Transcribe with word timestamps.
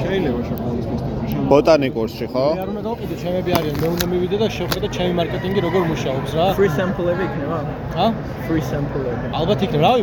შეიძლება 0.00 0.40
შოკოლადის 0.48 0.86
ფესტივალი 0.90 1.28
შენ 1.30 1.42
ბოტანიკურსში 1.50 2.26
ხო? 2.32 2.46
მე 2.56 2.62
არ 2.64 2.70
უნდა 2.72 2.82
გავყიდე, 2.88 3.14
ჩემები 3.22 3.50
არიან, 3.58 3.76
მე 3.82 3.88
უნდა 3.94 4.06
მივიდე 4.12 4.36
და 4.42 4.46
შევხედე 4.56 4.86
ჩემი 4.96 5.12
მარკეტინგი 5.20 5.60
როგორ 5.66 5.82
მუშაობს 5.90 6.30
რა. 6.38 6.46
free 6.58 6.72
sample-ები 6.78 7.22
იქნება? 7.28 7.58
ა? 8.04 8.06
free 8.46 8.64
sample-ები. 8.70 9.26
ალბათ 9.40 9.58
იქნება, 9.66 9.82
რავი. 9.86 10.02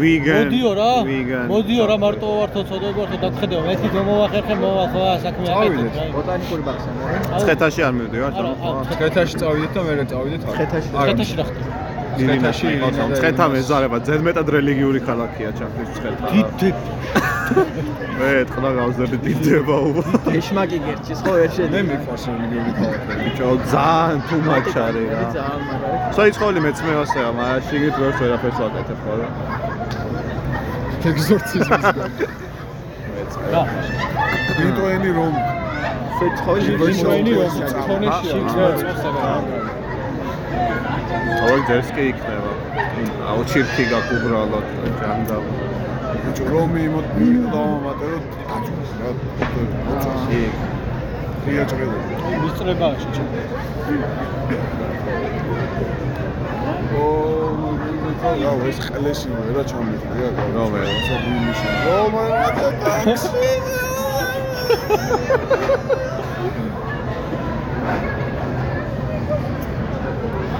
ვიგან. 0.00 0.46
მოდიო 0.48 0.70
რა. 0.80 0.92
მოდიო 1.52 1.84
რა, 1.90 1.96
მარტო 2.04 2.26
ვართო 2.38 2.60
ცოდები 2.68 2.98
ვართო 3.00 3.16
დაგხედეო. 3.24 3.60
მეთქი 3.68 3.88
მომახერხე 4.08 4.54
მოვა 4.62 4.84
ხო 4.92 5.02
საქმე 5.24 5.46
წავიდეთ. 5.48 5.88
აკეთებ 5.88 5.98
რა. 5.98 6.12
ბოტანიკური 6.18 6.62
ბაღსა 6.68 6.90
რა? 6.98 7.38
ცხეთაში 7.42 7.80
არ 7.88 7.92
მივდივართ? 7.98 8.34
ხო? 8.62 8.70
ცხეთაში 8.92 9.34
წავიდეთ 9.42 9.72
და 9.76 9.80
მერე 9.88 10.04
წავიდეთ 10.12 10.40
არ. 10.44 10.52
ცხეთაში. 10.54 10.88
არა, 10.98 11.08
ხეთაში 11.08 11.34
რა 11.38 11.44
ხდება? 11.48 11.70
ცხეთაში 12.18 12.66
ცხეთა 13.18 13.44
მეზარება 13.54 13.96
ზედმეტად 14.08 14.46
რელიგიური 14.56 15.00
ქალაქია 15.06 15.50
ჩახლის 15.58 15.90
ცხეთა. 15.96 17.36
მე 18.18 18.30
თქმა 18.50 18.70
გავზრდი 18.78 19.18
დიდება 19.26 19.76
უბა. 19.88 20.02
ეშმაკი 20.38 20.78
გერჩის 20.86 21.18
ხო 21.24 21.32
მე 21.38 21.46
შედი. 21.56 21.80
მიყვარს 21.88 22.24
რელიგიური 22.28 22.72
ქალაქები. 22.78 23.14
ბიჭო 23.24 23.48
ძალიან 23.72 24.18
much 24.48 24.74
არის 24.86 25.06
რა. 25.14 25.22
ძალიან 25.36 25.60
მაგარი. 25.68 25.96
საიცხოლი 26.18 26.60
მეც 26.66 26.78
მე 26.86 26.92
ასეა, 27.02 27.28
მაგრამ 27.38 27.62
შიგით 27.68 27.94
ვერც 28.02 28.16
ვერაფერს 28.22 28.58
ვაკეთებ 28.62 28.98
ხო 29.04 29.12
რა. 29.20 29.28
ეგზორციზმისგან. 31.10 32.10
რა. 33.52 33.62
ბიტოენი 34.58 35.10
რომ 35.18 35.32
სეცხოლი 36.18 36.70
ვიშვენი 36.82 37.32
რომ 37.38 37.52
წავ- 37.58 37.86
თონეში 37.88 38.28
აა. 38.34 38.42
გზა 38.48 38.68
ყოველ 41.38 41.60
ჯერს 41.68 41.88
კი 41.96 42.02
იქნება. 42.12 42.52
აუ 43.30 43.40
ჩირთი 43.50 43.82
გაკუბრალოთ 43.92 44.66
ჯანდა. 45.00 45.36
ბიჭო 46.22 46.44
რომ 46.52 46.72
იმოთ 46.84 47.06
დავამატერო 47.52 48.18
აჭოს 48.56 48.90
რა. 49.00 49.10
იქ 50.40 50.54
ღია 51.44 51.64
ჭრელა. 51.70 51.98
მისწრებაა 52.42 52.94
შეჭე. 53.02 53.24
ო 57.02 57.06
რა 58.42 58.52
ეს 58.70 58.78
ყლეში 58.86 59.28
რა 59.56 59.62
ჩამიგდია 59.70 60.28
რა. 60.36 60.44
რომე? 60.56 60.80
საბუნიშა. 61.06 61.70
ო 61.94 61.98
მაგრამ 62.14 62.74
ტაქსი. 62.82 63.46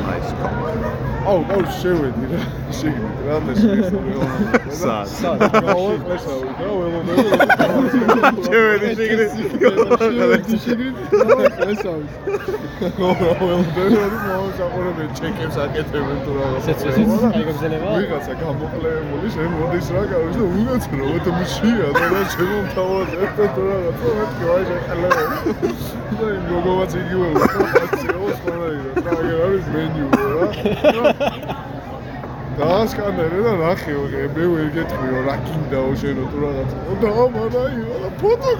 nice 0.07 0.33
call. 0.41 1.18
აუ, 1.29 1.41
აუ 1.53 1.63
შევედი 1.79 2.25
რა. 2.31 2.41
შეგივიდი 2.79 3.23
რა 3.29 3.37
და 3.45 3.53
შეგივიდი. 3.61 4.09
სად? 4.81 5.07
სად? 5.19 5.39
აუ, 5.73 5.85
ყლესა 6.05 6.33
რა 6.59 6.71
ველოდები. 6.79 7.25
შევედი 8.49 8.89
შიგნით. 8.99 9.33
შევედი 10.19 10.55
შიგნით. 10.65 10.97
აუ, 11.19 11.43
ყლესა. 11.59 11.93
აუ, 13.09 13.15
ველოდები 13.45 13.99
რა 13.99 14.07
მოსაყურებელი 14.45 15.13
ჩეკებს 15.19 15.57
აკეთებენ 15.65 16.19
თუ 16.25 16.31
რაღაცა. 16.39 16.69
ესეც 16.73 16.81
ესეც 16.89 17.09
კაი 17.35 17.45
გაგზელება? 17.49 17.89
ვიღაცა 17.99 18.33
გამოყლებული 18.43 19.29
შენ 19.37 19.51
მოდის 19.59 19.89
რა 19.95 20.03
გავიშ 20.13 20.35
და 20.39 20.45
უგაც 20.49 20.85
რა 20.97 21.07
და 21.25 21.31
მშია 21.39 21.89
და 21.99 22.05
რა 22.13 22.23
შემომთავაზ 22.33 23.11
ერთ 23.19 23.39
თუ 23.55 23.63
რაღაცა 23.69 24.09
მეთქი 24.17 24.45
ვაი 24.49 24.63
შეყლება. 24.69 25.23
და 26.19 26.27
იმ 26.35 26.43
გოგოვაც 26.51 26.93
იგივე 26.99 27.27
უკაცია 27.37 28.17
სწორად 28.39 28.75
რა 29.05 29.13
აგერ 29.19 29.39
არის 29.47 29.67
მენიუ 29.75 30.07
რა. 30.19 30.47
დაასკანერე 32.59 33.41
და 33.47 33.53
ნახე 33.63 33.93
ოღე 34.03 34.23
მე 34.35 34.45
ვერ 34.55 34.69
გეტყვიო 34.77 35.21
რა 35.29 35.35
გინდაო 35.47 35.91
შენო 36.03 36.25
თუ 36.33 36.37
რაღაცა. 36.45 36.77
და 37.03 37.09
ამარაიო 37.25 37.95
და 38.03 38.09
ფოტო 38.21 38.51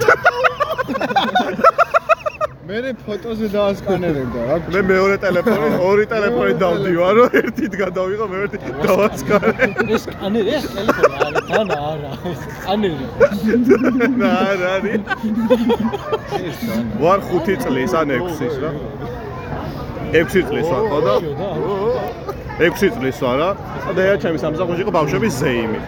მე 2.69 2.91
ფოტოზე 3.01 3.47
დაასკანერებდა 3.49 4.41
რა. 4.47 4.55
მე 4.73 4.81
მეორე 4.89 5.15
ტელეფონი, 5.23 5.69
ორი 5.89 6.03
ტელეფონი 6.11 6.53
დავდივარ, 6.63 7.13
რომ 7.19 7.37
ერთით 7.39 7.73
გადავიღო, 7.81 8.25
მე 8.29 8.41
ერთი 8.45 8.73
დავასკარე. 8.83 9.53
ეს 9.95 10.05
სკანერი, 10.05 10.53
ეს 10.59 10.67
ტელეფონი 10.75 11.15
არა, 11.25 11.41
დანა 11.49 11.77
არა. 11.89 12.11
ეს 12.29 12.39
სკანერი. 12.45 13.05
რა 14.21 14.35
რა 14.61 14.69
არის? 14.75 15.01
ვარ 17.01 17.19
5 17.31 17.57
წლის 17.65 17.97
ან 18.03 18.13
6-ის 18.19 18.55
რა. 18.61 18.71
6 20.13 20.45
წლის 20.51 20.69
ვარ 20.69 20.83
ხო 20.93 20.99
და? 21.09 21.15
6 22.59 22.91
წლის 22.91 23.19
ვარ 23.23 23.37
რა. 23.39 23.49
და 23.95 24.01
ერთ 24.11 24.19
ჩემი 24.23 24.37
სამსახურში 24.43 24.81
იყო 24.83 24.91
ბავშვების 24.91 25.33
ზეიმი. 25.39 25.79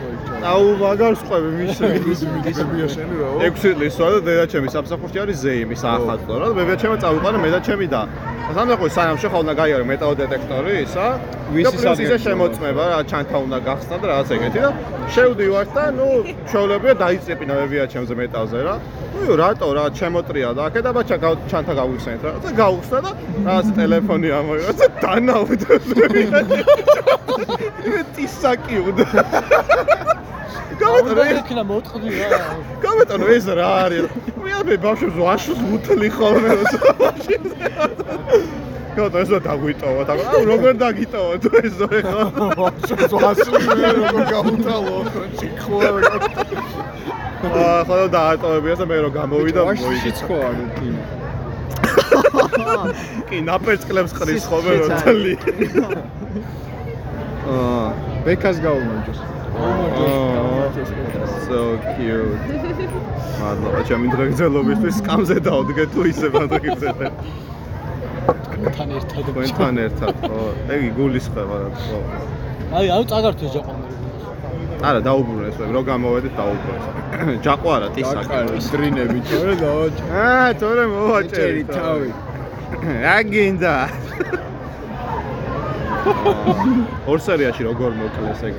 აუ 0.42 0.70
მაგარ 0.82 1.14
სყვები 1.22 1.50
მისე. 1.54 1.88
ის 2.12 2.22
მიდიხებია 2.26 2.88
შენი 2.90 3.16
რა. 3.22 3.28
6 3.46 3.74
წლის 3.78 3.96
ვარ 4.02 4.12
და 4.16 4.22
დედა 4.26 4.46
ჩემი 4.50 4.68
სამსახურში 4.74 5.18
არის 5.22 5.38
ზეიმი 5.46 5.76
საახალწლო 5.78 6.34
რა. 6.42 6.48
მე 6.58 6.76
ჩემი 6.82 6.98
წავიყვანე 7.04 7.38
მე 7.44 7.50
და 7.54 7.60
ჩემი 7.68 7.88
და. 7.94 8.02
სამსახურის 8.58 8.94
სანამ 8.98 9.18
შეხა 9.22 9.38
უნდა 9.44 9.54
გაიარო 9.62 9.86
მეტალ 9.92 10.12
დეტექტორი 10.22 10.72
ისა. 10.86 11.06
ვისი 11.54 11.76
ვისი 11.78 12.04
ისე 12.08 12.18
შემოწმება 12.26 12.84
რა 12.90 13.00
ჩანთა 13.12 13.38
უნდა 13.46 13.58
გახსნა 13.68 13.96
და 14.02 14.06
რაღაც 14.12 14.30
ეგეთი 14.36 14.60
და 14.66 14.70
შევდივარ 15.14 15.66
და 15.76 15.84
ნუ 15.98 16.08
შეულებია 16.52 16.94
დაიწეპინა 17.04 17.54
ვებია 17.60 17.84
ჩემზე 17.94 18.14
მეტალზე 18.22 18.60
რა. 18.66 18.76
ნუ 19.22 19.32
რატო 19.42 19.68
რა 19.78 19.86
ჩემოტრია 20.00 20.50
და 20.58 20.62
აქე 20.68 20.80
და 20.86 20.90
ბაჩა 20.98 21.16
გაუ- 21.24 21.42
ჩანთა 21.52 21.74
გავიხსენეთ 21.80 22.22
რა. 22.26 22.32
და 22.42 22.50
გაუხსნა 22.62 23.00
და 23.06 23.12
რაღაც 23.46 23.68
ტელეფონი 23.78 24.30
ამოიღო 24.40 24.74
და 24.80 24.88
დანავდა. 25.04 25.72
მე 27.92 28.02
უნდა. 30.32 30.80
გამეტანე 30.82 31.24
იქნა 31.42 31.64
მოტყდი 31.72 32.10
რა. 32.32 32.40
გამეტანო 32.86 33.26
ეს 33.36 33.46
რა 33.60 33.70
არის? 33.86 34.06
მე 34.42 34.52
აბე 34.60 34.76
ბავშვებს 34.86 35.16
ვაშოს 35.22 35.60
უთლი 35.76 36.10
ხოლმე 36.18 36.52
რა. 36.58 36.66
გატო 38.92 39.18
ეს 39.24 39.30
დაგვიტოვა 39.48 40.02
და 40.08 40.14
აუ 40.20 40.42
როგორ 40.52 40.74
დაგიტოვა 40.84 41.34
თუ 41.44 41.50
ეს 41.64 41.74
ზოე 41.80 42.02
ხო? 42.08 42.24
ზვასული 43.12 43.88
როგორ 44.00 44.24
გაუტალო 44.32 44.98
ჩიქოა 45.40 45.90
აა 47.42 47.80
ხოლმე 47.88 48.08
დაატოვებია 48.16 48.76
და 48.82 48.86
მე 48.92 48.98
რო 49.06 49.10
გამოვიდა 49.16 49.62
მოიგე. 49.68 50.12
ხო 50.28 50.38
არის 50.50 50.70
კი 50.78 50.90
კი 53.32 53.38
ნაპერწკლებს 53.48 54.12
ყრის 54.20 54.44
ხოლმე 54.52 54.74
რო 54.82 54.88
თლი. 55.02 55.34
აა 57.48 57.88
ბეკას 58.28 58.58
გაუმონჯოს 58.66 59.20
so 61.48 61.60
cute. 61.96 62.40
მადლობა 63.42 63.82
ჩემი 63.90 64.08
დრეგზელობისთვის 64.14 64.96
სკამზე 65.02 65.38
დავდგე 65.48 65.86
თუ 65.94 66.02
ისე 66.12 66.28
მადაგიწეთე. 66.36 67.08
თან 68.76 68.90
ერთად. 68.98 69.24
თქვენთან 69.28 69.76
ერთად 69.86 70.16
ხო? 70.22 70.42
ეგ 70.76 70.82
გულისხმება 70.98 71.56
რა 71.62 71.70
თქო. 71.78 71.98
აი, 72.78 72.86
აუ 72.96 73.04
წაგართო 73.12 73.46
ჯაყონი. 73.56 73.86
არა 74.82 75.00
დაუბრუნეს 75.06 75.56
მე 75.62 75.66
რო 75.76 75.82
გამოვედით 75.90 76.34
დაუბრუნეს. 76.40 76.86
ჯაყო 77.46 77.70
არა 77.76 77.88
ტისაკი. 77.96 78.38
დრინები 78.74 79.20
ჩორე 79.30 79.56
დავაჭ 79.62 79.98
აა 80.26 80.50
თორე 80.62 80.84
მოვაჭერი 80.94 81.34
ჭერი 81.38 81.64
თავი 81.76 82.10
რა 83.06 83.18
გინდა? 83.32 83.76
ორ 87.12 87.20
სერიაში 87.26 87.62
როგორ 87.70 87.92
მოკლეს 88.02 88.42
ეგ? 88.50 88.56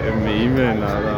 ჩემი 0.00 0.32
იმენა 0.44 0.92
რა. 1.04 1.16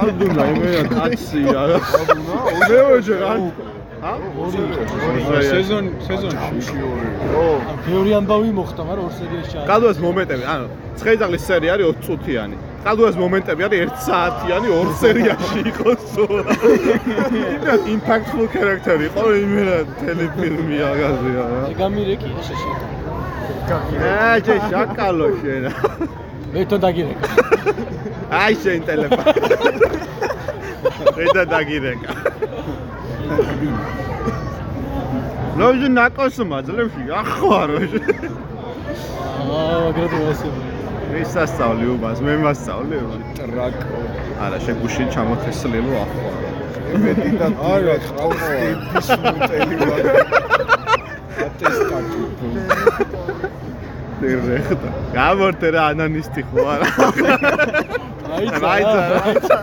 არდუნა 0.00 0.44
იმენა 0.52 0.82
კაცია 0.92 1.62
რა. 1.70 1.78
მე 2.68 2.80
ვეჯერ 2.88 3.22
არ 3.30 3.38
ა? 4.04 4.12
სეზონ 5.50 5.86
სეზონში 6.06 6.76
ო, 7.40 7.44
მეორე 7.88 8.10
ამბავი 8.20 8.50
მოხდა, 8.58 8.82
მაგრამ 8.88 9.04
ორ 9.08 9.14
სერიაში 9.20 9.50
ჩაა. 9.52 9.64
კადუას 9.70 9.98
მომენტები, 10.04 10.44
ანუ 10.52 10.66
ცხეძაღლის 11.00 11.42
სერია 11.48 11.70
არის 11.76 11.86
20 11.88 12.04
წუთიანი. 12.04 12.56
კადუას 12.84 13.16
მომენტები 13.22 13.62
არის 13.66 13.80
1 13.86 13.96
საათიანი 14.06 14.68
ორ 14.78 14.88
სერიაში 15.00 15.60
იყოს 15.72 16.00
სულ. 16.12 16.36
იმენ 17.56 17.80
impactful 17.94 18.46
character 18.52 18.98
იყო, 19.08 19.24
იმენა 19.40 19.78
ტელეფილმი 20.04 20.76
აღაზია 20.90 21.42
რა. 21.50 21.62
გამირეკი 21.80 22.30
შეშე. 22.46 22.70
აა, 23.66 24.36
შაკალო 24.70 25.28
შენა. 25.40 25.72
მე 26.56 26.62
თვითონ 26.64 26.80
დაგირეკა. 26.82 27.28
აი 28.40 28.54
შენ 28.64 28.84
ტელეფონი. 28.88 29.40
რედა 31.16 31.42
დაგირეკა. 31.52 32.12
ლოჟი 35.60 35.88
ნაკოსმა 35.96 36.58
ძლევში 36.68 37.02
ახო 37.20 37.50
აროშ. 37.60 37.92
აა, 39.52 39.76
მაგრამ 39.84 40.16
მოსული. 40.24 40.60
ის 41.20 41.28
სასწავლი 41.36 41.86
უბას, 41.92 42.18
მე 42.24 42.34
მასწავლე 42.44 42.96
ტრაკო. 43.36 44.00
არა, 44.46 44.58
შეგუშინ 44.64 45.08
ჩამოთესლილო 45.12 45.92
ახლა. 46.04 46.30
ემედიდან 46.96 47.52
არა, 47.72 47.96
ხავსტი 48.06 48.68
ფისმუტელი 48.96 49.76
ვარ. 49.84 50.00
ატესტატი. 51.46 52.20
Держехте. 54.20 54.76
Говорте 55.14 55.72
ра, 55.72 55.94
на 55.94 56.08
нисти 56.08 56.42
хвала. 56.42 56.78
Рајца, 58.36 59.00
рајца. 59.12 59.58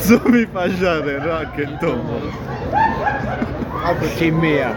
Со 0.00 0.18
да. 0.18 0.28
ми 0.28 0.46
пажаре, 0.46 1.18
ракен 1.20 1.78
тоа. 1.80 2.20
Ако 3.84 4.06
ти 4.18 4.32
мија. 4.32 4.72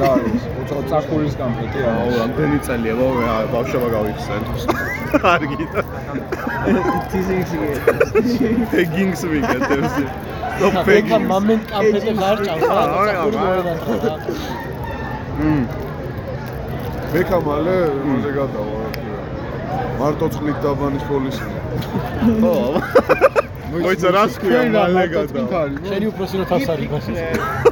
რა 0.00 0.08
არის? 0.16 0.42
უცხო 0.60 0.80
წახურის 0.90 1.34
გამფეტი 1.40 1.78
რა. 1.84 1.90
აუ 2.00 2.10
რამდენი 2.20 2.58
წელია 2.66 2.94
მე 3.00 3.26
ბავშვობა 3.54 3.88
გავიხსენ 3.96 4.42
არ 5.32 5.42
გიდა 5.50 5.80
თიზინგსი. 7.10 7.56
პეგინგს 8.72 9.22
ვიკეთებს 9.32 9.94
ნო 10.60 10.66
ეხლა 10.68 10.82
პეგინგს 10.88 11.28
მომენტ 11.32 11.62
კამპეტე 11.72 12.12
გარჭავს 12.22 12.64
რა 12.70 12.82
მოედანთან 13.34 13.98
რა 14.06 14.14
მმ 15.40 15.62
ბექა 17.12 17.38
მალე 17.46 17.76
იმაზე 18.00 18.30
გადავა 18.38 18.80
მარტო 20.00 20.26
წყლით 20.34 20.58
დაბანის 20.64 21.04
პოლისი. 21.10 21.46
ხო 22.40 22.54
მოიცა 23.70 24.10
რას 24.14 24.34
ქვია 24.42 24.62
მალე 24.74 25.04
გადა 25.14 25.62
შენი 25.86 26.06
უფროსი 26.10 26.36
რო 26.40 26.44
თავს 26.50 26.66
არის 26.74 26.88
ბასის 26.90 27.18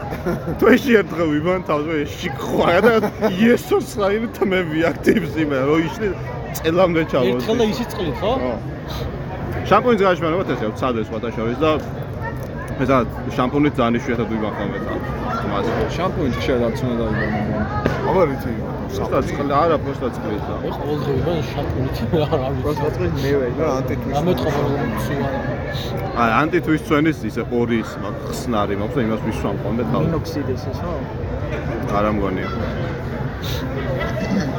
თუ 0.61 0.71
ეში 0.75 0.93
ერთხელ 1.01 1.29
ვიბან 1.35 1.63
თავზე 1.69 1.97
შიქხვა 2.15 2.75
და 2.87 2.93
იესოს 3.35 3.95
ხაირი 3.99 4.29
თმები 4.39 4.85
აქტივს 4.91 5.39
იმენ 5.45 5.63
რო 5.69 5.77
ისე 5.89 6.11
წელამდე 6.59 7.03
ჩავოდი. 7.13 7.35
ერთხელ 7.39 7.63
ისი 7.73 7.85
წყლით 7.93 8.17
ხო? 8.23 8.33
შამპუნის 9.69 10.03
გაშმარებათ 10.07 10.49
ესე 10.55 10.67
ვცადე 10.73 11.01
სხვათა 11.09 11.31
შორის 11.37 11.59
და 11.65 11.71
ესა 12.83 12.99
შამპუნით 13.37 13.75
ძალიან 13.79 13.99
იშვიათად 13.99 14.29
ვიბან 14.33 14.53
ხოლმე 14.59 14.79
თან 14.87 14.99
მას 15.53 15.67
შამპუინი 15.97 16.35
ხშირად 16.39 16.61
რაც 16.67 16.79
უნდა 16.89 16.95
დაიბანო. 17.01 17.61
აბა 18.09 18.23
რითი? 18.31 18.53
პროსტა 18.94 19.20
წყლი 19.28 19.54
არა 19.64 19.78
პროსტა 19.84 20.08
წყლით 20.16 20.44
და 20.50 20.56
ეხლა 20.70 20.84
ყოველდღიურად 20.84 21.40
შამპუნით 21.52 21.98
რა 22.14 22.28
просто 22.64 22.84
ვიცი 22.84 22.94
წყლის 22.96 23.14
მევე. 23.24 23.48
რა 23.60 23.70
ანტიტვისტ. 23.80 24.14
გამეთყობა 24.18 24.62
რომ 24.70 24.92
ცუა 25.06 25.28
აი 26.24 26.30
ანტიტვის 26.42 26.82
წვენის 26.88 27.18
ისე 27.30 27.44
ორი 27.60 27.78
ის 27.84 27.92
მაქვს 28.04 28.24
ხსნარი 28.30 28.76
მაქვს 28.82 28.96
და 28.98 29.02
იმას 29.08 29.22
ვისვამ 29.28 29.58
ხოლმე 29.64 29.84
თავი 29.92 30.06
მინოქსიდის 30.08 30.64
ეს 30.72 30.80
ხო? 30.84 30.94
არა 31.98 32.10
მგონია 32.18 32.50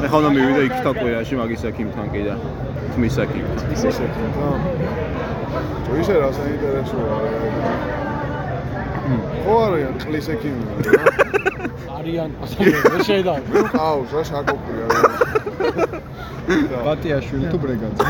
ეხლა 0.05 0.17
უნდა 0.21 0.31
მივიდე 0.37 0.62
იქ 0.69 0.75
თაკვეაში 0.85 1.35
მაგის 1.41 1.62
ექიმთან 1.71 2.06
კი 2.15 2.23
და 2.29 2.35
თმის 2.94 3.15
ექიმთან 3.25 3.67
ისე 3.75 3.91
თუ 5.85 5.93
ისე 6.03 6.15
რა 6.21 6.29
საინტერესოა. 6.38 7.17
ხო 9.45 9.56
არიან 9.65 9.95
ყლის 10.03 10.27
ექიმი. 10.36 10.63
არიან 12.00 12.30
ვერ 12.39 13.01
შეიძლება 13.09 13.36
ყავს 13.75 14.09
რა 14.15 14.24
შაკოპია. 14.31 14.86
ბატიაშვილი 16.88 17.45
თუ 17.53 17.57
ბრეგანძე. 17.63 18.03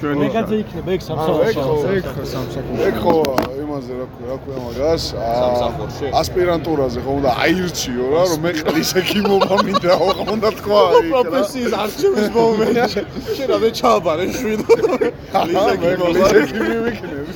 ჩვენი 0.00 0.20
მეგაძე 0.24 0.56
იქნება 0.62 0.92
ეგ 0.96 1.02
აა, 1.12 1.34
ეგ 1.44 1.56
სამსახურში 1.60 1.60
ხო. 1.60 1.74
ეგ 1.92 2.06
ხო 2.08 2.24
სამსახური. 2.30 2.78
ეგ 2.88 2.94
ხო 3.04 3.14
იმაზე 3.60 3.92
რა 4.00 4.06
ქვია, 4.12 4.26
რა 4.30 4.36
ქვია 4.44 4.58
მაგას? 4.64 5.02
აა, 5.12 5.34
სამსახურში? 5.42 6.06
ასპირანტურაზე 6.20 6.98
ხო 7.04 7.12
უნდა 7.20 7.30
აირჩიო 7.44 8.06
რა, 8.14 8.22
რომ 8.30 8.40
მე 8.46 8.50
ყლის 8.60 8.90
ექიმობა 9.00 9.54
მინდა, 9.60 9.92
ხო 10.00 10.08
უნდა 10.34 10.48
თქვა 10.60 10.80
იქ 10.80 10.96
რა. 10.96 11.10
პროფესიის 11.12 11.72
არჩევის 11.84 12.28
მომენტში 12.36 13.00
შეიძლება 13.28 13.56
მე 13.60 13.70
ჩააბარე 13.80 14.26
შვიდ 14.40 14.60
მე 14.72 15.92
ყლის 16.00 16.32
ექიმი 16.40 16.76
ვიქნები. 16.88 17.32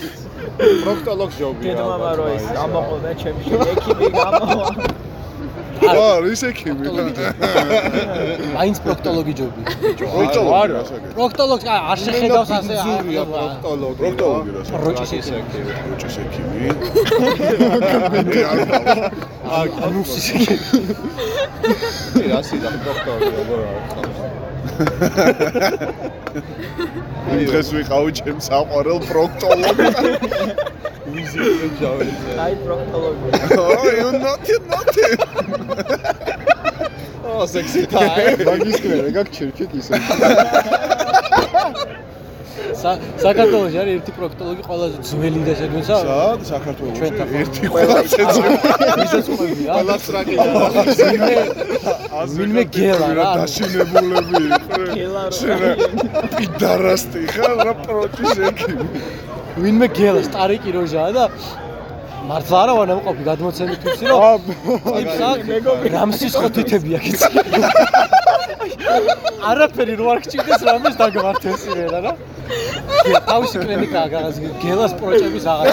პროქტოლოგ 0.54 1.30
ჯობია 1.38 1.74
დედმამა 1.78 2.10
რო 2.18 2.26
ის 2.36 2.44
ამოყოლდა 2.64 3.10
ჩემი 3.20 3.42
ექიმი 3.74 4.06
გამოვა. 4.14 4.66
აა, 5.84 6.16
ის 6.30 6.42
ექიმი. 6.48 6.86
მაინც 8.54 8.76
პროქტოლოგი 8.84 9.32
ჯობი 9.38 9.60
პროქტოლოგი 9.98 10.54
არა. 10.60 10.74
რა 10.78 10.82
საკეთე? 10.90 11.12
პროქტოლოგს 11.18 11.66
აი, 11.74 11.80
არ 11.90 11.98
შეხედავს 12.04 12.50
ასე 12.58 12.74
ზურია 12.84 13.22
პროქტოლოგი 13.34 13.98
პროქტოლოგი 14.00 14.50
რა 14.54 14.62
საკეთე? 14.70 14.82
როჭის 14.84 15.12
ექიმი 15.38 15.72
როჭის 15.90 16.16
ექიმი. 16.22 16.56
მე 18.30 18.40
არ 18.50 18.58
ვარ. 18.70 18.88
ანუსის 19.86 20.26
რასი 22.30 22.56
და 22.62 22.68
პროქტოლოგი 22.84 23.30
როგორ 23.38 23.58
არის 23.74 24.43
დღეს 27.48 27.68
ვიყავი 27.74 28.10
ჩემ 28.18 28.38
საყვარელ 28.42 28.98
პროქტოლოგს. 29.08 29.94
ვიზიტი 31.14 31.68
ჯავეზე 31.80 32.32
აი 32.44 32.54
პროქტოლოგი. 32.64 33.26
Oh, 33.54 33.86
you 34.00 34.10
not 34.18 34.42
you 34.50 34.58
not. 34.72 34.90
ო 37.24 37.46
სექსი 37.50 37.82
ტაიმ 37.92 38.38
მაგის 38.46 38.76
კრე, 38.84 38.96
გაგჩერჩეთ 39.16 39.70
ისე. 39.80 39.92
საქართველოში 42.84 43.76
არის 43.80 43.94
ერთი 43.98 44.12
პროქტოლოგი 44.18 44.62
ყველაზე 44.68 44.96
ძველი 45.08 45.40
და 45.48 45.52
შეგნისა 45.60 45.96
სად 46.04 46.40
საქართველოს 46.52 46.94
ჩვენთან 46.98 47.28
ერთი 47.40 47.64
ყველა 47.74 47.98
შეძლო. 48.12 48.48
ისაც 49.04 49.26
ყვებია 49.34 49.70
ყველა 49.76 49.96
სტრაკი 50.04 50.34
ვინმე 52.36 52.64
გელა 52.76 53.08
რა 53.18 53.26
დაშინებულები 53.40 54.36
იყვნენ. 54.44 54.88
გელა 54.96 55.22
რა. 55.32 55.54
რა 55.62 55.72
პიდარასტი 56.36 57.20
ხარ 57.34 57.56
რა 57.66 57.74
პროჭის 57.84 58.36
ექიმი. 58.48 58.86
ვინმე 59.62 59.86
გელა 59.96 60.20
სტარიკი 60.28 60.70
როჟაა 60.76 61.10
და 61.16 61.24
მართლა 62.28 62.56
არა 62.64 62.72
ვარ 62.76 62.86
ნამყოფი 62.90 63.22
გადმოცემით 63.30 63.80
ვიცი 63.84 64.06
რომ 64.10 64.40
წიფსაკ 64.84 65.38
რამსის 65.94 66.34
ხოთითები 66.40 66.90
აქ 66.98 67.04
იცი 67.12 67.28
არაფერი 69.50 69.94
რო 70.00 70.06
არ 70.12 70.18
გჭირდეს 70.24 70.60
რამეს 70.68 70.94
დაგვართეს 71.00 71.62
იმენა 71.68 72.00
რა 72.04 72.12
თავისი 73.30 73.56
კლინიკაა 73.64 74.06
გაღაზ 74.14 74.36
გელას 74.64 74.92
პროჭების 75.00 75.44
აღარა 75.52 75.72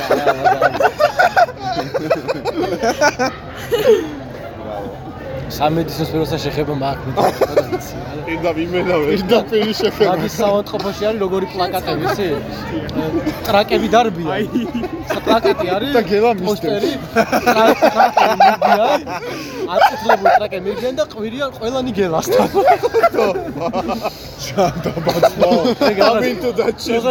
სამედიცინო 5.52 6.06
სფეროსთან 6.10 6.40
შეხება 6.46 6.74
მაქვს 6.82 7.88
პირდა 8.26 8.52
ვიმენავე 8.58 9.06
პირდა 9.12 9.40
პირი 9.52 9.74
შეხება. 9.80 10.12
მაგის 10.12 10.34
საავადმყოფოში 10.40 11.04
არის 11.10 11.20
როგორი 11.24 11.46
პლაკატები, 11.54 12.06
ისი? 12.12 12.28
ტრაკები 13.48 13.88
დარბია. 13.96 14.36
პლაკატი 15.26 15.68
არის 15.76 15.92
და 15.98 16.02
გელა 16.12 16.32
პოსტერი. 16.42 16.92
ტრაკები 17.52 18.38
მიდიან. 18.44 19.00
აწითლებული 19.76 20.30
ტრაკები 20.38 20.68
მიდიან 20.68 20.96
და 21.00 21.06
ყვირიან 21.12 21.50
ყველანი 21.58 21.92
გელასთან. 22.00 22.48
შანდაბაცო. 24.46 25.50
Coming 26.02 26.38
to 26.44 26.50
that 26.60 26.76
shit. 26.82 27.04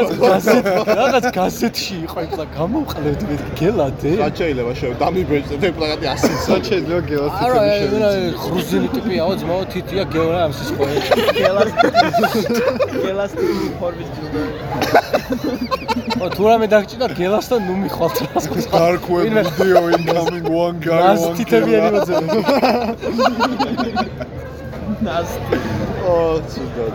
რაღაც 1.00 1.24
გაზეთში 1.38 1.94
იყო 2.06 2.18
ეხლა 2.26 2.44
გამოვყლევთ 2.56 3.20
მე 3.28 3.36
გელადე. 3.60 4.10
რა 4.20 4.28
შეიძლება 4.38 4.72
შევ 4.80 4.92
დამიბეჭდეთ 5.02 5.60
ეგ 5.68 5.72
პლაკატი 5.78 6.06
100 6.10 6.50
რა 6.50 6.58
შეიძლება 6.68 7.02
გელას 7.10 7.32
არა, 7.44 7.60
მე 7.92 8.10
ხრუზინი 8.42 8.88
ტიპია, 8.94 9.22
ძმაო 9.40 9.62
თითია 9.72 10.04
გელა 10.14 10.38
ამ 10.46 10.52
სისხლი. 10.58 10.96
გელას 11.40 11.70
გელას 13.04 13.32
ტიპი 13.38 13.68
ფორმის 13.80 14.08
ჯილდო. 14.14 14.40
ო 16.20 16.26
თუ 16.36 16.42
რამე 16.50 16.66
დაგჭირდა 16.72 17.06
გელასთან 17.20 17.60
ნუ 17.66 17.74
მიხვალთ 17.82 18.16
რას 18.28 18.44
გქვა. 18.50 18.68
dark 18.76 19.04
web 19.08 19.24
video 19.56 19.82
incoming 19.96 20.46
one 20.64 20.76
guy 20.84 21.00
მას 21.00 21.22
one 21.24 21.36
თითები 21.38 21.70
killer. 21.70 21.80
არ 21.80 21.90
იმოძებენ. 21.90 22.28
ნასტი. 25.06 25.56
ო 26.10 26.14
ცუდად. 26.50 26.94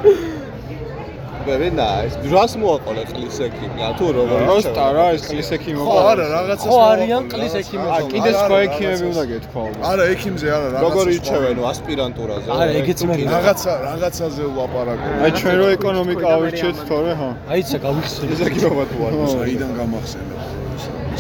Very 1.46 1.70
nice 1.78 2.16
დროს 2.26 2.56
მოაყოლე 2.58 3.04
ყლის 3.06 3.38
ექიმი 3.46 3.82
ა 3.86 3.90
თუ 3.98 4.06
როგორ 4.18 4.40
როსტა 4.50 4.86
რა 4.98 5.06
ეს 5.14 5.24
ყლის 5.30 5.50
ხო 5.52 5.56
ექიმობა 5.58 5.98
არა 6.12 6.26
რაღაცას 6.34 6.70
ხო 6.72 6.78
არიან 6.90 7.24
ყლის 7.34 7.54
ექიმები. 7.62 7.92
არა, 7.96 8.08
კიდე 8.14 8.32
არა, 8.32 8.40
სხვა 8.42 8.58
ექიმები 8.66 9.06
უნდა 9.12 9.24
გეთქვა 9.32 9.60
ალბათ 9.66 9.86
არა 9.92 10.04
ექიმზე 10.14 10.48
არა 10.56 10.68
რაღაცას 10.74 10.82
როგორ 10.86 11.06
მოვაყოლე. 11.06 11.14
ირჩევენ 11.16 11.58
ასპირანტურაზე? 11.72 12.48
არა, 12.56 12.72
ეგეც 12.82 13.00
მე 13.06 13.14
რაღაცა 13.36 13.72
რაღაცაზე 13.86 14.44
ვლაპარაკობ. 14.56 15.12
აი 15.26 15.32
ჩვენ 15.38 15.56
რო 15.62 15.68
ეკონომიკა 15.78 16.26
ავირჩიეთ 16.36 16.78
თორე 16.90 17.14
ხო? 17.20 17.30
აიცა 17.54 17.78
გავიხსენე. 17.86 18.32
ეს 18.34 18.42
ექიმობა 18.50 18.84
თუ 18.90 18.98
არ 19.06 19.14
საიდან 19.36 19.72
გამახსენე 19.80 20.34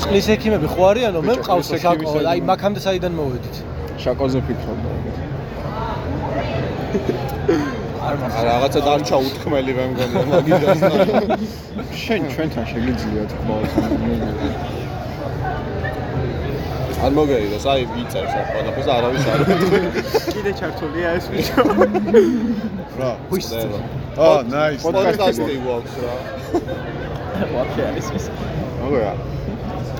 წყლის 0.01 0.27
ექიმები 0.35 0.67
ხო 0.73 0.81
არიანო? 0.91 1.19
მე 1.21 1.33
მყავს 1.39 1.67
ყლის 1.69 1.85
ექიმის 1.85 2.13
აი 2.33 2.39
მაგამდე 2.49 2.79
საიდან 2.85 3.13
მოვედით? 3.19 3.55
შაკოზე 4.05 4.39
ფიქრობდა. 4.47 4.89
არა 8.05 8.41
რაღაცა 8.47 8.79
დამჩა 8.87 9.17
უთქმელი 9.27 9.71
მე 9.77 9.85
მგონია 9.91 10.23
მაგიდასთან 10.31 10.99
შენ 12.01 12.21
ჩვენთან 12.33 12.65
შეგიძლია 12.71 13.23
თქვა 13.31 13.55
არ 17.05 17.11
მოგერიდოს 17.17 17.65
აი 17.71 17.81
იწევს 18.01 18.33
ახლა 18.41 18.43
ყველაფერს 18.51 18.89
არავის 18.95 19.25
არ 19.33 19.39
კიდე 20.35 20.51
ჩართულია 20.61 21.09
ეს 21.19 21.25
ვიდეო. 21.33 21.63
რა 23.01 23.11
ვისწევ 23.33 23.71
აა 24.27 24.39
nice 24.53 24.81
პოდკასტი 24.85 25.55
გვაქვს 25.65 25.95
რა. 26.05 26.13
ვაფშე 27.55 27.81
არის 27.89 28.07
ეს. 28.19 28.25
მოგერა 28.81 29.13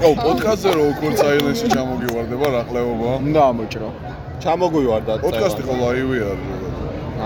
ო 0.04 0.10
პოდკასტზე 0.20 0.72
რო 0.76 0.84
უკვე 0.92 1.10
საილენსი 1.20 1.68
ჩამოგივარდება 1.72 2.48
რა 2.56 2.62
ყლევობა 2.70 3.12
უნდა 3.28 3.42
ამოჭრო. 3.52 3.90
ჩამოგვივარ 4.44 5.02
და 5.08 5.14
პოდკასტი 5.24 5.62
ხო 5.68 5.74
ლაივი 5.82 6.18
არის 6.30 6.50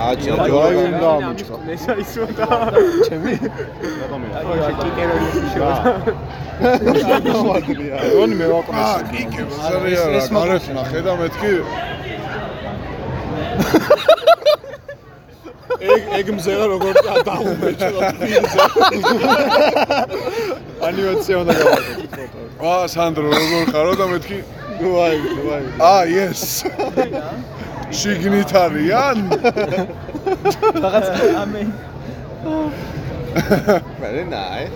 აჩა 0.06 0.34
აი 0.44 0.50
ჯოა 0.50 0.70
უნდა 0.90 1.08
ამოჭყა. 1.18 1.56
ჩემი 3.10 3.34
გონი 8.14 8.36
მე 8.40 8.48
ვაკონე. 8.54 8.80
აა 8.86 9.00
კიკე 9.12 9.42
ბაზარია 9.50 10.04
რა 10.14 10.22
გარეთ 10.38 10.64
ნახე 10.78 11.00
და 11.06 11.14
მეთქი 11.20 11.54
ეგ 15.80 16.02
ეგ 16.20 16.28
მზელა 16.36 16.66
როგორ 16.74 16.94
დაუმეჭლა 17.28 18.08
ანიმაცია 20.88 21.36
უნდა 21.44 21.54
გავაკეთო. 21.60 22.24
აა 22.60 22.86
სანდრო 22.94 23.28
როგორ 23.32 23.64
ხარო 23.72 23.94
და 24.00 24.06
მეთქი? 24.12 24.40
ვაი 24.80 25.18
ვაი 25.48 25.66
აა 25.80 26.04
yes. 26.12 26.42
შიგნით 28.00 28.52
არიან 28.64 29.18
რაღაც 30.84 31.08
ამე. 31.44 31.64
Very 34.04 34.26
nice. 34.36 34.76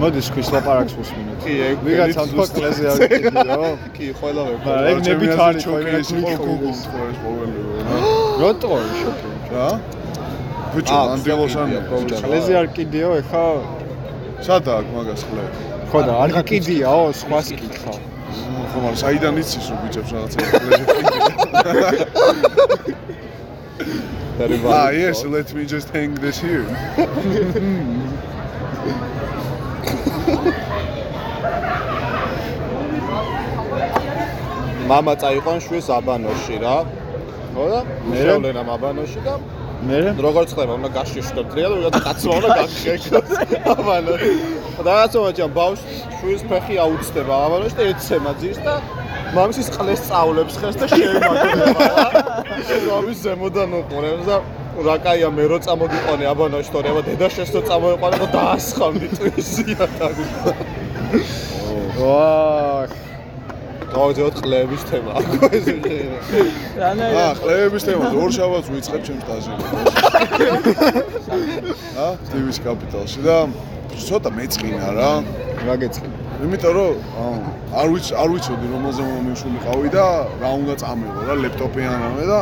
მოდის 0.00 0.28
ქვის 0.34 0.48
ლაპარაკს 0.54 0.94
უსმინოთ. 0.98 1.23
კი 1.44 1.52
ეგ 1.68 1.76
ვიღაცა 1.86 2.22
თქვა 2.30 2.44
კლეზე 2.56 2.84
არ 2.92 2.98
გიყიდო. 3.12 3.68
კი 3.96 4.06
ყველა 4.20 4.42
მაგრამ 4.48 4.64
ვექო 4.64 4.70
ეგ 4.90 4.98
ნებით 5.08 5.32
არის 5.46 5.62
ხო 5.64 5.74
ჩოკერის 5.74 6.08
ეგ 6.14 6.18
გუგლ 6.24 6.44
გუგლ. 6.44 6.72
თორეს 6.92 7.16
ყოველი 7.24 7.58
როტო 8.40 8.68
შოკი. 9.00 9.28
რა 9.54 9.68
ბიჭო 10.74 10.94
აა, 10.98 11.04
მანდილოს 11.10 11.50
ფსტაკიდია, 11.54 11.78
ან 11.78 11.84
პრობლემა. 11.88 12.24
კლეზე 12.26 12.52
არ 12.60 12.66
კიდიო 12.76 13.10
ეხა 13.20 13.44
სადაა 14.46 14.80
მაგას 14.94 15.22
ხლე 15.28 15.44
ხო 15.90 15.98
და 16.08 16.12
არ 16.24 16.30
გიკიდიაო 16.36 17.04
სხვას 17.20 17.46
კითხა. 17.60 17.94
ხო 18.70 18.78
მაგრამ 18.82 18.96
საიდან 19.02 19.34
იცის 19.42 19.66
რომ 19.70 19.78
ბიჭებს 19.84 20.10
რაღაცა 20.14 20.38
ხლეზე 20.50 20.84
კიდე 20.90 21.18
very 24.38 24.56
Ah, 24.56 24.62
valid 24.66 24.98
yes, 24.98 25.22
thought. 25.22 25.30
let 25.30 25.54
me 25.54 25.64
just 25.64 25.88
hang 25.94 26.14
this 26.14 26.38
here. 26.46 26.66
მამა 34.90 35.14
წაიყვან 35.22 35.58
შვეს 35.64 35.86
აბანოში 35.96 36.56
რა. 36.64 36.76
ხო 37.54 37.64
და 37.72 37.80
მე? 38.08 38.16
შევლენამ 38.24 38.68
აბანოში 38.76 39.20
და 39.24 39.34
მე 39.88 39.98
როგორც 40.26 40.48
ხდება 40.56 40.72
უნდა 40.80 40.88
გაშიშტო 40.96 41.42
დღეა 41.50 41.68
და 41.70 41.74
ვიღაცა 41.78 42.00
კაცმა 42.06 42.32
უნდა 42.40 42.48
გაგშექოს 42.58 43.30
აბანოში. 43.74 44.32
და 44.84 44.90
რაღაცა 44.90 45.18
მაჭამ 45.24 45.52
ბავშვ 45.58 45.82
შვილს 46.18 46.42
ფეხი 46.50 46.74
აუწდება 46.84 47.34
აბანოში 47.46 47.74
და 47.78 47.84
ეცემა 47.92 48.32
ძირს 48.40 48.60
და 48.66 48.74
მამის 49.36 49.68
ყლეს 49.76 50.00
სწავლებს 50.04 50.54
ხეს 50.60 50.76
და 50.80 50.86
შეემაგრება 50.92 51.84
რა. 51.94 52.06
ეს 52.74 52.84
ამის 52.98 53.18
ზემოდან 53.24 53.70
უყურებს 53.80 54.24
და 54.28 54.36
რა 54.86 54.96
კაია 55.04 55.28
მე 55.36 55.44
რო 55.50 55.58
წამოდიყვანე 55.64 56.24
აბანოში 56.32 56.70
თორე 56.74 56.88
აბა 56.92 57.02
დედა 57.08 57.26
შესო 57.36 57.60
წამოიყვანე 57.68 58.16
და 58.22 58.28
დაასხამდი 58.34 59.08
ტვისია 59.16 59.86
და 59.98 60.08
ვა 61.98 63.13
გავაძოთ 63.94 64.34
ყლების 64.42 64.82
თემა 64.90 65.12
ეს 65.56 65.66
აა, 66.84 67.32
ხლეების 67.40 67.82
თემაზე 67.86 68.16
ორ 68.24 68.30
შაბათს 68.36 68.68
ვიწყებ 68.74 69.02
ჩემს 69.06 69.22
სტაჟზე. 69.24 69.52
აა, 72.04 72.12
ტივის 72.30 72.58
კაპიტალში 72.66 73.20
და 73.26 73.36
ცოტა 73.94 74.30
მეწყინა 74.38 74.88
რა. 74.98 75.10
რა 75.64 75.74
გეცხი. 75.82 76.08
იმიტომ 76.44 76.72
რომ 76.76 76.92
არ 77.80 77.88
ვიცი, 77.94 78.12
არ 78.20 78.28
ვიცოდი 78.34 78.66
რომელზე 78.74 79.02
მომიშვილი 79.08 79.58
ყავი 79.64 79.88
და 79.94 80.06
რა 80.42 80.50
უნდა 80.60 80.74
წამეღო 80.82 81.20
რა 81.28 81.34
ლეპტოპი 81.44 81.80
ანამე 81.94 82.24
და 82.30 82.38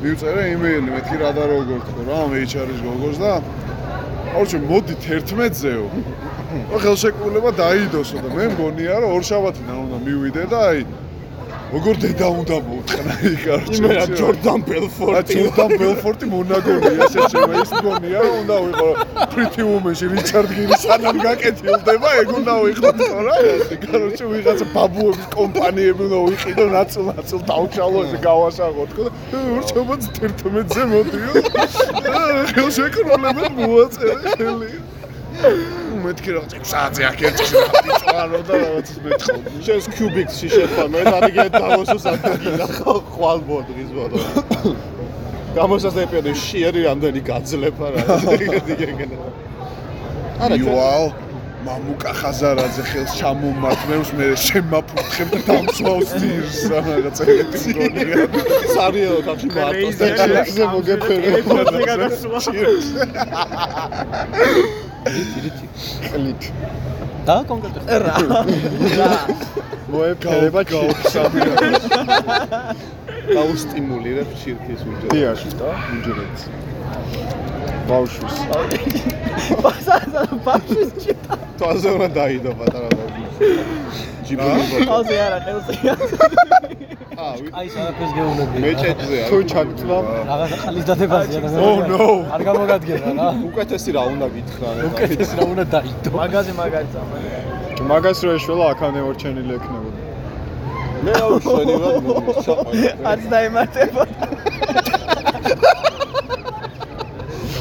მივწერე 0.00 0.42
იმეილი 0.54 0.88
მეთქი 0.94 1.16
რა 1.22 1.30
და 1.36 1.42
როგორ 1.52 1.78
თქო 1.88 2.00
რა 2.08 2.18
HR-ის 2.48 2.80
გოგოს 2.86 3.16
და 3.22 3.32
აუჩი 4.38 4.58
მოდი 4.68 4.94
11-ზეო. 5.04 5.84
ხელშეკრულება 6.48 7.50
დაიდოსო 7.60 8.16
და 8.24 8.28
მე 8.32 8.44
მგონია 8.54 8.94
რომ 9.04 9.10
ორ 9.18 9.22
შაბათიდან 9.28 9.76
უნდა 9.84 9.96
მივიდე 10.06 10.44
და 10.48 10.58
აი 10.70 10.80
როგორ 11.68 11.94
დედა 12.00 12.28
უნდა 12.40 12.56
მოუთხნა 12.64 13.12
იქ 13.28 13.40
კარჩე. 13.44 13.72
იმენა 13.76 14.04
ჯორდან 14.16 14.60
ბელფორტი 14.68 15.34
ჯორდან 15.36 15.70
ბელფორტი 15.80 16.26
მონაგონია 16.32 17.04
შეშევა 17.12 17.54
ის 17.60 17.70
მგონია 17.76 18.20
რომ 18.24 18.36
უნდა 18.40 18.56
ვიყო 18.64 18.88
პრიტი 19.32 19.62
უმენში 19.76 20.06
რიჩარდ 20.12 20.50
გირი 20.56 20.76
სანამ 20.84 21.16
გაკეთილდება 21.26 22.08
ეგ 22.22 22.28
უნდა 22.40 22.54
ვიყო 22.64 22.88
რა 23.28 23.36
კაროჩე 23.84 24.24
ვიღაცა 24.32 24.66
ბაბუების 24.72 25.26
კომპანიები 25.36 26.02
უნდა 26.08 26.18
ვიყიდო 26.28 26.64
ნაცილ 26.72 27.04
ნაცილ 27.12 27.40
დავჩალო 27.52 27.98
ესე 28.08 28.18
გავასაღო 28.28 28.84
თქო 28.90 29.04
და 29.32 29.38
ურჩობაც 29.56 30.02
11-ზე 30.24 30.82
მოდიო. 30.92 31.32
ხელშეკრულება 32.48 33.48
მოაწერე 33.60 34.16
ხელი 34.40 34.70
მეთქი 36.04 36.30
რაღაც 36.36 36.52
6 36.58 36.70
საათზე 36.72 37.02
აკეთე 37.08 37.44
რა 38.08 38.40
და 38.48 38.54
რაღაც 38.62 38.88
მეთხოვ 39.04 39.38
შენს 39.66 39.86
კიუბიქსში 39.94 40.48
შეხვამე 40.54 41.00
და 41.08 41.18
რიგე 41.26 41.46
დავოსოს 41.54 42.04
ადგილა 42.12 42.66
ხვალ 43.12 43.38
ბოდრის 43.48 43.90
ბოდო. 43.96 44.18
გამოსას 45.58 45.96
ეპერიოდი 46.04 46.32
შეერი 46.48 46.80
რამდენი 46.88 47.20
გაძლება 47.30 47.86
რა. 47.94 48.00
არა 50.38 50.54
იუაო 50.62 51.06
მამუკა 51.66 52.12
ხაზარაძე 52.20 52.82
ხელს 52.90 53.12
ჩამომართ 53.18 53.80
მე 53.90 53.96
მე 54.18 54.26
შემაფუთხებ 54.46 55.28
და 55.34 55.38
დამსვავს 55.48 56.10
ძირს 56.22 56.58
რაღაც 56.72 57.16
ეგეთი 57.24 57.70
მგონია 57.74 58.16
სარიელო 58.74 59.20
თავში 59.26 59.48
მარტოს 59.56 59.94
და 59.98 60.06
ჭირზე 65.14 65.50
მოგეფერება 65.54 65.82
ყლით. 66.12 66.42
და 67.28 67.36
კონკრეტულად 67.50 67.88
რა. 68.04 68.16
მოეფერება 69.92 70.62
გავხსამი 70.72 71.40
დაუსტიმულირებ 73.34 74.28
ჩირქის 74.40 74.80
უჯრედს. 74.90 75.12
ჭირში 75.14 75.50
და 75.60 75.70
უჯრედს. 75.96 76.42
ბავშვის. 77.88 78.36
თვალზე 81.58 81.88
უნდა 81.96 82.08
დაიდო 82.18 82.52
პატარა 82.58 82.88
ბავშვი 82.98 83.48
ჯიბული 84.28 84.62
ბოდო 84.70 84.86
ხალხი 84.90 85.16
არა 85.26 85.38
ხელზე 85.46 85.72
აი 87.28 87.68
სადაფერს 87.74 88.12
გეუბნები. 88.16 88.56
მეჭეჭზე. 88.64 89.18
თუ 89.28 89.36
ჩაგწვა 89.52 89.98
რაღაცა 90.30 90.56
ხალის 90.62 90.84
დადებაზია 90.88 91.40
და. 91.44 91.48
Oh 91.68 91.78
no. 91.90 92.06
არ 92.34 92.42
გამოგადგენა 92.48 93.08
რა. 93.18 93.28
უკეთესი 93.48 93.90
რა 93.96 94.02
უნდა 94.12 94.26
გითხრა. 94.34 94.68
უკეთესი 94.88 95.34
რა 95.38 95.44
უნდა 95.52 95.64
დაიდო. 95.74 96.10
მაგაზე 96.20 96.52
მაგარი 96.60 96.88
წამო. 96.94 97.16
მაგას 97.92 98.18
რო 98.24 98.30
ეშველა 98.38 98.64
აქამდე 98.72 99.00
ორჩენილი 99.08 99.52
ექნებოდა. 99.58 100.00
მე 101.04 101.12
რა 101.18 101.26
უშველებად 101.36 101.96
მომიჩა. 102.08 102.54
არც 103.10 103.24
დაემატებოდა. 103.32 104.22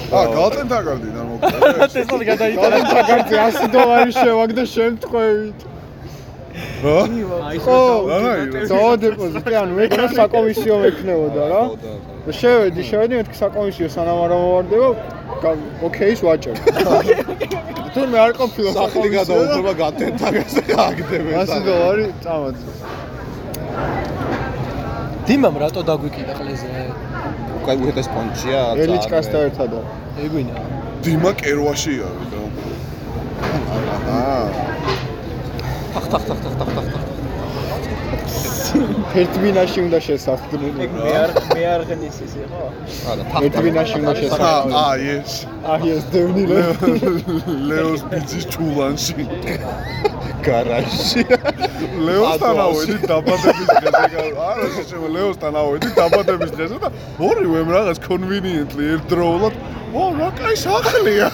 ა 0.07 0.19
გალტენ 0.35 0.67
დაგარდი 0.71 1.09
და 1.15 1.21
მოკლედ. 1.29 1.89
ტესლად 1.95 2.21
გადაიტანა. 2.31 2.77
გალტენ 2.77 2.85
დაგარდი 2.95 3.33
100 3.35 3.67
დოლარი 3.75 4.11
შევაგდე 4.21 4.63
შემთხვევით. 4.75 5.59
რა 6.83 6.95
აი 7.49 7.57
ხო, 7.65 7.77
რანაირად? 8.11 8.55
ძაო 8.71 8.93
დეპოზიტი, 9.03 9.53
ანუ 9.61 9.73
ეკნა 9.85 10.05
საკომისიო 10.19 10.75
მექნებოდა 10.83 11.43
რა. 11.51 11.61
და 12.27 12.31
შევედი, 12.39 12.81
შევედი 12.89 13.13
მეთქი 13.19 13.35
საკომისიო 13.43 13.87
სანამ 13.95 14.19
არ 14.25 14.31
ამოვარდება, 14.37 14.89
გა- 15.43 15.57
ოკეის 15.87 16.19
ვაჭერ. 16.27 16.55
თურმე 17.93 18.17
არ 18.25 18.31
ყოფილა 18.39 18.71
სახლი 18.77 19.07
გადაუბრება 19.17 19.73
გატენტაგაზე 19.83 20.61
გააგდებენ 20.71 21.33
100 21.51 21.59
დოლარი 21.67 22.05
წამოძე. 22.23 22.69
დიმამ 25.27 25.55
რატო 25.63 25.81
დაგვიკიდა 25.89 26.33
ყლეზე? 26.39 26.69
უკაი 27.61 27.77
უხეთეს 27.83 28.07
პონჩია 28.15 28.59
ელიჩკასთან 28.83 29.41
ერთად. 29.47 29.71
ეგვინა. 30.25 30.55
დიმა 31.03 31.31
კერვაში 31.41 31.93
არის 32.07 32.27
და 32.31 32.39
აა 34.17 34.45
თახ 35.97 36.05
თახ 36.13 36.23
თახ 36.29 36.37
თახ 36.41 36.53
თახ 36.59 36.69
თახ 36.77 36.85
ერთბინაში 39.17 39.79
უნდა 39.87 39.99
შესახდნენ. 40.07 40.75
მე 40.93 41.13
არ 41.21 41.31
მე 41.57 41.63
არ 41.73 41.81
ღნის 41.89 42.17
ისე 42.25 42.43
ხო 42.51 42.65
არა 43.11 43.23
თახ 43.31 43.39
ერთბინაში 43.47 43.95
უნდა 44.01 44.13
აა 44.13 44.19
შესახდნენ. 44.21 44.75
აა 44.81 44.95
yes 45.07 45.31
აი 45.73 45.89
ეს 45.95 46.03
დევნილე. 46.13 46.59
ლეოს 47.69 48.01
ბიძის 48.11 48.45
ჩულანში. 48.53 49.25
გარაჟში 50.47 51.23
ლეოსთან 52.07 52.59
ავედი 52.65 52.97
დაბადების 53.11 53.69
დღეზე 53.73 54.27
არა 54.49 54.67
შეშევა 54.75 55.07
ლეოსთან 55.15 55.57
ავედი 55.63 55.89
დაბადების 55.97 56.51
დღეზე 56.55 56.77
და 56.83 56.89
ორივე 57.29 57.63
რაღაც 57.73 57.97
კონვინიენტლი 58.05 58.83
ერთდროულად 58.93 59.53
ო 59.97 60.03
რა 60.19 60.29
კაი 60.37 60.55
სახლია? 60.61 61.27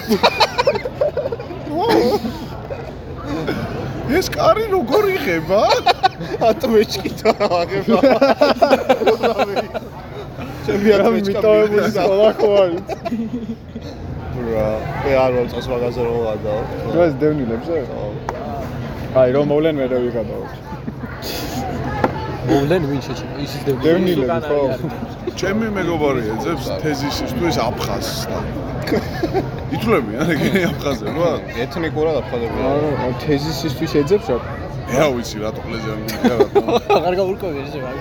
ო 1.74 1.86
ეს 4.20 4.27
კარი 4.34 4.65
როგორ 4.72 5.03
იღება 5.15 5.62
ატმეჭკით 6.50 7.20
აღება. 7.34 8.00
ჩემი 10.65 10.91
რა 11.01 11.08
ატმეჭკა 11.10 11.13
მიტოვებული 11.15 11.88
სკოლა 11.96 12.29
ხო 12.39 12.50
არის? 12.63 12.84
რა, 14.43 14.67
მე 15.05 15.12
არ 15.24 15.32
მომწონს 15.38 15.67
მაგაზე 15.74 16.01
რომ 16.08 16.17
ვადაო. 16.27 16.62
დღეს 16.93 17.13
დევნილებზე? 17.24 17.75
აი 19.24 19.29
რომ 19.38 19.46
მოვლენ 19.53 19.75
მე 19.82 19.86
რა 19.93 19.98
ვიგადაოთ. 20.05 20.51
მოვლენ 22.51 22.88
ვინ 22.91 23.01
ისიც 23.46 23.62
დევ 23.67 23.75
დევნილები 23.88 24.39
ხო? 24.48 24.62
ჩემი 25.41 25.67
მეგობარი 25.79 26.22
ეძებს 26.38 26.65
თეზისისთვის 26.84 27.55
აფხაზსთან. 27.67 28.43
ითვლებიან 29.74 30.27
ეგენი 30.34 30.62
აფხაზები 30.72 31.20
რა? 31.24 31.32
ეთნიკურად 31.63 32.15
აფხაზებია. 32.22 32.63
არა, 32.74 33.10
თეზისისთვის 33.24 33.92
ეძებს 34.01 34.27
რა? 34.34 34.38
მე 34.84 35.00
რა 35.00 35.08
ვიცი 35.15 35.38
რატო 35.42 35.62
ყლეზე 35.63 35.92
მიგია 36.00 36.34
რატო. 36.39 36.62
აღარ 36.98 37.13
გაურკვევი 37.20 37.60
ესე 37.63 37.80
აი 37.89 37.98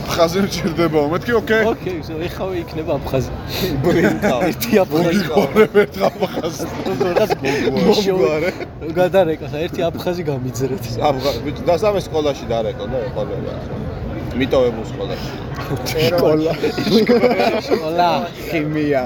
აფხაზი 0.00 0.38
მჭირდებაო, 0.46 1.06
მეთქი 1.12 1.32
ოკეი. 1.38 1.62
ოკეი 1.72 1.96
ისე 2.02 2.12
ეხავე 2.26 2.54
იქნება 2.62 2.92
აფხაზი 2.98 3.30
ბრინდა. 3.84 4.34
ერთი 4.48 4.72
აფხაზი 4.82 5.22
ერთ 5.82 5.96
აფხაზს. 6.08 6.60
რაღაც 7.06 7.30
მოგვარე 7.86 8.50
გადარეკოს 8.98 9.54
ერთი 9.64 9.80
აფხაზი 9.88 10.22
გამიძრეთ 10.30 10.84
აფხაზ, 11.10 11.36
ბიჭი, 11.44 11.62
და 11.68 11.74
სამე 11.82 12.00
სკოლაში 12.08 12.44
დარეკო 12.50 12.84
და 12.90 12.98
ეყოლება. 13.06 13.54
მიტოვებულ 14.40 14.84
სკოლაში. 14.92 15.30
სკოლა. 16.08 16.52
სკოლა 17.68 18.10
ქიმია. 18.48 19.02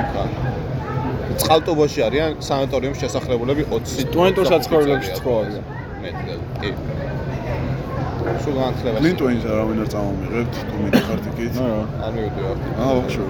იქა. 0.00 0.24
წყალტუბოში 1.40 2.00
არიან 2.06 2.30
სანატორიუმის 2.48 3.00
შესახლებულები 3.04 3.62
20 3.70 4.02
სტუდენტურ 4.06 4.44
საცხოვრებლებში 4.52 5.12
ცხოვრობენ. 5.20 5.62
მეტი. 6.02 6.34
კი. 6.60 6.70
სულ 8.44 8.54
განათლება. 8.60 8.98
ლინტვეინს 9.06 9.44
არავინ 9.52 9.78
არ 9.84 9.88
წამომიღებთ, 9.94 10.54
თუ 10.68 10.76
მითხართ 10.84 11.24
იქით. 11.30 11.54
არა. 11.64 11.80
არ 12.04 12.10
მივიდივარ. 12.16 12.56
აა, 12.80 12.92
ვახშო. 12.98 13.24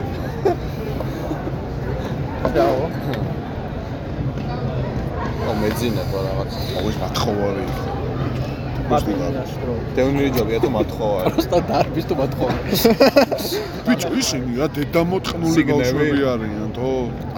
ო 5.51 5.53
მეძინება 5.61 6.19
რაღაც. 6.27 6.53
ოღონდ 6.79 6.97
მათხოვარი. 7.05 7.65
დევნილი 8.91 10.31
ჯობია 10.35 10.59
თუ 10.63 10.69
მათხოვარი. 10.75 11.31
პროსტა 11.31 11.59
დარბის 11.71 12.05
თუ 12.11 12.15
მოთხოვა 12.19 12.55
ბიჭო, 13.87 14.09
ისინი 14.23 14.51
რა 14.59 14.67
დედამოწყნული 14.75 15.55
სიგნები? 15.55 15.79
ბავშვები 15.79 16.21
არიან, 16.33 16.71
თო? 16.75 16.89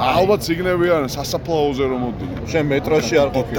ალბათ 0.01 0.41
სიგნები 0.49 0.87
არიან 0.97 1.13
სასაფლაოზე 1.17 1.85
რომ 1.93 2.01
მოდიან. 2.07 2.41
შენ 2.53 2.65
მეტროში 2.73 3.15
არ 3.23 3.29
ყოფილი 3.37 3.59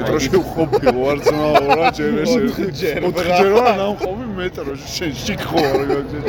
მეტროში 0.00 0.30
ყოფილი 0.56 0.88
ვარ 0.98 1.18
ძმაო 1.26 1.64
რა 1.78 1.88
ჯერ 1.98 2.12
ეს 2.26 2.32
ოთხჯერ, 2.36 3.00
ოთხჯერ 3.10 3.52
ვარ 3.54 3.72
ნამყოფი 3.82 4.26
მეტროში 4.40 4.86
შენ 4.96 5.10
შიქ 5.22 5.40
ხო 5.46 5.58
არ 5.70 5.82
გაჭირ 5.90 6.24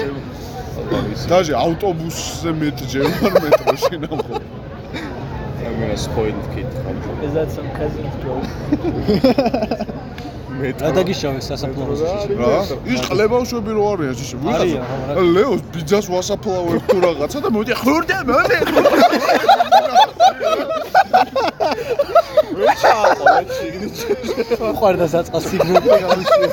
დაჟე 1.31 1.53
ავტობუსზე 1.65 2.51
მეტჯერ 2.61 3.05
ვარ 3.21 3.33
მეტროში 3.43 3.95
ნამყოფი 4.05 4.45
მე 5.77 5.93
სპოილდ 5.93 6.45
კით 6.53 6.71
ხარ. 6.81 6.95
Is 7.27 7.33
that 7.37 7.51
some 7.53 7.69
cousin's 7.77 8.15
joke? 8.23 9.93
რა 10.57 10.89
დაგიშავე 10.97 11.41
სასაფლაოზე 11.47 12.05
რა? 12.39 12.61
ის 12.93 13.01
ყლებავშვები 13.07 13.71
რო 13.77 13.83
არიან 13.93 14.15
არიან, 14.57 14.83
ხო, 14.87 14.95
რა. 15.07 15.25
ლეოს 15.37 15.61
ბიძას 15.75 16.05
ვასაფლავებ 16.13 16.81
თუ 16.89 16.97
რაღაცა 17.05 17.39
და 17.45 17.49
მოდი 17.57 17.73
ხურდა 17.81 18.17
მოდი 18.31 18.57
ყვარდა 24.77 25.05
საწყა 25.13 25.39
სიგნალი. 25.47 25.87
გამიშლე 26.03 26.45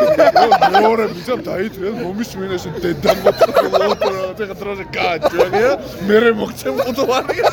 მეორე 0.74 1.04
ბიძამ 1.14 1.40
დაითრიალ 1.48 1.94
მომისმინე 2.04 2.56
შე 2.62 2.70
დედამოწყნულო 2.84 3.94
თუ 4.00 4.08
რაღაცა 4.14 4.44
ხა 4.48 4.56
დროზე 4.60 4.84
გააჭვია 4.96 5.70
მე 6.08 6.18
მოგცემ 6.40 6.74
ყუთვარია 6.84 7.48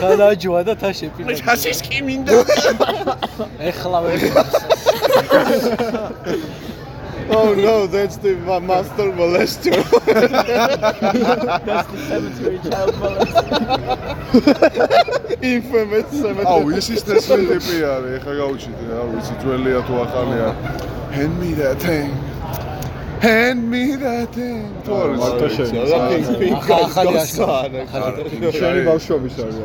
ხალაჯვა 0.00 0.60
და 0.68 0.74
თა 0.82 0.90
შეპირდა 0.98 1.32
ჩასის 1.40 1.78
კი 1.86 1.98
მინდა. 2.06 2.32
ეხლა 3.70 3.98
ვერ 4.04 4.20
Oh 7.30 7.54
no, 7.54 7.86
that's 7.86 8.16
the 8.18 8.34
ma- 8.36 8.60
master 8.60 9.10
molester. 9.12 9.72
That's 11.64 11.88
the 11.90 11.98
cemetery 12.08 12.58
child 12.68 12.94
molester. 13.02 13.46
Infamous 15.42 16.06
cemetery. 16.10 16.46
აუ 16.52 16.64
ის 16.78 16.86
ის 16.94 17.02
ტესლი 17.08 17.44
ტიპი 17.50 17.76
არის 17.94 18.12
ეხა 18.18 18.32
გაუჩით 18.40 18.78
არ 19.00 19.06
ვიცი 19.14 19.34
ძველია 19.42 19.80
თუ 19.88 19.94
ახალია 20.04 20.48
hand 21.16 21.34
me 21.40 21.50
that 21.60 21.76
thing 21.86 22.10
hand 23.26 23.60
me 23.72 23.84
that 24.04 24.28
thing 24.36 24.62
თუ 24.84 24.90
არის 25.02 25.18
მარტო 25.22 25.46
შენ. 25.56 25.68
ახალი 26.84 27.14
ახალი 27.84 28.52
შენი 28.60 28.80
ბავშვობის 28.90 29.34
არის. 29.44 29.56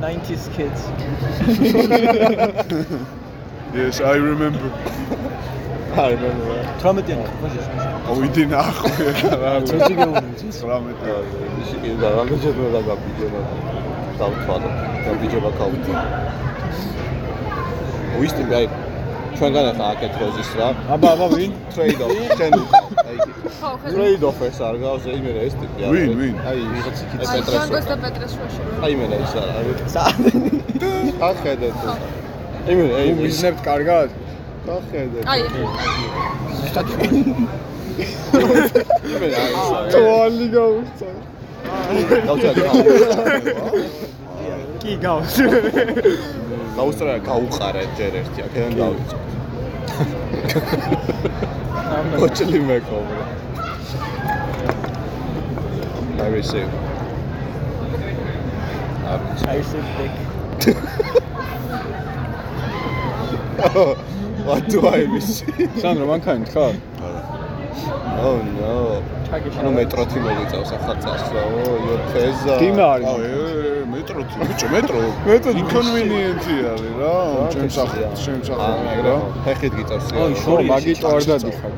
90s 0.00 0.44
kids. 0.56 0.80
yes 3.76 4.00
i 4.00 4.16
remember 4.16 4.70
არ 5.96 6.10
remember. 6.12 6.56
18-იანი 6.82 7.24
ხარ 7.24 7.92
აუ 8.08 8.18
იდი 8.26 8.42
ნახო 8.52 8.88
ეხა 9.10 9.30
რა 9.42 9.52
წოჭი 9.68 9.94
გეუბნები 10.00 10.34
19 10.56 11.62
ისე 11.62 11.76
კი 11.82 11.90
და 12.02 12.08
რამდენჯერმე 12.16 12.68
და 12.74 12.80
გაბიჯება. 12.88 13.40
დავთვალო. 14.18 14.68
გაბიჯება 15.06 15.50
კაუტი. 15.58 15.92
უისტი 18.20 18.42
აი 18.58 18.66
ჩვენგან 19.38 19.66
ახლა 19.70 19.86
აკეთ 19.94 20.14
როზის 20.20 20.50
რა. 20.58 20.68
აბა 20.96 21.08
აბა 21.16 21.26
ვინ? 21.32 21.52
trade 21.72 22.02
off 22.04 22.14
შენ 22.38 22.52
უკავ. 22.60 22.84
აი 23.08 23.18
trade 23.96 24.24
off 24.28 24.40
ეს 24.48 24.58
არ 24.68 24.76
გავს 24.84 25.04
იმე 25.16 25.30
ეს 25.46 25.54
ტიპი 25.60 25.80
არის. 25.86 25.96
ვინ, 25.96 26.10
ვინ? 26.20 26.36
აი 26.50 26.58
ვიღაც 26.74 26.96
იქით 27.06 27.20
აი 27.32 27.40
ჯანგოს 27.48 27.86
და 27.90 27.96
პეტრეს 28.04 28.32
შუაში 28.36 28.60
რო 28.68 28.70
აი 28.84 28.92
მე 29.00 29.06
ის 29.24 29.32
არა. 29.40 29.52
ახედეთ. 31.30 31.76
იმე 32.72 32.84
აი 32.98 33.08
უ 33.12 33.14
მიზნებთ 33.22 33.60
კარგად? 33.66 34.08
ახედეთ. 34.76 35.24
აი 35.32 35.40
იმე 39.14 39.28
აი 39.42 39.52
თვალი 39.92 40.46
გაუსწა. 40.56 41.10
კი 44.82 44.92
გავს. 45.04 45.34
გაუსწრა 46.76 47.14
გაუყარე 47.28 47.82
ჯერ 47.98 48.12
ერთი 48.22 48.40
აქედან 48.46 48.72
დავიწყო. 48.82 49.18
ოჩლი 52.26 52.58
მეკობრა. 52.68 53.24
I 56.18 56.28
receive. 56.28 56.70
I 59.46 59.62
said 59.62 59.84
dick. 59.96 60.10
What 64.46 64.62
do 64.70 64.78
I 64.86 65.00
receive? 65.10 65.70
სანდრო 65.82 66.06
მანქანით 66.12 66.48
ხარ? 66.54 66.74
Oh 68.26 68.38
no. 68.56 69.02
Ანუ 69.36 69.70
მეტროთი 69.76 70.18
მოგიწევს 70.24 70.70
ახლა 70.76 70.94
წასვლა. 71.02 71.40
ო, 71.44 71.72
იო 71.86 71.96
ფეზა. 72.12 72.54
დიმა 72.62 72.84
აუ 72.86 73.02
არის. 73.12 73.26
ე 73.26 73.84
მეტრო 73.92 74.20
ბიჭო 74.48 74.66
მეტრო 74.74 75.00
მეტრო 75.26 75.50
inconvenient-ი 75.62 76.56
არის 76.72 76.92
რა 77.00 77.14
ჩემ 77.54 77.70
სახლ 77.76 77.98
ჩემ 78.22 78.40
სახლ 78.48 78.62
რა 79.06 79.16
ფეხით 79.44 79.72
გიწევს. 79.78 80.06
ოი, 80.14 80.32
ხო, 80.32 80.40
შორია, 80.44 80.68
მაგიტო 80.72 81.06
არ 81.16 81.22
დადიხარ. 81.30 81.72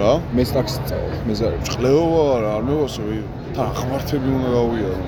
რა 0.00 0.12
მე 0.36 0.42
ტაქსი 0.54 0.80
წავალ, 0.88 1.12
მე 1.26 1.34
ზარ. 1.40 1.52
ყლეობა 1.72 2.22
არა 2.36 2.50
არ 2.56 2.62
მევასო 2.68 3.02
თან 3.56 3.68
ხმართები 3.78 4.28
უნდა 4.36 4.48
გავიარო 4.56 4.98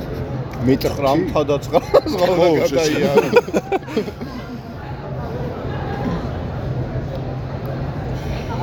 რამთა 1.05 1.41
და 1.49 1.57
წყალს 1.65 2.13
ხო, 2.21 2.27
ხოლმე 2.37 2.67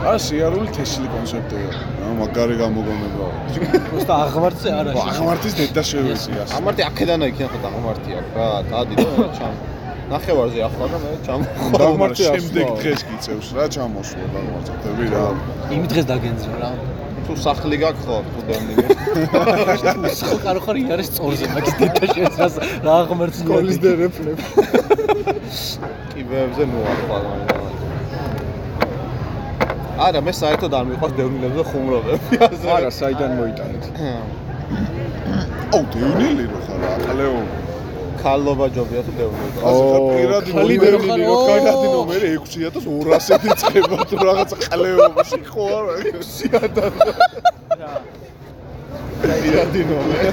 არა 0.06 0.18
სიარული 0.26 0.68
თესლი 0.76 1.09
კონცეპტია 1.14 1.70
რა 2.00 2.11
მაგარი 2.20 2.56
გამოგონება 2.62 3.28
просто 3.90 4.12
აღმართზე 4.16 4.74
არა 4.80 4.90
ხო 4.96 5.06
აღმართის 5.12 5.56
დედა 5.61 5.82
შევეცი 5.90 6.37
ასე 6.42 6.59
ამარტი 6.61 6.82
აქედან 6.88 7.26
იქიდან 7.30 7.50
ხო 7.54 7.59
დაღმართი 7.66 8.11
აქ 8.20 8.26
რა 8.37 8.46
დადი 8.72 8.94
და 9.00 9.09
მე 9.16 9.28
ჩამ 9.38 9.54
ნახევარზე 10.12 10.61
ახლა 10.68 10.87
და 10.92 10.98
მე 11.06 11.14
ჩამ 11.26 11.40
დაღმართი 11.80 12.22
შემდეგ 12.28 12.66
დღეს 12.82 13.00
გიწევს 13.09 13.48
რა 13.56 13.64
ჩამოსვლა 13.76 14.28
დაღმართები 14.37 15.04
რა 15.16 15.24
იმ 15.78 15.82
დღეს 15.92 16.06
დაგენძრა 16.12 16.56
რა 16.62 16.70
თუ 17.26 17.35
სახლი 17.42 17.76
გაქვს 17.82 18.04
ხო 18.06 18.16
თუ 18.32 18.40
დევნილი 18.48 18.85
ხო 20.30 20.37
კარო 20.46 20.61
ხარ 20.66 20.76
იარეს 20.82 21.11
წორზე 21.16 21.46
მაგის 21.56 21.74
დედა 21.80 22.04
შეცრას 22.14 22.54
რა 22.87 22.94
აღმართს 23.02 23.42
სკოლის 23.42 23.78
დერეფლებ. 23.82 24.38
კიბეებზე 26.14 26.64
ნუ 26.70 26.78
ახლა 26.92 27.18
არა 30.01 30.19
მე 30.25 30.31
საერთოდ 30.41 30.73
არ 30.77 30.85
მიყვარს 30.91 31.15
დევნილებზე 31.17 31.63
ხუმრობები 31.71 32.39
ასე 32.47 32.67
არა, 32.75 32.89
საიდან 32.99 33.31
მოიტანეთ? 33.39 33.83
აუ 35.75 35.83
დევნილი 35.95 36.45
რო 36.51 36.59
ხარ 36.67 36.81
ახალეო. 36.91 37.35
ქალობა 38.21 38.65
ჯობია 38.75 39.01
თუ 39.05 39.11
ასე 39.17 39.83
ხარ 39.91 40.01
პირადი 40.11 40.51
ქალიბერო 40.57 40.97
ნომერი 41.01 41.09
ხარ, 41.09 41.19
რო 41.25 41.35
ო. 41.35 41.45
კარგადი 41.49 41.87
ნომერი 41.95 42.29
6200 42.55 43.47
იწყება 43.51 43.97
თუ 44.09 44.15
რაღაც 44.27 44.51
ყლეობაში 44.65 45.39
ხო 45.51 45.63
არა? 45.77 45.93
6000 46.33 46.91
პირადი 49.41 49.81
ნომერი 49.89 50.31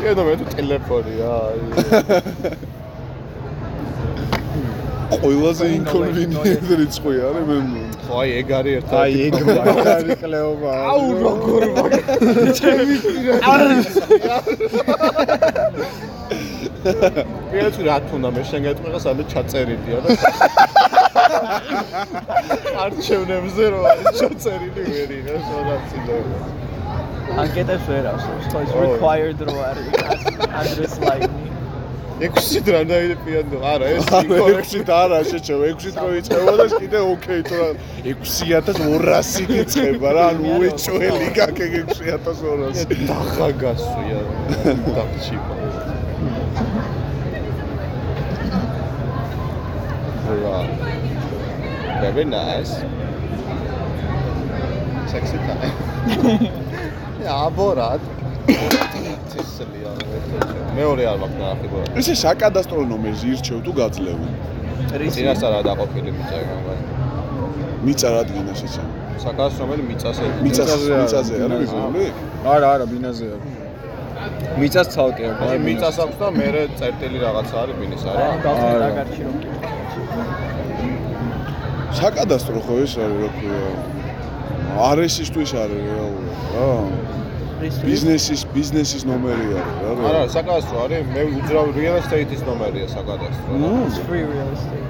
კენო 0.00 0.22
მე 0.28 0.34
თუ 0.40 0.44
ტელეფონია 0.56 1.30
ყველაზე 5.14 5.64
ინკონვინიენტ 5.76 6.68
რიცხვი 6.80 7.14
არის 7.28 7.44
მე 7.50 7.58
ხო 8.06 8.14
აი 8.22 8.28
ეგ 8.40 8.48
არის 8.58 8.74
ერთად 8.78 8.96
აი 9.02 9.12
ეგ 9.26 9.34
მაგარი 9.46 10.12
ყლეობა 10.22 10.72
აუ 10.92 11.04
როგორ 11.24 11.62
პირადი 17.50 17.82
რა 17.86 17.96
თქმა 18.06 18.28
მე 18.36 18.42
შენ 18.50 18.60
გეტყვი 18.66 18.98
სამე 19.06 19.22
ჩაწერილია 19.32 19.98
და 20.04 20.08
არჩევნებზე 22.84 23.64
რო 23.72 23.80
არის 23.90 24.08
ჩაწერილი 24.20 24.82
ვერი 24.90 25.18
რა 25.26 25.36
შორაცილო 25.48 26.16
ანკეტებს 27.42 27.86
ვერ 27.90 28.04
ავსებს 28.12 28.46
ხო 28.52 28.58
ის 28.66 28.72
required 28.82 29.38
რო 29.48 29.56
არის 29.70 29.88
address 30.60 30.94
line 31.06 31.25
ექვსი 32.16 32.60
დრა 32.64 32.80
დაიდეპიანო 32.88 33.58
არა 33.72 33.88
ეს 33.96 34.06
ინკორექტი 34.18 34.78
6-ით 34.80 34.92
არა 34.96 35.18
შეჩევ 35.30 35.64
6-ით 35.68 35.96
რო 36.00 36.08
იწყება 36.20 36.54
და 36.60 36.66
კიდე 36.72 37.02
ოკეი 37.12 37.42
თუ 37.48 37.56
რა 37.60 37.68
6200 38.08 39.60
იწყება 39.60 40.14
რა 40.16 40.24
ანუ 40.32 40.56
უეჭველი 40.56 41.28
გაკე 41.36 41.66
6200 41.92 43.04
დახა 43.12 43.48
გასვია 43.60 44.20
დახჩიპა 44.96 45.54
რა 50.26 50.58
very 52.00 52.24
nice. 52.24 52.72
Sexy 55.10 55.38
time. 55.38 55.72
Ja 57.26 57.50
ცისლია 59.32 59.90
მეორე 60.78 61.02
არ 61.12 61.18
მაქვს 61.22 61.40
ნახიბორად 61.44 61.98
ესე 62.02 62.14
საკადასტრო 62.26 62.84
ნომერს 62.92 63.22
ირჩევ 63.32 63.58
თუ 63.66 63.72
გაძლევ 63.80 64.18
წინასწარ 65.16 65.58
დაყოფილი 65.70 66.10
მიწა 66.18 66.38
მაგრამ 66.52 66.78
მიწა 67.86 68.08
რადგან 68.16 68.46
ესეც 68.54 68.74
საკას 69.22 69.52
რომელი 69.60 69.82
მიწასე 69.90 70.24
მიწაზე 70.44 70.72
არა, 70.76 70.96
მიწაზე 71.02 71.34
არის 71.44 71.52
მიწაზე. 71.52 71.76
მიზული 71.76 72.04
არა 72.52 72.66
არა 72.76 72.86
ბინაზე 72.92 73.26
არის. 73.34 73.54
მიწას 74.60 74.86
ცალკე 74.94 75.24
აქვს. 75.30 75.42
აი 75.46 75.58
მიწას 75.66 75.96
აქვს 76.04 76.16
და 76.20 76.28
მე 76.36 76.48
წერტილი 76.78 77.18
რაღაცა 77.24 77.54
არის 77.62 77.76
ბინის 77.80 78.02
არა 78.10 78.24
რა 78.26 78.36
გავხდი 78.46 78.68
არა. 78.76 78.78
დაგარჩი 78.84 79.20
რომ 79.26 79.36
საკადასტრო 82.00 82.58
ხო 82.66 82.74
ეს 82.84 82.92
არის 83.04 83.18
რა 83.24 83.30
ქვია. 83.36 83.60
არესისთვის 84.90 85.50
არის 85.62 85.80
რეალურად 85.88 86.38
რა 86.54 86.68
ბიზნესის 87.60 88.42
ბიზნესის 88.52 89.04
ნომერი 89.08 89.46
არის 89.56 89.76
რა 89.80 89.92
არა 90.08 90.20
საკადასტრო 90.34 90.76
არის. 90.84 91.06
მე 91.14 91.22
უძრავ 91.38 91.66
real 91.76 91.96
estate-ის 92.00 92.42
ნომერია 92.48 92.86
საკადასტრო. 92.92 93.52
რა. 93.62 93.70
free 94.08 94.24
real 94.32 94.50
estate. 94.56 94.88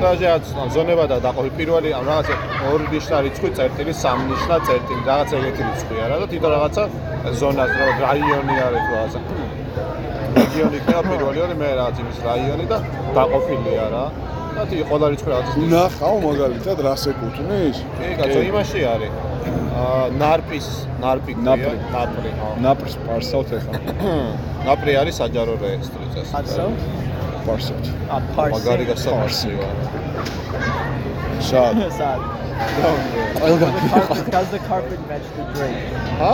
და 0.00 0.10
ზეაც 0.20 0.44
ზონება 0.74 1.04
და 1.12 1.16
დაყოფი. 1.26 1.50
პირველი 1.60 1.88
ამ 1.98 2.04
რაღაცა 2.10 2.34
ორი 2.72 2.86
ნიშნა 2.94 3.16
რიცხვი 3.26 3.48
წერტილი 3.56 3.92
სამი 4.02 4.24
ნიშნა 4.32 4.56
წერტილი. 4.66 5.02
რაღაცა 5.10 5.34
ეგეთი 5.38 5.62
რიცხვი 5.68 5.96
არა? 6.04 6.14
და 6.22 6.26
თვითონ 6.32 6.50
რაღაცა 6.56 6.82
ზონას 7.38 7.70
რა 7.78 7.86
რაიონი 8.06 8.54
არის 8.66 8.82
თუ 8.86 8.92
რაღაცა. 8.98 9.20
რეგიონი 10.40 10.76
იქნება 10.80 11.02
პირველი 11.10 11.38
ორი 11.44 11.54
მე 11.60 11.68
რაღაც 11.80 11.96
იმის 12.02 12.18
რაიონი 12.28 12.64
და 12.72 12.78
დაყოფილია 13.16 13.86
რა. 13.94 14.04
და 14.56 14.62
თი 14.68 14.76
ყველა 14.90 15.06
რიცხვი 15.12 15.30
რაღაცა 15.34 15.54
ნახავ 15.74 16.14
მაგალითად 16.26 16.78
რას 16.86 17.02
ეკუთვნის 17.10 17.76
კი 17.96 18.08
კაცო 18.18 18.40
იმაში 18.50 18.80
არის 18.94 19.29
ნარპის 20.20 20.66
ნარპი 21.00 21.36
ნაპრი. 21.46 21.74
ნაპრი 21.94 22.30
ხო 22.40 22.48
ნაპრს 22.64 22.94
პარსავთ 23.06 23.54
ახლა 23.58 23.78
ნაპრი 24.68 24.96
არის 25.02 25.20
საჯარო 25.22 25.54
რეესტრი 25.62 26.06
წესი 26.14 26.34
also 26.40 26.66
პარსავთ 27.46 27.86
a 28.10 28.20
parse 28.36 28.52
მაგარი 28.56 28.84
გასაფარსი 28.90 29.50
ვარ 29.60 29.76
სად 31.40 31.80
sad. 31.96 32.20
ყველგან. 33.40 33.72
Does 34.30 34.48
the 34.54 34.60
carpet 34.68 35.00
match 35.08 35.26
the 35.36 35.44
drapes? 35.54 35.88
ჰა 36.20 36.32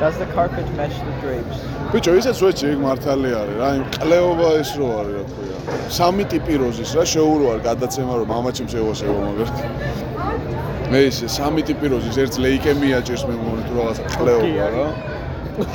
does 0.00 0.16
the 0.22 0.28
carpet 0.34 0.68
match 0.78 0.96
the 1.06 1.14
drapes? 1.22 1.58
ბიჭო 1.92 2.12
ისეც 2.20 2.38
ვეჭი 2.44 2.66
ეგ 2.72 2.78
მართალი 2.86 3.30
არის 3.40 3.56
რა 3.62 3.68
იმ 3.78 3.84
ყლეობა 3.96 4.48
ეს 4.60 4.70
რო 4.78 4.86
არის 5.00 5.14
რა 5.18 5.24
ქვია. 5.32 5.56
სამი 5.96 6.24
ტიპი 6.32 6.54
როზის 6.62 6.90
რა 6.96 7.04
შეურო 7.12 7.46
არ 7.54 7.60
გადაცემა 7.68 8.12
რომ 8.20 8.28
მამაჩემ 8.32 8.68
შევასება 8.72 9.18
მაგალითად 9.26 10.61
მე 10.92 11.00
ისე 11.08 11.28
სამი 11.32 11.62
ტიპი 11.68 11.88
როზის 11.88 12.16
ერთ 12.20 12.34
ლეიკემია 12.44 12.98
ჭირს 13.08 13.22
მე 13.28 13.34
მგონი 13.40 13.62
თუ 13.68 13.76
რაღაცა 13.78 14.08
ყლეობა 14.12 14.66
რა 14.74 14.86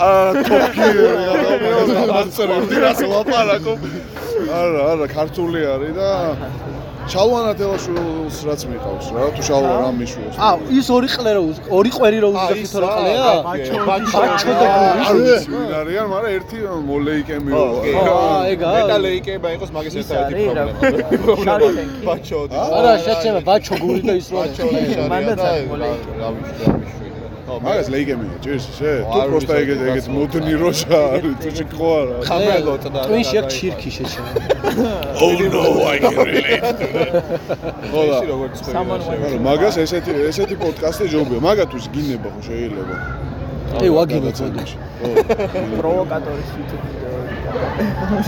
აა 0.08 0.44
თოქი 0.48 0.90
რა 0.98 1.08
რაღაცა 2.12 2.44
რას 2.84 3.02
ლაპარაკო 3.14 3.74
არა 4.60 4.84
არა 4.92 5.08
ქართული 5.16 5.64
არის 5.74 5.96
და 5.98 6.10
შალვანა 7.14 7.52
თელაშვილს 7.60 8.38
რაც 8.48 8.62
მიყავს 8.72 9.06
რა 9.16 9.28
თუ 9.38 9.42
შალვა 9.48 9.74
რა 9.82 9.90
მიშულს 10.00 10.36
ა 10.44 10.50
ის 10.80 10.88
ორი 10.96 11.10
ყლე 11.14 11.32
რო 11.38 11.44
ორი 11.78 11.92
ყვერი 11.96 12.18
რო 12.24 12.30
თორე 12.36 12.84
რა, 12.84 12.90
ყლეა 12.98 13.32
ბაჩო, 13.48 13.76
ბაჩო 13.88 14.52
და 14.60 14.68
არ 15.08 15.16
გური 15.16 15.24
ვიცი 15.28 15.50
ვინ 15.54 15.72
არიან 15.80 16.08
მაგრამ 16.14 16.32
ერთი 16.38 16.58
მოლეიკემიო 16.90 17.62
ოკეი. 17.78 17.96
ხო, 17.98 18.18
ეგა. 18.52 18.68
მეტალეიკება 18.78 19.48
იყოს 19.56 19.72
მაგის 19.78 19.96
ის 20.02 20.12
ერთადერთი 20.18 21.18
პრობლემა. 21.24 21.64
ბაჩოდი. 22.08 22.56
არა 22.78 22.94
შეჩება 23.08 23.42
ბაჩო 23.50 23.76
გური 23.84 24.02
და 24.08 24.14
ის 24.22 24.28
რო 24.32 24.38
ბაჩო 24.38 24.64
მანდაც 25.12 25.42
მოლეიკება. 25.72 26.18
რა 26.22 26.30
ვიცი 26.36 26.64
ხო, 26.68 27.07
მაგას 27.48 27.88
ლეიკემია 27.94 28.38
ჭირს 28.44 28.66
შე 28.78 28.94
თუ 29.08 29.20
პროსტა 29.30 29.54
ეგეთ 29.64 29.80
ეგეთ 29.88 30.08
მოდნი 30.16 30.54
არის 30.58 31.36
თუ 31.44 31.50
შეკო 31.60 31.92
არა 32.00 32.18
ხამელოთ 32.28 32.84
და 32.96 33.00
ტვინში 33.08 33.36
აქვს 33.42 33.54
ჩირქი 33.60 33.90
შეჩება 33.98 34.32
Oh 35.24 35.32
no 35.54 35.64
I 35.88 35.98
can 36.04 36.16
relate 36.28 36.76
went 38.42 38.56
არა 38.68 39.40
მაგას 39.48 39.80
ესეთი 39.86 40.12
ესეთი 40.32 40.60
პოდკასტი 40.64 41.06
ჯობია 41.16 41.40
მაგათთვის 41.48 41.86
გინება 41.96 42.30
ხო 42.36 42.42
შეიძლება 42.50 42.96
ე 43.86 43.90
ვაგინო 43.98 44.32
ცოტა 44.38 44.64
პროვოკატორის 45.82 46.50
YouTube 46.58 46.86
ვიდეო 46.88 47.08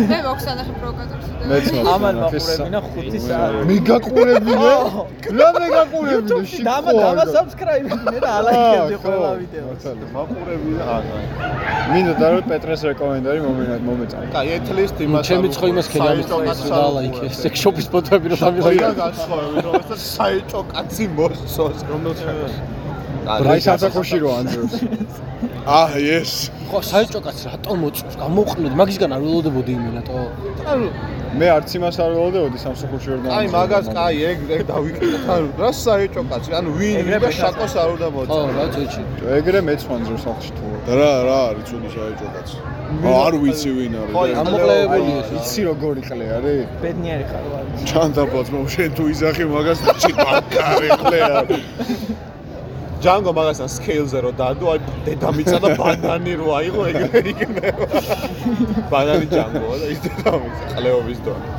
მე 0.10 0.18
მაქვს 0.26 0.46
ანახე 0.52 0.74
პროვოკატორს 0.80 1.28
მაქვს 1.50 1.90
ამან 1.94 2.16
მაყურებინა 2.22 2.80
5 2.96 3.18
საათი. 3.26 3.62
მე 3.70 3.76
გაკურებინე 3.90 4.72
რა 5.40 5.50
მე 5.58 5.68
გაკურებინე 5.74 6.14
YouTube-ში 6.16 6.60
დამა 6.68 6.92
დამა 7.00 7.26
subscribe-ინე 7.36 8.18
და 8.24 8.30
ალაიქებდი 8.40 8.98
ყველა 9.04 9.30
ვიდეოს. 9.42 9.84
მაყურები 10.16 10.72
და 10.80 10.84
არა. 10.96 11.20
მინდა 11.94 12.14
და 12.22 12.28
რომ 12.34 12.44
პეტრეს 12.52 12.82
რეკომენდარი 12.90 13.40
მომეწავ 13.88 14.22
კაი, 14.34 14.48
ეთლისტ 14.58 14.98
იმას 15.06 15.24
ჩემი 15.30 15.48
ცხო 15.54 15.66
იმას 15.74 15.88
ქეჯამის 15.94 16.28
ეს 16.54 16.60
და 16.70 16.82
ალაიქე 16.90 17.28
სექშოპის 17.42 17.88
ფოტოები 17.94 18.28
რო 18.30 18.36
ხო, 18.40 18.50
დამიღე 18.62 18.92
გასხოვები 19.04 19.58
რომ 19.66 19.74
ეს 19.80 20.02
საიტო 20.16 20.60
კაცი 20.74 21.06
მოსწოს, 21.18 21.78
რომელსაც 21.90 22.78
აი 23.30 23.60
სამსახურში 23.68 24.18
რო 24.24 24.30
ანძრევს. 24.40 24.76
აჰ 25.70 25.94
ეს 26.02 26.32
ხო 26.70 26.80
საერთო 26.82 27.20
კაც 27.26 27.40
რატომ 27.46 27.82
მოწევს 27.84 28.16
გამოყნოდი 28.22 28.76
მაგისგან 28.80 29.12
არ 29.16 29.22
ველოდებოდი 29.26 29.72
იმენატო 29.78 30.22
მე 31.40 31.48
არც 31.56 31.76
იმას 31.78 32.00
არ 32.06 32.12
ველოდებოდი 32.16 32.62
სამსახურში 32.64 33.10
რო 33.14 33.34
აი 33.38 33.52
მაგას 33.54 33.90
კაი 33.94 34.24
ეგ 34.32 34.40
ეგ 34.56 34.64
დავიკეთე 34.72 35.20
თან 35.28 35.44
რა 35.62 35.70
საერთო 35.82 36.24
კაცი 36.32 36.56
ანუ 36.60 36.70
ვინ 36.80 36.96
ეგრე 37.02 37.20
და 37.26 37.30
შაკოს 37.40 37.74
არ 37.84 37.90
უნდა 37.96 38.08
ხო 38.10 38.16
მოწოს 38.18 38.50
რა 38.58 38.66
ძეჭი 38.76 39.02
ეგრე 39.40 39.60
მეც 39.70 39.82
ვანძრევს 39.90 40.24
სახში 40.26 40.52
თუ 40.58 40.66
რა 41.00 41.12
რა 41.30 41.40
არის 41.50 41.66
ცუდი 41.70 41.90
საერთო 41.98 42.28
კაცი 42.36 42.58
არ 43.10 43.34
ვიცი 43.44 43.70
ვინ 43.78 43.94
ხო, 44.00 44.24
არის 44.24 44.36
გამოყლებული 44.40 45.12
ეს 45.20 45.30
იცი 45.38 45.62
როგორი 45.70 46.02
ყლე 46.10 46.26
არის 46.38 46.64
ბედნიერი 46.82 47.26
ხარ 47.30 47.46
ვარ. 47.54 47.66
ჩანდაბაც 47.92 48.48
მო 48.54 48.62
შენ 48.74 48.90
თუ 48.98 49.04
იზახი 49.14 49.46
მაგას 49.54 49.80
ჩი 50.02 50.12
ბანკარი 50.18 50.90
ყლე 51.02 51.20
არის 51.30 51.64
ჯანგო 53.04 53.32
მაგასთან 53.38 53.70
სკეილზე 53.76 54.20
რო 54.26 54.32
დადო 54.40 54.66
აი 54.74 54.80
დედამიწა 55.08 55.58
და 55.64 55.70
ბანანი 55.80 56.34
რო 56.40 56.48
აიღო 56.60 56.84
ეგრე 56.92 57.22
იქნება. 57.32 58.04
ბანანი 58.92 59.28
ჯანგო 59.34 59.74
და 59.82 59.88
ის 59.94 60.00
დედამიწა 60.06 60.64
ყლეობის 60.76 61.20
დონე. 61.28 61.50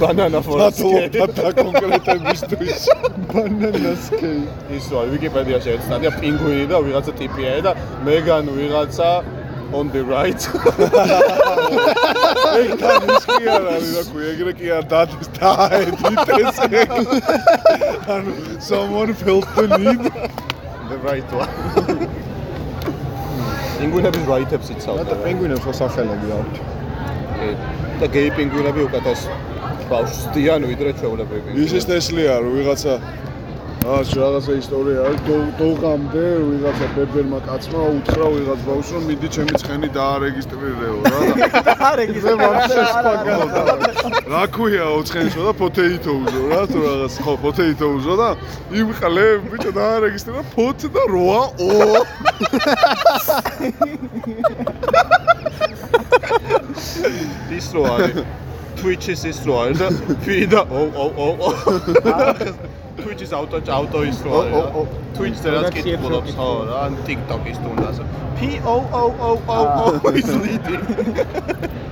ბანანა 0.00 0.40
ბატო 0.42 0.88
ფორსკე 0.90 1.22
და 1.38 1.50
კონკრეტებისთვის 1.58 2.86
ბანანასკეი 3.30 4.40
ის 4.78 4.88
რა 4.94 5.02
ვიკიპედიაში 5.12 5.72
ერთ 5.74 5.84
სტატია 5.88 6.12
პინგვინი 6.18 6.66
და 6.72 6.80
ვიღაცა 6.86 7.12
ტიპია 7.20 7.52
და 7.66 7.72
მეგან 8.08 8.50
ვიღაცა 8.58 9.10
on 9.78 9.86
the 9.94 10.02
right 10.14 10.42
ეგ 12.60 12.70
თან 12.82 13.08
ის 13.14 13.24
კი 13.30 13.44
არ 13.56 13.64
არის 13.74 13.90
რა 13.98 14.04
ქვია 14.10 14.28
ეგრე 14.34 14.52
კი 14.60 14.66
არ 14.78 14.84
დადის 14.92 15.28
დაედიტეს 15.38 16.58
ეგ 16.82 16.90
ანუ 18.16 18.32
someone 18.70 19.12
felt 19.24 19.48
the 19.58 19.66
need 19.78 20.02
the 20.90 20.98
right 21.08 21.28
one 21.42 21.52
პინგვინების 23.84 24.24
ვაითებს 24.28 24.68
იცავდა. 24.72 25.04
და 25.10 25.16
პინგვინებს 25.24 25.64
ხო 25.66 25.72
სახელები 25.76 26.28
აქვთ. 26.38 26.56
კი. 27.38 27.48
და 28.00 28.06
გეი 28.14 28.30
პინგვინები 28.36 28.80
უკეთეს 28.86 29.20
ბავშვს 29.90 30.20
დიან 30.34 30.62
ვიდრე 30.70 30.90
ჩვეულებრივი. 31.00 31.48
ისიც 31.64 31.84
ტესლია 31.90 32.32
რომ 32.44 32.52
ვიღაცა 32.58 32.94
აა 33.84 34.00
რაღაცა 34.16 34.52
ისტორია 34.64 34.98
არის. 35.06 35.20
დო- 35.28 35.52
დოღამდე 35.60 36.24
ვიღაცა 36.48 36.86
ბებერმა 36.96 37.38
კაცმა 37.48 37.80
უთხრა 37.96 38.26
ვიღაც 38.34 38.60
ბავშვს 38.68 38.90
რომ 38.96 39.02
მიდი 39.08 39.28
ჩემი 39.34 39.52
ცხენი 39.60 39.88
დაარეგისტრირეო 39.96 40.96
რა. 41.04 41.18
და 41.66 41.74
მე 42.24 42.32
ვაფშე 42.40 42.82
სხვა 42.92 43.12
გადა. 43.28 43.62
რა 44.32 44.42
ქვია 44.56 44.86
ოცხენშო 44.98 45.40
და 45.48 45.52
ფოთეითო 45.60 46.12
უზო 46.24 46.42
რა 46.52 46.62
თუ 46.72 46.78
რაღაც 46.88 47.14
ხო 47.24 47.32
ფოთეითო 47.44 47.86
უზო 47.96 48.14
და 48.22 48.28
იმ 48.80 48.88
ყლე 49.00 49.26
ბიჭო 49.52 49.70
დაარეგისტრირა 49.78 50.42
ფოთ 50.54 50.80
და 50.94 51.02
როა 51.12 51.42
ო. 51.60 51.70
ის 57.58 57.66
რო 57.74 57.82
არის. 57.94 58.16
Twitch-ის 58.80 59.22
ის 59.30 59.38
რო 59.46 59.54
არის 59.64 59.78
და 59.82 59.88
ფი 60.24 60.36
და 60.52 60.60
ო 60.72 60.82
ო 61.04 61.06
ო 61.26 61.28
ო 61.48 61.50
Twitch-ის 63.04 63.32
ავტო 63.36 63.56
ავტო 63.78 63.98
ის 64.08 64.18
რო 64.24 64.32
არის 64.40 64.54
რა. 64.54 64.84
Twitch-ზე 65.16 65.48
რაც 65.54 65.66
კითხულობს 65.76 66.32
ხო 66.38 66.48
რა 66.70 66.76
ან 66.88 66.92
TikTok-ის 67.08 67.58
თუნდაც 67.64 67.96
P 68.38 68.40
O 68.64 68.76
O 69.00 69.04
O 69.28 69.32
O 69.46 69.60
O 70.08 70.10
is 70.16 70.28
leading. 70.44 70.82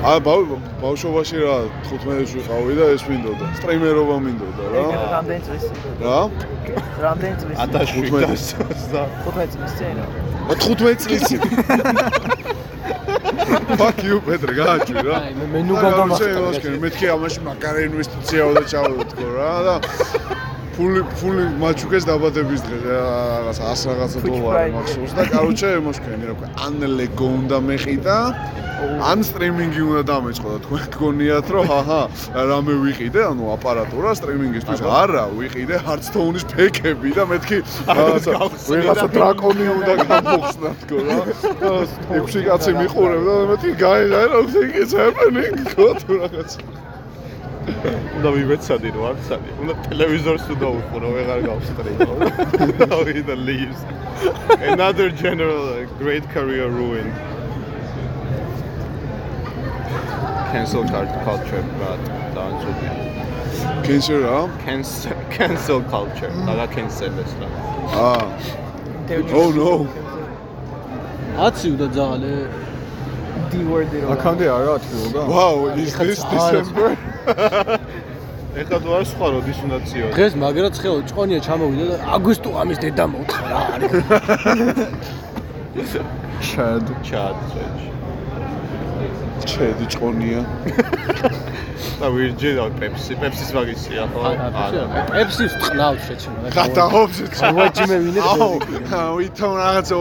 ა 0.00 0.16
ბავ- 0.24 0.56
ბავშვობაში 0.80 1.36
რა 1.44 1.56
15-ში 1.90 2.38
ვიყავი 2.40 2.72
და 2.78 2.84
ეს 2.96 3.02
მინდოდა. 3.04 3.44
სტრიმერობა 3.60 4.16
მინდოდა 4.24 4.64
რა. 4.72 4.84
რამდენი 5.12 5.42
წლის? 5.44 5.64
რა? 6.00 6.20
რამდენი 7.04 7.36
წლის? 7.42 7.56
1700 7.60 8.40
15 9.28 9.60
წლის. 9.60 9.72
წინ. 9.76 9.96
15 10.48 10.96
წლის 11.04 11.22
Fuck 13.80 14.02
you, 14.06 14.16
Petre, 14.26 14.52
გააჩვი 14.58 15.02
რა. 15.06 15.16
აი, 15.22 15.32
მე 15.38 15.46
მენუ 15.54 15.74
გადავახტა. 15.84 16.70
მეთქი 16.84 17.06
ამაში 17.14 17.40
მაგარი 17.46 17.80
ინვესტიციაო 17.90 18.50
და 18.58 18.62
ჩავდო 18.70 19.04
თქო 19.10 19.26
რა 19.36 19.52
და 19.66 19.74
ფული 20.80 21.02
ფული 21.20 21.42
მაჩუკეს 21.60 22.04
დაბადების 22.08 22.60
დღე. 22.64 22.78
რაღაც 22.88 23.58
100 23.60 23.96
რაღაცა 24.00 24.20
დოლარი 24.24 24.70
მაქსიმუმს 24.76 25.12
და 25.18 25.24
კაროჩე 25.32 25.68
მოსკენი 25.84 26.24
რა 26.30 26.34
ქვია 26.40 26.48
ან 26.64 26.74
ლეგო 26.96 27.26
უნდა 27.36 27.58
მეყიდა 27.68 28.16
ან 29.10 29.18
სტრიმინგი 29.28 29.82
უნდა 29.90 30.02
დამეწყო. 30.08 30.48
და 30.54 30.58
თქვენ 30.64 30.84
გგონიათ 30.94 31.46
რომ 31.52 31.64
ჰაჰა 31.68 32.00
რამე 32.50 32.74
ვიყიდე 32.84 33.20
ანუ 33.28 33.44
აპარატურა 33.56 34.10
სტრიმინგისთვის. 34.20 34.80
არა 34.80 35.24
ვიყიდე 35.36 35.76
Hearthstone-ის 35.84 36.44
ფეკები 36.48 37.10
და 37.12 37.24
მეთქი 37.28 37.58
რაღაცა 37.84 38.32
ვიღაცა 38.72 39.06
დრაკონი 39.16 39.66
უნდა 39.76 39.94
გამოხსნა 40.08 40.70
თქო 40.80 40.96
რა 41.06 41.18
ექვსი 42.16 42.40
კაცი 42.48 42.72
მიყურებდა 42.80 43.32
და 43.36 43.44
მეთქი 43.52 43.70
გაიღე 43.84 44.22
რა 44.32 44.40
things 44.54 44.92
happening. 44.96 45.54
თქო 45.68 45.88
თუ 46.00 46.89
რაღაც 47.70 48.16
უნდა 48.18 48.30
ვივეცადი 48.36 48.88
რო 48.94 49.02
არ 49.10 49.16
ცადი 49.26 49.50
უნდა 49.62 49.74
ტელევიზორს 49.86 50.42
თუ 50.48 50.54
დაუყურო 50.62 51.08
ვეღარ 51.16 51.40
გავსტრიმო 51.48 52.08
now 52.90 53.04
he 53.08 53.20
the 53.20 53.36
leaves. 53.36 53.80
Another 54.60 55.10
general 55.10 55.62
uh, 55.74 55.84
great 55.98 56.24
career 56.34 56.68
ruined. 56.68 57.14
Cancel 60.52 60.84
card 60.92 61.10
culture 61.24 61.64
but 61.80 62.00
დაანწუდი 62.34 62.88
კენსე 63.86 64.16
რა? 64.24 64.36
Cancel 64.64 65.14
cancel 65.36 65.80
culture. 65.94 66.32
და 66.46 66.66
cancel-ეს 66.74 67.32
რა. 67.40 67.48
აა 68.08 68.26
oh 69.34 69.48
no. 69.58 69.72
აცივდა 71.46 71.86
ძალე. 71.96 72.34
D-word-ი 73.50 73.98
რო. 74.02 74.08
აქამდე 74.14 74.46
არა 74.56 74.74
თქიოდა? 74.84 75.22
wow 75.34 75.56
is 75.74 75.94
this 75.98 76.20
december 76.34 76.96
ეხლა 78.60 78.78
თუ 78.82 78.90
არ 78.98 79.04
სხვა 79.12 79.26
როდის 79.34 79.58
უნდა 79.66 79.78
ციო 79.88 80.06
დღეს 80.14 80.32
მაგრად 80.42 80.74
ხელ 80.82 80.98
ჭყონია 81.10 81.40
ჩამოვიდა 81.46 81.84
და 81.90 81.96
აგვისტო 82.16 82.50
ამის 82.62 82.78
დედა 82.82 83.04
მოთხა 83.14 83.44
რა 83.50 83.60
არის. 83.74 83.92
ჩად. 86.50 86.86
ჩად. 87.06 87.36
წეჩ 87.52 87.78
ჩედი 89.50 89.86
ჭყონია. 89.92 90.40
და 92.00 92.06
ვირჯი 92.12 92.50
და 92.56 92.64
პეპსი 92.80 93.12
პეპსის 93.20 93.50
მაგისია 93.56 94.04
ხო? 94.12 94.20
პეპსის 95.12 95.52
წყნავს 95.62 96.02
შეჩემ. 96.08 96.34
გადაობს 96.56 97.16
ვაჯიმე 97.56 97.96
ვინე 98.04 98.20
აუ 98.34 98.54
ვითომ 99.20 99.52
რაღაცა 99.60 99.94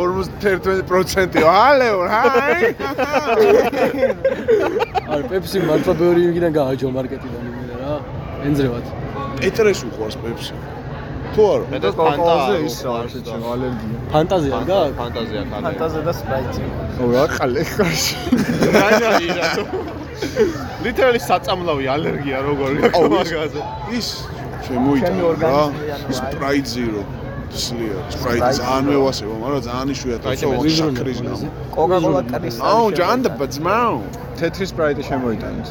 51% 0.43 1.43
ალეო 1.43 1.99
ჰაი 2.13 2.61
არა 5.09 5.23
პეპსი 5.31 5.57
მართლა 5.69 5.93
ბევრი 6.01 6.19
იმიდან 6.29 6.51
გააჯო 6.59 6.87
მარკეტიდან 6.97 7.43
იმენა 7.49 7.75
რა. 7.81 7.93
ენძრევად. 8.47 8.85
პეტრეს 9.39 9.79
უყვარს 9.87 10.17
პეპსი 10.23 10.55
თუ 11.33 11.41
არა 11.53 11.65
მე 11.71 11.77
და 11.83 11.89
კოკოზე 11.99 12.55
ის 12.67 12.77
არის 12.93 13.11
შეჩემ 13.13 13.43
ალერგია. 13.53 13.97
ფანტაზია 14.13 14.59
გაქვს? 14.69 14.95
ფანტაზია 14.99 15.41
ხალე 15.49 15.63
ფანტაზია 15.65 16.01
და 16.07 16.13
სპრაიტი. 16.19 16.61
ო 17.01 17.05
რა 17.13 17.23
ყალე 17.35 17.61
ხარში. 17.73 18.15
ლიტერალი 20.85 21.19
საწამლავი 21.29 21.85
ალერგია 21.95 22.37
როგორ 22.49 22.69
გაქვს 22.83 23.09
მაგაზე 23.13 23.61
ის 23.99 24.07
შემოიტანა 24.65 25.29
რა 25.43 25.57
ის 26.11 26.19
აი. 26.19 26.31
პრაიდ 26.35 26.65
სლია 27.57 27.97
სპრაიტი 28.13 28.51
ძალიან 28.59 28.83
მევასება 28.89 29.35
მაგრამ 29.43 29.61
ძალიან 29.67 29.87
მე 29.89 30.69
შაქრის 30.77 31.19
გამო 31.25 31.47
კოკაკოლა 31.75 32.21
კრის. 32.29 32.55
აუ 32.71 32.85
ჯანდა 32.99 33.29
ბძმაო 33.39 33.97
თეთრი 34.39 34.65
სპრაიტი 34.71 35.03
შემოიტანეს. 35.09 35.69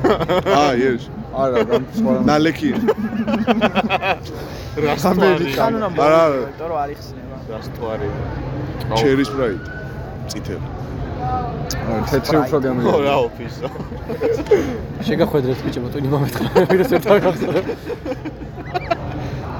აა 0.58 0.72
yes 0.84 1.02
არა, 1.34 1.58
რა 1.70 1.78
სხვა 1.96 2.10
რამ. 2.14 2.22
ნალექია 2.28 2.76
რასტვარი 4.84 5.46
კანონა 5.56 5.88
არა, 6.06 6.20
არა. 6.26 6.38
იმიტომ 6.44 6.68
რომ 6.70 6.78
არ 6.84 6.90
იხსნება. 6.94 7.36
რასტვარი 7.54 8.08
ჩერი 9.00 9.24
სპრაიტი 9.30 9.68
წითელი 10.30 10.66
თეთრი 12.10 12.36
უფრო 12.42 12.56
ო 12.58 12.62
გამიგო. 12.66 12.98
რა 13.08 13.16
ოფისო 13.26 13.66
შეგახვედრეთ 15.08 15.58
ბიჭო 15.64 15.88
ტონი 15.94 16.08
მომეთქვა. 16.14 16.48
ვიდრე 16.70 16.94
ერთად 16.98 17.18
გავხსნა. 17.24 17.60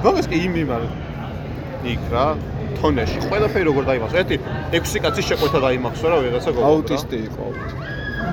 მაგას 0.05 0.25
კი 0.29 0.37
იმი 0.45 0.63
მაგრამ 0.69 1.04
იქ 1.93 2.03
რა 2.13 2.25
თონეში. 2.81 3.17
ყველაფერი 3.29 3.65
როგორ 3.69 3.83
დაიმახსო 3.89 4.17
ერთი 4.23 4.35
ექვსი 4.77 4.97
კაცის 5.05 5.25
შეყვეთა 5.29 5.59
დაიმახსო 5.65 6.05
რა 6.11 6.17
ვიღაცა 6.25 6.49
გოგო 6.55 6.65
აუტისტი 6.69 7.17
იყო 7.29 7.43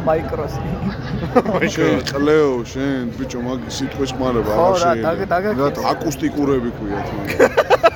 მაიკროსი. 0.07 0.61
შენ 1.75 1.99
ყლეო 2.11 2.51
შენ 2.73 3.03
ბიჭო 3.19 3.39
მაგ 3.47 3.61
სიტყვის 3.77 4.11
ხმარება 4.17 4.51
ხო, 4.51 4.63
არ 4.63 4.73
რა, 4.73 4.79
შეიძლება? 4.83 5.07
დაგ- 5.07 5.29
დაგაკეთე. 5.33 5.81
რა 5.83 5.91
აკუსტიკურები 5.93 6.71
ქვიათ 6.79 7.09
მაგ 7.17 7.29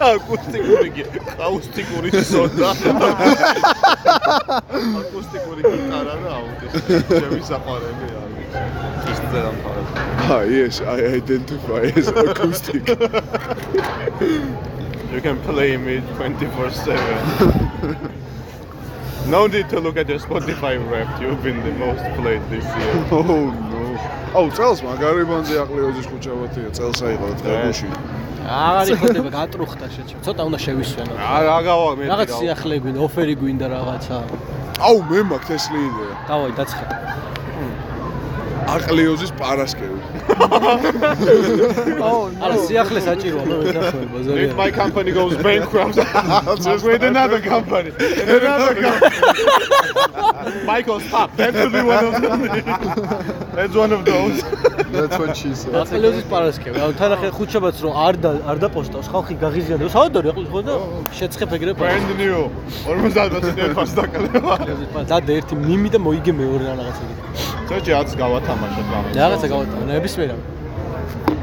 აკუსტიკური 0.06 0.88
კი 0.96 1.02
აუსტიკური 1.46 2.08
სოდა 2.30 2.70
აკუსტიკური 5.00 5.60
გიტარა 5.66 6.14
და 6.22 6.28
აუტისტი. 6.38 6.92
ჩემი 7.10 7.40
საყვარელი 7.50 8.06
არის 8.22 8.50
ის 9.10 9.18
წერამთავრები 9.30 9.92
Ah, 10.26 10.42
yes, 10.42 10.80
I 10.82 10.98
identify 11.22 11.82
as 11.96 12.08
acoustic. 12.08 12.82
You 15.12 15.20
can 15.20 15.38
play 15.42 15.76
me 15.76 16.00
24/7. 16.18 18.10
No 19.28 19.48
need 19.48 19.68
to 19.70 19.80
look 19.80 19.96
at 19.96 20.08
your 20.08 20.20
Spotify 20.20 20.78
Wrapped. 20.88 21.20
You've 21.20 21.42
been 21.42 21.60
the 21.64 21.72
most 21.72 22.04
played 22.14 22.42
this 22.48 22.64
year. 22.64 22.94
oh 23.10 23.50
no. 23.72 23.82
აუ, 24.36 24.50
წელს 24.54 24.82
მაგარი 24.86 25.24
ბანზე 25.26 25.54
აყლიოზის 25.64 26.06
ხუჩაბათია, 26.12 26.68
წელს 26.76 26.98
აიღო 27.08 27.28
დღეებში. 27.40 27.88
აღარ 28.46 28.86
იხდება 28.94 29.30
გატრუხტა 29.34 29.86
შეჩემ. 29.96 30.18
ცოტა 30.26 30.42
უნდა 30.48 30.58
შევისვენო. 30.64 31.14
რა 31.22 31.38
რა 31.48 31.58
გავა 31.66 31.90
მე 31.98 32.04
რაღაც 32.12 32.30
სიახლე 32.38 32.74
გვინდა, 32.84 33.00
ოფერი 33.06 33.34
გვინდა 33.40 33.66
რაღაცა. 33.74 34.16
აუ, 34.86 34.96
მე 35.10 35.20
მაქვს 35.30 35.46
თესლი 35.50 35.80
იდეა. 35.88 36.12
დავაი 36.30 36.52
დაცხე. 36.58 36.84
აყლიოზის 38.76 39.32
პარასკევი. 39.40 39.95
არა, 42.44 42.56
სიახლე 42.66 43.00
საჭიროა 43.06 43.44
მე 43.48 43.56
ვეთახმება 43.62 44.16
If 44.16 44.26
ზოგადად. 44.26 44.56
my 44.56 44.70
company 44.70 45.10
goes 45.12 45.34
bankrupt, 45.46 45.98
I'll 46.48 46.80
with 46.88 47.02
another 47.02 47.40
company. 47.40 47.90
Another 48.36 48.74
company. 48.74 49.14
Michael, 50.70 51.00
stop. 51.00 51.36
That 51.36 51.54
could 51.54 51.72
be 51.72 51.82
one 51.82 52.06
of 52.06 52.14
them. 52.22 52.40
That's 53.54 53.74
one 53.74 53.92
of 53.92 54.04
those. 54.04 54.42
That's 54.92 55.18
what 55.18 55.36
she 55.36 55.54
said. 55.54 55.72
აკელოზის 55.74 56.26
პარასკევი. 56.30 56.76
ანუ 56.86 56.92
თან 57.00 57.10
ახლა 57.16 57.30
ხუთშაბათს 57.38 57.80
რომ 57.84 57.92
არ 58.06 58.14
და 58.24 58.30
არ 58.50 58.56
დაპოსტავს, 58.64 59.08
ხალხი 59.12 59.34
გაღიზიანდება. 59.44 59.90
საერთოდ 59.96 60.22
რა 60.26 60.32
ხო 60.36 60.60
და 60.68 60.74
შეცხებ 61.18 61.50
ეგრე 61.56 61.72
Brand 61.80 62.08
new. 62.20 62.40
50 62.86 63.40
წელი 63.46 63.74
ფას 63.76 63.90
დაკლება. 63.98 64.54
და 65.26 65.32
ერთი 65.38 65.54
მიმი 65.66 65.88
და 65.94 65.98
მოიგე 66.06 66.32
მეორე 66.40 66.64
რაღაცა. 66.70 67.04
ცოტა 67.66 67.92
აც 68.00 68.10
გავათამაშოთ 68.22 68.86
რამე. 68.94 69.08
რაღაცა 69.18 69.46
გავატანა, 69.52 69.95
ნებისმიერა. 69.96 70.36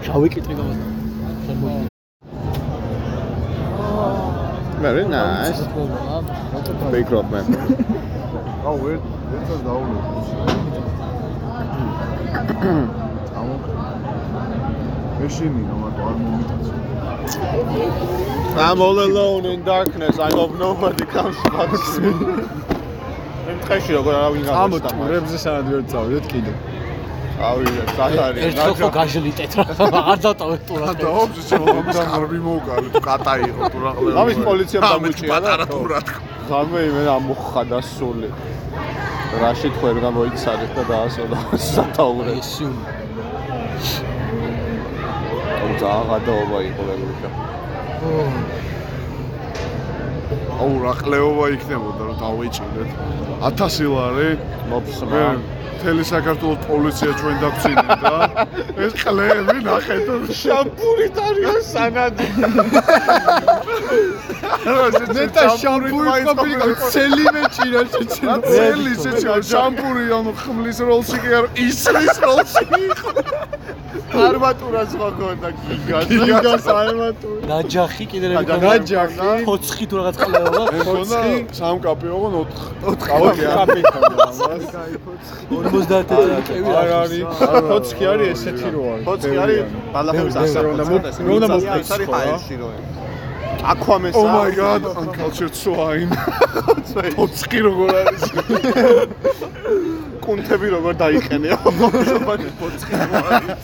შავი 0.05 0.27
კიტრი 0.33 0.53
გავატანა. 0.59 0.87
Very 4.83 5.05
nice. 5.07 5.59
Big 6.93 7.07
rock 7.13 7.27
man. 7.33 7.45
აუ 8.69 8.79
ერთ 8.93 9.03
ერთსაც 9.35 9.61
დაულე 9.67 9.97
ეშინი 15.25 15.61
რომ 15.69 15.79
მარტო 15.83 16.01
არ 16.09 16.15
მომიტაცო 16.23 16.73
I'm 18.67 18.79
all 18.85 18.97
alone 19.07 19.45
in 19.51 19.59
darkness. 19.65 20.15
I 20.19 20.29
hope 20.37 20.53
nobody 20.59 21.05
comes 21.15 21.37
back 21.55 21.71
soon. 21.93 22.17
მე 23.45 23.51
მტყეში 23.57 23.91
როგორ 23.97 24.13
არავინ 24.19 24.43
ამ 24.47 24.55
გამოჩნდა. 24.55 24.89
ტურებზე 24.99 25.37
სანად 25.45 25.65
ვერ 25.73 25.83
წავიდეთ 25.93 26.25
კიდე. 26.33 26.51
ავიღე, 27.33 27.83
სათარი. 27.97 28.37
ერთხელ 28.47 28.73
ხო 28.79 28.89
გაჟლიტეთ 28.97 29.51
რა 29.93 30.01
არ 30.13 30.19
დატოვეთ 30.23 30.61
ტურას 30.69 30.95
დაობს 31.01 31.37
ეს 31.43 31.51
მომდა 31.63 32.01
არ 32.17 32.23
მიმოუკალე 32.33 32.87
თუ 32.93 32.99
კატა 33.07 33.33
იყო 33.47 33.61
თუ 33.73 33.77
რა 33.83 33.91
ყველა 33.97 34.15
ამის 34.23 34.37
პოლიციამ 34.47 34.83
დამუჭია 34.83 35.27
და 35.27 35.31
პატარა 35.33 35.65
ტურა 35.73 35.99
თქო 36.07 36.19
გამე 36.49 36.81
მე 36.93 37.03
ამოხადა 37.17 37.79
სული. 37.93 38.29
რაშით 39.41 39.73
ხო 39.81 39.85
ერგან 39.93 40.13
მოიცადეთ 40.13 40.71
და 40.77 40.83
დაასოლა 40.93 41.37
სათაურე. 41.73 42.33
ისიუნ 42.43 42.75
თუმცა 45.59 45.85
აღადაობა 45.99 46.57
იყო 46.69 46.83
ეგრე. 46.93 47.29
აუ 50.63 50.73
რა 50.83 50.93
ყლეობა 51.01 51.45
იქნებოდა 51.55 52.01
რომ 52.07 52.17
დავეჭირდეთ 52.23 52.89
1000 53.49 53.89
ლარი 53.95 54.29
მოფსმა. 54.69 55.25
მთელი 55.83 56.03
საქართველოს 56.07 56.59
პოლიცია 56.63 57.11
ჩვენ 57.19 57.35
დაგწინე 57.43 57.95
და 58.03 58.15
ეს 58.85 58.93
ყლეები 59.03 59.57
ნახეთ 59.67 60.07
შამპურით 60.39 61.17
არის 61.27 61.65
სანადი. 61.73 62.27
ნეტა 65.17 65.43
შამპური 65.59 66.07
ყოფილი 66.27 66.71
ცელი 66.87 67.25
მეჭირა 67.35 67.81
შეჭირა. 67.91 68.35
წელი 68.47 68.93
შეჭა 69.03 69.35
შამპური 69.51 70.03
ანუ 70.19 70.31
ხმლის 70.39 70.79
როლში 70.87 71.17
კი 71.19 71.29
არ 71.39 71.45
ისრის 71.67 72.15
როლში 72.23 72.63
იყო 72.87 73.11
არმატურა 74.13 74.81
სხვა 74.93 75.09
ქონდა 75.17 75.49
გიგას. 75.63 76.05
გიგას 76.09 76.65
არმატური. 76.79 77.41
ნაჯახი 77.49 78.05
კიდე 78.11 78.27
რა 78.31 78.41
ნაჯახი. 78.63 79.29
ფოცხი 79.47 79.85
თუ 79.89 79.95
რაღაც 79.99 80.15
ყლეობა 80.21 80.63
მე 80.71 80.77
მქონდა 80.79 81.19
სამკაპი 81.59 82.07
ოღონ 82.15 82.33
4 82.83 83.19
ოქი 83.25 83.45
კაპიტანია. 83.57 84.27
50 85.73 86.03
წელი 86.09 86.71
არ 86.81 86.89
არის. 87.01 87.23
ფოცხი 87.69 88.03
არის 88.13 88.27
ესეთი 88.33 88.67
რო 88.75 88.81
არის. 88.93 89.03
ფოცხი 89.07 89.37
არის 89.43 89.59
ბალახების 89.93 90.33
მე- 90.35 90.41
მე- 90.43 90.73
უნდა 90.73 90.85
მო- 90.89 91.03
მე 91.27 91.31
უნდა 91.37 91.47
მოვფოცხო 91.53 91.79
ეს 91.83 91.89
არის 91.95 92.07
რა. 92.07 92.17
ჰაერში 92.17 92.55
რო. 92.61 92.69
აკვამეს. 93.71 94.13
Oh 94.19 94.27
my 94.27 94.49
god, 94.61 94.81
uncultured 95.01 95.55
swine. 95.63 96.11
ფოცხი 97.17 97.59
როგორ 97.67 97.89
არის? 98.01 98.23
კუნთები 100.23 100.67
როგორ 100.75 100.93
დაიყენე. 101.03 101.49
ფოცხი 102.59 102.93
რო 102.99 103.21
არის. 103.37 103.63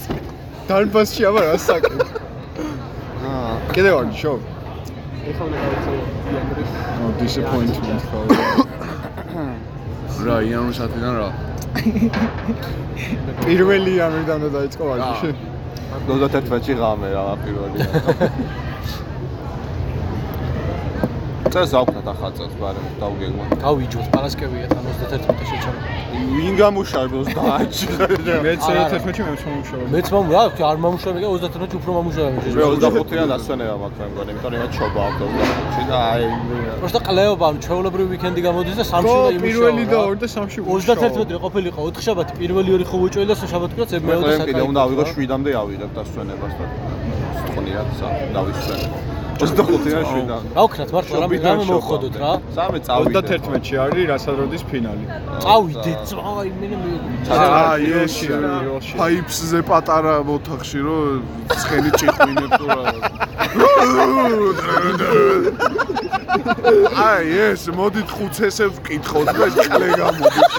დარბაზში 0.69 1.21
აბა 1.29 1.41
რა 1.47 1.55
საკეთე. 1.67 2.05
აა 3.29 3.53
კიდევ 3.73 3.93
არ 4.01 4.07
შო. 4.21 4.33
Oh, 6.99 7.11
disappointment 7.21 8.01
ხო. 8.09 8.19
რა, 10.25 10.37
იანუსათიდან 10.49 11.13
რა? 11.19 11.27
პირველი 13.45 13.93
ამიდან 14.07 14.37
და 14.45 14.49
დაიწყო 14.57 14.83
ვაგიში. 14.89 15.31
31-ში 16.09 16.73
ღამე 16.79 17.09
რა 17.15 17.23
პირველია. 17.43 17.87
წეს 21.54 21.70
აქვთ 21.78 22.06
ახალ 22.12 22.32
წელს 22.34 22.54
ბარემ 22.58 22.86
დავგეგმა. 22.98 23.44
გავიჯოთ 23.62 24.06
პარასკევია 24.14 24.66
თან 24.72 24.84
31-ში 25.00 25.44
შეჩამა 25.50 25.80
ვინ 26.34 26.54
გამუშავებს 26.58 27.28
30-ში? 27.36 27.86
მეც 28.46 28.60
11-ში 28.64 29.22
მე 29.26 29.34
შემოშავე. 29.42 29.84
მეც 29.94 30.06
მომ 30.14 30.26
რა 30.34 30.42
არ 30.70 30.78
მომუშავე 30.84 31.18
და 31.22 31.28
31-ში 31.34 31.76
უფრო 31.78 31.90
მომუშავე 31.98 32.28
მე 32.34 32.40
25-იან 32.44 33.28
დასვენება 33.34 33.76
მაქვს 33.82 33.98
მე 34.00 34.06
მგონი, 34.10 34.30
იმიტომ 34.34 34.50
რომ 34.50 34.58
იმათ 34.58 34.72
ჩობა 34.74 35.00
აქვს 35.06 35.18
25-ში 35.24 35.84
და 35.90 35.96
აი 36.10 36.22
просто 36.82 36.98
ყლეობა 37.08 37.46
ჩვეულებრივი 37.64 38.08
ვიკენდი 38.14 38.40
გამოდის 38.48 38.76
და 38.80 38.84
სამში 38.90 39.14
გო 39.14 39.14
და 39.14 39.30
იმუშავა 39.34 39.44
პირველი 39.46 39.84
და 39.94 39.98
ორი 40.04 40.18
და 40.24 40.28
სამში 40.34 40.60
31 40.64 41.34
რო 41.34 41.38
ყოფილიყო 41.44 41.80
4 41.94 42.06
შაბათი 42.06 42.32
პირველი 42.40 42.70
ორი 42.76 42.84
ხო 42.90 42.96
უჭველი 43.06 43.28
და 43.30 43.36
შაბათი 43.54 43.74
კაც 43.78 43.90
მე 43.94 43.98
მეორე 44.10 44.22
ყლემ 44.34 44.48
კიდე 44.50 44.62
უნდა 44.70 44.80
ავიღო 44.84 45.04
7-მდე 45.14 45.50
ავიდებ 45.62 45.90
დასვენებას 45.98 46.52
და 46.58 46.64
სტყნიათ 47.38 47.88
სა 47.98 48.06
დავისვენე. 48.34 49.17
25-იან 49.39 50.03
7-დან. 50.03 50.43
რა 50.51 50.63
ვქნათ 50.67 50.89
მართლა 50.91 51.15
რამე 51.23 51.37
რამე 51.39 51.63
მოხოდოთ 51.69 52.15
რა 52.19 52.31
სამე 52.55 52.79
წავიდე. 52.83 53.21
31-ში 53.29 53.75
არის 53.83 54.05
რასადროდის 54.11 54.63
ფინალი. 54.67 55.05
წავიდეთ 55.43 55.99
წაი 56.11 56.49
მე 56.59 56.67
მე 56.75 56.91
როლში 57.95 58.27
არის, 58.35 58.59
როლში. 58.67 58.93
ფაიფსზე 58.99 59.59
პატარა 59.69 60.13
ოთახში 60.35 60.79
რო 60.83 60.97
ცხენი 61.55 61.89
ჭიყვინებ 61.99 62.51
თუ 62.59 62.65
რაღაც. 62.67 63.03
აი, 66.99 67.25
ეს 67.47 67.63
მოდით 67.79 68.09
ხუცესებს 68.11 68.75
ვკითხოთ 68.83 69.27
და 69.31 69.41
ეს 69.47 69.55
ყლე 69.71 69.89
გამოდის. 70.03 70.51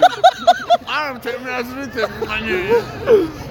არ 0.89 1.15
თემი 1.25 1.51
აზრით 1.61 1.95
მანი. 2.33 2.57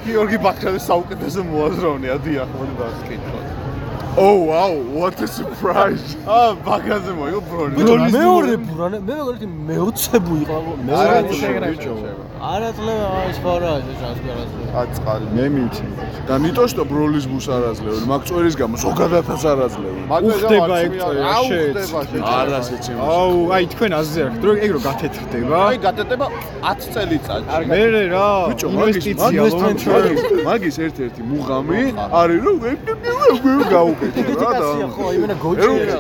გიორგი 0.10 0.38
ბაქრაძე 0.46 0.82
საუკეთესო 0.90 1.42
მოაზროვნეა 1.54 2.18
დიახ 2.26 2.50
მოდი 2.58 2.74
დავსკითხოთ. 2.82 3.46
Oh 4.22 4.36
wow, 4.52 4.72
what 5.00 5.16
a 5.24 5.28
surprise. 5.28 6.04
აა 6.28 6.48
ბაქრაძე 6.66 7.12
მოიგო 7.20 7.40
ბროლი. 7.50 7.74
მეორე 8.16 8.56
ბურანე 8.68 8.98
მე 9.00 9.16
მეგონი 9.16 9.48
მეოცე 9.70 10.18
ბუ 10.26 10.34
იყო 10.44 10.58
არა 11.00 11.20
მეორე 11.30 11.70
ბიჭო. 11.72 11.94
არა 12.40 12.70
წლება 12.72 13.22
ის 13.30 13.38
ხარაა 13.44 13.80
ტრანსპორტზე. 13.84 14.68
აწყალი. 14.82 15.26
მე 15.36 15.46
მიჩნდა. 15.56 16.04
და 16.30 16.36
მიტოშტობ 16.44 16.90
როლის 16.96 17.26
ბუს 17.28 17.48
არ 17.52 17.64
აძლევენ, 17.72 18.04
მაგ 18.12 18.22
წვერის 18.30 18.56
გამო 18.62 18.76
ზოგადადაც 18.80 19.44
არ 19.52 19.60
აძლევენ. 19.68 20.04
უხდება 20.30 20.76
ეგ 20.86 20.92
წვერა 21.02 21.34
შეეც. 21.50 21.78
არა 22.40 22.60
შეცემა. 22.70 23.02
აუ, 23.20 23.36
აი 23.56 23.64
თქვენ 23.74 23.92
აზზე 24.00 24.20
არხთ, 24.26 24.42
რომ 24.48 24.56
ეგ 24.64 24.70
რო 24.76 24.80
გათეთრდება. 24.88 25.56
აი 25.68 25.78
გათეთრდება 25.86 26.26
10 26.70 26.88
წელიწადში. 26.94 27.66
მე 27.72 27.82
რა, 28.14 28.30
ბიჭო, 28.50 28.68
ინვესტიცია 28.76 29.42
მაგის 30.48 30.76
ერთ-ერთი 30.86 31.22
მუღამი 31.30 31.82
არის 32.20 32.40
რომ 32.46 32.58
გაუკეთე 33.76 34.22
რა 34.40 34.52
და 34.60 34.68
ხო, 34.96 35.06
იმენა 35.18 35.36
გოჭია. 35.44 35.98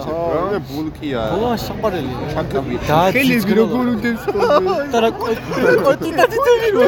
მე 0.52 0.60
ბულკია. 0.70 1.22
ხო, 1.36 1.50
საყვარელია. 1.68 2.18
ჩაკები. 2.34 2.74
ხელის 2.88 3.44
როგორ 3.60 3.86
უდევს 3.94 4.24
ხოლმე. 4.30 4.76
და 4.94 4.98
რა 5.04 5.10
კოტი 5.20 6.12
და 6.20 6.26
თითები 6.32 6.70
რო 6.76 6.84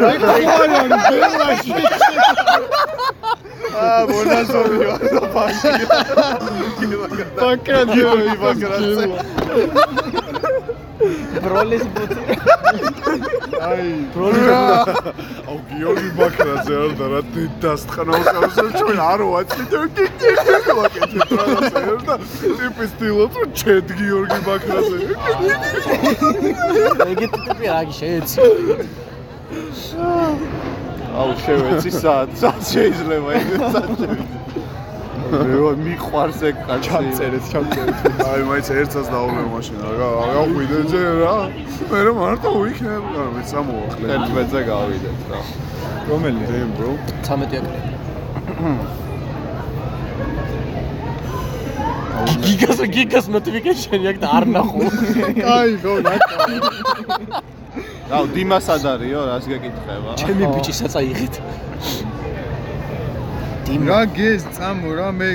რა 0.00 0.10
ხარ 0.22 0.70
არის 0.78 0.94
ბელაში. 1.10 1.72
აა 3.80 4.00
მონაზორიო 4.10 4.94
და 5.14 5.22
ბანკი. 5.34 5.72
ბაკრაძე 7.40 8.02
ბაკრაძე. 8.42 9.06
ბროლის 11.00 11.84
ბუთი 11.94 12.22
აი, 13.60 13.88
აუ 15.48 15.56
გიორგი 15.70 16.10
ბაქრაძე 16.18 16.74
არ 16.80 16.92
და 17.00 17.06
რა 17.12 17.20
დასტყნავს 17.64 18.28
ახლა 18.32 18.66
ჩვენ 18.76 18.98
არ 19.04 19.20
ვაწვით 19.30 19.72
ვაკეთებ 20.78 21.28
რაღაცა 21.38 21.80
და 22.08 22.14
ტიპი 22.60 22.84
სტილობ 22.92 23.32
რომ 23.40 23.50
ჩედ 23.60 23.86
გიორგი 24.00 24.38
ბაქრაძე. 24.48 24.98
ეგეთი 27.10 27.38
ტიპი 27.46 27.66
აგი 27.78 27.94
შეეცი. 28.00 28.40
აუ 31.20 31.30
შევეცი 31.44 31.90
სად 32.00 32.28
სად 32.44 32.60
შეიძლება 32.72 33.30
ეგ 33.40 33.48
სად 33.74 33.90
შეიძლება. 34.00 34.49
მე 35.30 35.72
მიყვარს 35.86 36.40
ეგ 36.48 36.56
კაცი. 36.66 36.82
ჩამწერეთ, 36.86 37.44
ჩამწერეთ. 37.52 37.98
აი 38.30 38.40
მაინც 38.50 38.68
ერთსაც 38.80 39.06
დაულე 39.14 39.42
მაშინა 39.54 39.88
რა 40.00 40.08
გავყვიდე 40.34 40.78
ძე 40.90 41.02
რა 41.22 41.36
მე 41.90 41.98
რომ 42.06 42.16
მარტო 42.22 42.50
ვიქნებ 42.60 43.04
რა 43.16 43.24
მე 43.34 43.42
სამოვახლე 43.50 44.06
11-ზე 44.10 44.60
გავიდეთ 44.70 45.20
რა. 45.30 45.40
რომელი? 46.10 46.42
დემ 46.50 46.70
ბრო 46.78 46.90
13 47.22 47.54
აკრე 47.60 47.80
გიგას 52.44 52.78
გიგას 52.96 53.26
notification-ი 53.34 54.06
აქ 54.10 54.18
და 54.22 54.28
არ 54.36 54.44
ნახო 54.54 54.82
აი, 55.54 55.70
გო 55.84 55.92
ნაკა. 56.04 56.36
რაუ 58.10 58.24
დიმას 58.34 58.66
ად 58.74 58.84
არისო 58.92 59.20
რას 59.30 59.44
გეკითხება? 59.50 60.10
ჩემი 60.20 60.44
ბიჭი 60.54 60.72
საწაიღეთ 60.80 61.34
დიმა. 63.70 63.86
რა 63.90 64.00
გეს 64.16 64.42
წამო 64.56 64.90
რა 64.98 65.08
მე 65.18 65.30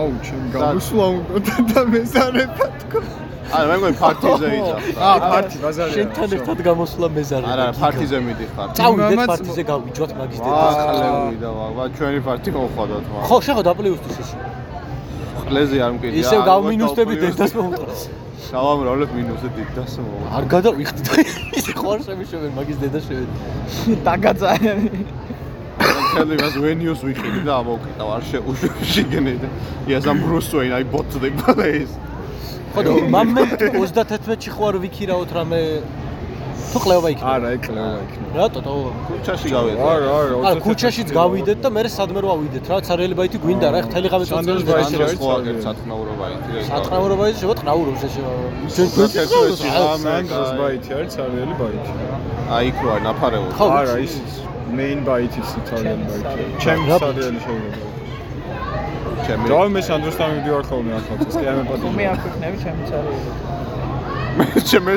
აუ 0.00 0.10
ჩემ 0.26 0.44
გამოსვლა 0.54 1.06
უნდა 1.36 1.54
და 1.70 1.80
მეზარება 1.92 2.66
თქო. 2.82 3.00
არა 3.46 3.66
მე 3.70 3.76
მგონი 3.78 3.96
პარტიზე 4.02 4.46
ვიძახ. 4.52 4.80
აა 5.06 5.18
პარტი 5.30 5.56
ბაზარია. 5.62 5.94
შენთან 5.96 6.30
ერთად 6.36 6.58
გამოსვლა 6.68 7.06
მეზარება. 7.16 7.52
არა 7.54 7.66
პარტიზე 7.80 8.18
მიდიხარ. 8.26 8.68
წავიდეთ 8.78 9.18
პარტიზე 9.30 9.62
გავიჯვათ 9.70 10.12
მაგის 10.18 10.40
დედას 10.46 10.76
ხალევი 10.82 11.36
და 11.42 11.50
ვა 11.76 11.84
ჩვენი 11.96 12.20
პარტი 12.26 12.50
ხოხოდოთ 12.56 13.04
ვა. 13.12 13.20
ხო 13.28 13.36
შეხო 13.46 13.62
დაპლეუსტის 13.68 14.16
ისე. 14.22 14.36
ყლეზე 15.46 15.76
არ 15.86 15.92
მკიდია. 15.94 16.20
ისევ 16.22 16.40
გავმინუსდები 16.50 17.14
დედას 17.22 17.52
მოუყრას. 17.58 18.00
დავამრავლებ 18.50 19.10
მინუსზე 19.18 19.48
დედას 19.56 19.92
მოუყრას. 20.02 20.32
არ 20.36 20.44
გადავიხდი. 20.54 21.02
ისე 21.58 21.72
ხوار 21.78 21.98
შემიშევენ 22.06 22.50
მაგის 22.58 22.76
დედას 22.82 23.04
შევედი. 23.06 23.34
დაგაწაიანი. 24.06 24.90
თელი 26.16 26.36
მას 26.40 26.54
ვენიუს 26.64 27.00
ვიყიდი 27.04 27.40
და 27.44 27.52
ამოვკიტავ 27.60 28.08
არ 28.16 28.22
შეუშიგნე 28.30 29.34
და 29.42 29.48
იასამ 29.92 30.16
ბრუსვეინ 30.24 30.72
აი 30.80 30.84
ბოთზე 30.94 31.28
პლეის. 31.40 31.92
ხოდო 32.72 32.92
მამენ 33.12 33.48
31-ში 33.60 34.50
ხო 34.56 34.62
არ 34.70 34.76
ვიქირაოთ 34.84 35.30
რამე 35.36 35.60
თუ 36.72 36.78
ყლეობა 36.82 37.08
იქნება. 37.14 37.28
არა, 37.36 37.48
ეკლევა 37.56 37.90
იქნება. 38.04 38.32
რატო 38.36 38.60
თო? 38.66 38.72
ქუჩაში 39.08 39.48
გავედა. 39.54 39.80
არა, 39.92 40.08
არა, 40.16 40.34
არა, 40.48 40.60
ქუჩაშიც 40.66 41.08
გავიდეთ 41.16 41.58
და 41.64 41.68
მე 41.76 41.82
სადმე 41.96 42.20
რო 42.24 42.28
ავიდეთ 42.36 42.64
რა, 42.70 42.76
ცარიელი 42.88 43.14
ბაითი 43.20 43.38
გვინდა 43.44 43.68
რა, 43.76 43.80
ხთელი 43.86 44.08
ღამე 44.12 44.24
და 44.26 44.32
არის 44.76 45.14
ხო 45.20 45.28
აგერ 45.36 45.56
სათნაურო 45.66 46.14
ბაითი. 46.20 46.50
სათყაურო 46.68 47.14
ბაითი 47.20 47.38
შევა 47.44 47.54
ტყაურობს 47.60 48.02
ეს. 48.06 48.14
ჩვენ 48.74 48.88
სანდროს 50.04 50.50
ბაითი 50.60 50.90
არის 50.96 51.10
ცარიელი 51.16 51.54
ბაითი. 51.60 51.92
აი 52.56 52.64
იქ 52.72 52.78
რა 52.88 52.96
ნაფარეო. 53.06 53.44
ხო, 53.56 53.66
არა, 53.78 53.94
ის 54.04 54.14
main 54.78 54.98
ბაითის 55.08 55.48
ცარიელი 55.68 56.04
ბაითი. 56.10 56.44
ჩემი 56.64 56.84
ცარიელი 57.02 57.40
შეიძლება. 57.46 57.78
ჩემი 59.26 59.44
დავი 59.50 59.68
მე 59.74 59.80
სანდროსთან 59.88 60.28
მივდივარ 60.34 60.64
ხოლმე 60.70 60.92
ახალწელს, 60.98 61.36
კი 61.40 61.46
ამ 61.50 61.56
მე 61.58 61.64
პატარა. 61.70 62.08
არ 62.12 62.18
ვიქნები 62.24 62.56
ჩემი 62.64 62.82
ცარი. 62.90 63.12
ჩემი 64.70 64.92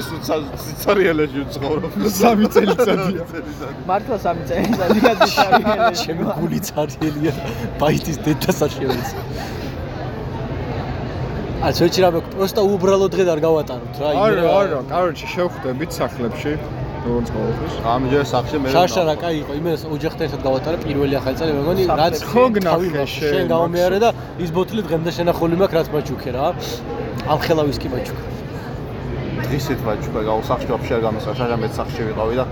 სიცარიელაში 0.63 1.39
ვცხოვრობ. 1.47 1.91
სამი 2.19 2.45
წელიწადია. 2.55 3.23
მართლა 3.89 4.17
სამი 4.25 4.43
წელი 4.49 4.99
გადაჭარიელი. 5.05 5.95
ჩემი 6.03 6.23
გული 6.39 6.59
ცარიელია 6.67 7.33
ბაითის 7.79 8.17
დედას 8.25 8.59
არ 8.65 8.71
შევეც. 8.75 9.09
ა 11.59 11.69
შეჭი 11.75 11.99
რა 12.03 12.09
პროსტა 12.31 12.61
უბრალო 12.63 13.07
დღე 13.11 13.23
არ 13.35 13.39
გავატაროთ 13.43 13.97
რა 13.99 14.09
არა, 14.25 14.43
არა, 14.59 14.77
კაროჩი 14.91 15.27
შევხვდებით 15.27 15.91
სახლებში, 15.91 16.53
როგორც 17.07 17.27
ყოველთვის. 17.35 17.73
ამჯერ 17.93 18.23
სახში 18.33 18.55
მე 18.59 18.67
შარშა 18.75 19.01
რა 19.09 19.15
კაი 19.23 19.35
იყო? 19.43 19.51
იმენს 19.59 19.81
ოჯახთან 19.95 20.23
ერთად 20.27 20.41
გავატარე 20.47 20.77
პირველი 20.85 21.13
ახალი 21.19 21.35
წელი 21.39 21.51
მეგონი 21.59 21.83
რაც 22.01 22.15
ხო 22.29 22.43
გნახე 22.55 23.03
შენ, 23.15 23.43
გამომიარე 23.53 23.97
და 24.03 24.09
ის 24.43 24.49
ბოთლი 24.55 24.81
დღემდე 24.87 25.11
შენახული 25.17 25.55
მაქვს 25.61 25.75
რაც 25.79 25.87
მაჩუქე 25.95 26.31
რა. 26.35 26.45
ამ 27.29 27.39
ხელავის 27.45 27.77
კი 27.81 27.87
მაჩუქე 27.93 28.23
ისეთ 29.57 29.79
ვაჭკა 29.81 30.21
გავსახში 30.29 30.67
ვაფშე 30.69 30.93
არ 30.97 31.01
გამოსა 31.05 31.31
შაჟამეთ 31.39 31.71
სახში 31.73 32.01
ვიყავი 32.09 32.35
და 32.39 32.45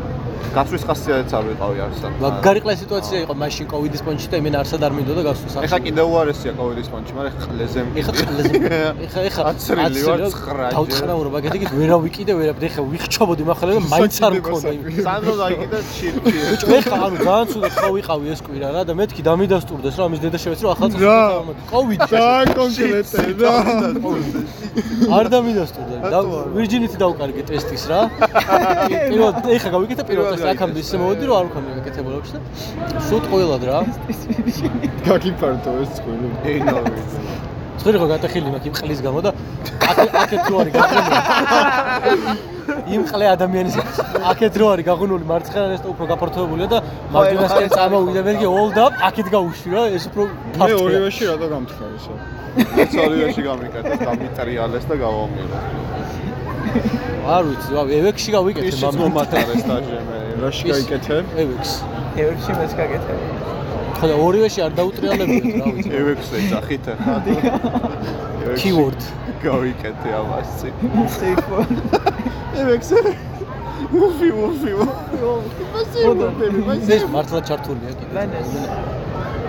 გაცვლის 0.58 0.84
ხასიათიც 0.88 1.32
არ 1.38 1.44
ვიყავი 1.48 1.80
არსად. 1.88 2.12
მაგარი 2.24 2.60
ყლა 2.64 2.74
სიტუაცია 2.82 3.18
იყო 3.26 3.34
მაშინ 3.44 3.66
კოვიდის 3.72 4.02
პონჩი 4.08 4.28
და 4.32 4.36
იმენ 4.42 4.56
არსად 4.62 4.82
არ 4.88 4.94
მინდოდა 4.98 5.22
გასვლა 5.28 5.48
ეხა 5.48 5.68
სახში 5.68 5.84
კიდევ 5.88 6.06
უარესია 6.14 6.52
კოვიდის 6.58 6.88
პონჩი, 6.94 7.12
მაგრამ 7.18 7.36
ყლეზე 7.48 7.80
ეხა 8.02 8.12
ყლეზე 8.18 8.54
ეხა 9.08 9.20
ეხა 9.30 9.42
აცრილი 9.52 10.02
ვარ, 10.08 10.20
ცხრაჯერ. 10.34 10.74
დავწხრაურო 10.78 11.30
მაგეთი 11.38 11.58
კი 11.62 11.68
ვერა 11.78 11.96
ვიკიდე 12.06 12.34
ვერა 12.40 12.54
ეხა 12.68 12.82
ვიხჩობოდი 12.92 13.44
მახლა 13.48 13.72
და 13.78 13.82
მაინც 13.94 14.16
არ 14.28 14.34
მქონდა 14.38 14.70
იმ 14.78 14.84
სანდრო 15.08 15.34
დაიკიდა 15.42 15.80
ჩირჩი. 15.94 16.32
ბიჭო 16.48 16.68
ეხა 16.78 16.96
ანუ 17.08 17.18
ძალიან 17.28 17.46
ცუდად 17.52 17.74
ხო 17.78 17.90
ვიყავი 17.98 18.26
ეს 18.34 18.42
კვირა 18.48 18.70
რა 18.76 18.82
და 18.88 18.94
მეთქი 18.98 19.22
დამიდასტურდეს 19.28 19.96
რა 19.98 20.04
ამის 20.08 20.20
დედა 20.24 20.38
შევეცი 20.44 20.64
რომ 20.66 20.72
ახალ 20.76 20.88
წელს 20.92 21.06
კოვიდი 21.72 22.06
დააკონკრეტე 22.14 23.22
და 23.38 23.52
არ 25.18 25.26
დამიდასტურდა. 25.34 25.96
და 26.14 26.20
ვირჯინით 26.56 26.94
დავკარგე 27.02 27.44
ტესტის 27.50 27.84
რა. 27.92 28.00
პირველ 28.88 29.32
ეხა 29.58 29.70
გავიკეთე 29.76 30.04
პირველ 30.10 30.27
ტესტს 30.32 30.50
აქამდე 30.54 30.80
ისე 30.86 30.96
მოვედი 31.02 31.24
რომ 31.30 31.36
არ 31.40 31.46
მქონდა 31.50 31.70
მეკეთებულებს 31.78 32.30
და 32.36 32.40
სულ 33.08 33.24
ყველად 33.32 33.64
რა 33.70 33.78
გაგიფარტო 35.08 35.70
ეს 35.84 35.90
წყვილი. 35.98 36.28
ეინოვი. 36.52 37.02
წვერი 37.78 37.98
ხო 38.02 38.08
გატეხილი 38.12 38.50
მაქვს 38.54 38.68
იმ 38.68 38.76
ყლის 38.82 39.00
გამო 39.06 39.20
და 39.26 39.32
აქ- 39.88 40.16
აქეთ 40.22 40.44
რო 40.52 40.56
არის 40.62 40.74
გაგონული 40.78 41.18
იმ 42.96 43.04
ყლე 43.10 43.26
ადამიანის 43.36 43.76
აქეთ 44.32 44.54
რო 44.60 44.66
არის 44.74 44.86
გაგონული 44.90 45.26
მარცხენას 45.32 45.82
და 45.86 45.88
უფრო 45.94 46.06
გაფართოებულია 46.12 46.68
და 46.74 46.78
მარჯვენასკენ 47.14 47.70
წამოვიდა 47.78 48.22
მერგე 48.28 48.48
hold 48.56 48.78
up 48.86 48.94
აქეთ 49.08 49.28
გაუშვი 49.36 49.70
რა 49.78 49.84
ეს 49.98 50.04
უფრო 50.10 50.24
მე 50.58 50.74
ორივეში 50.84 51.24
რატო 51.32 51.48
გამთხარისა? 51.54 52.14
ეს 52.84 52.94
ორივეში 53.06 53.42
გამიკეთე, 53.48 53.94
დამიტრიალეს 54.04 54.86
და 54.90 54.96
გავამილე. 55.06 55.58
არ 57.28 57.44
ვიცი 57.48 57.70
რა 57.78 57.82
ევექსში 58.02 58.30
გავიკეთე 58.38 58.70
ისიც 58.74 58.96
მომატარეს 59.04 59.64
დაჟე 59.70 60.00
მე. 60.10 60.17
რაში 60.44 60.66
ის- 60.68 60.74
გაიკეთე? 60.74 61.16
ევექს 61.44 61.72
ევრში 62.24 62.52
მეც 62.60 62.72
გაკეთე. 62.80 63.14
ხო 63.98 64.06
და 64.12 64.16
ორივეში 64.26 64.60
არ 64.66 64.72
დაუტრიალებიათ 64.78 65.46
რა 65.58 65.66
ვიცი 65.76 65.90
ევექსე 66.02 66.38
ძახით 66.52 66.86
ახლა. 66.94 67.16
keyword 68.62 69.02
გავიკეთე 69.44 70.10
ამასი. 70.22 70.70
სიფო. 71.18 71.58
ევექსე. 72.62 72.98
უფი 73.94 74.30
უფი. 74.46 74.72
ეს 76.96 77.04
მართლა 77.14 77.40
ჩართულია 77.50 77.92
კიდე 78.00 78.14
მენეს. 78.18 78.50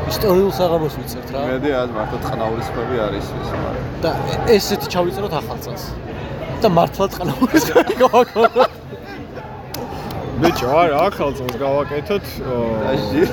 ისტორიულ 0.08 0.52
საღამოს 0.56 0.94
ვიცერთ 0.98 1.28
რა 1.34 1.40
მედი 1.52 1.70
आज 1.80 1.90
მართლა 1.96 2.18
ტყნაურის 2.24 2.68
ხმები 2.72 2.96
არის 3.06 3.26
ეს 3.28 3.48
მაგრამ. 3.52 3.84
და 4.04 4.10
ესეთი 4.56 4.86
ჩავიწეროთ 4.94 5.34
ახალ 5.40 5.58
წელს 5.64 5.84
და 6.62 6.68
მართლა 6.78 7.06
წყნაურის 7.12 7.64
გავაკეთოთ 8.00 8.70
ბიჭო, 10.42 10.68
არა, 10.82 10.98
ახალ 11.08 11.30
წელს 11.38 11.56
გავაკეთოთ 11.62 12.26
დაჟე. 12.84 13.24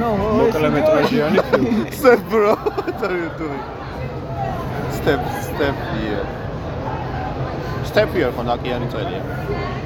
No. 0.00 0.08
მოკილომეტრაჟიანი 0.38 1.38
ფილმი. 1.50 1.82
Step 1.92 2.20
bro. 2.30 2.54
What 2.56 3.02
are 3.06 3.16
you 3.22 3.30
doing? 3.40 3.62
Step 4.98 5.20
step 5.48 5.76
here. 5.92 6.24
Step 7.90 8.08
here 8.16 8.30
ხო 8.36 8.42
ნაკიანი 8.50 8.86
წელია. 8.92 9.20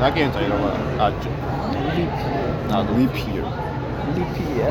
ნაკიანი 0.03 0.31
წელი 0.37 0.49
რომ 0.53 0.63
აჭი. 1.07 1.31
ნადო. 2.71 2.91
Leap 2.99 3.17
year. 3.33 3.47
ლიპია. 4.17 4.69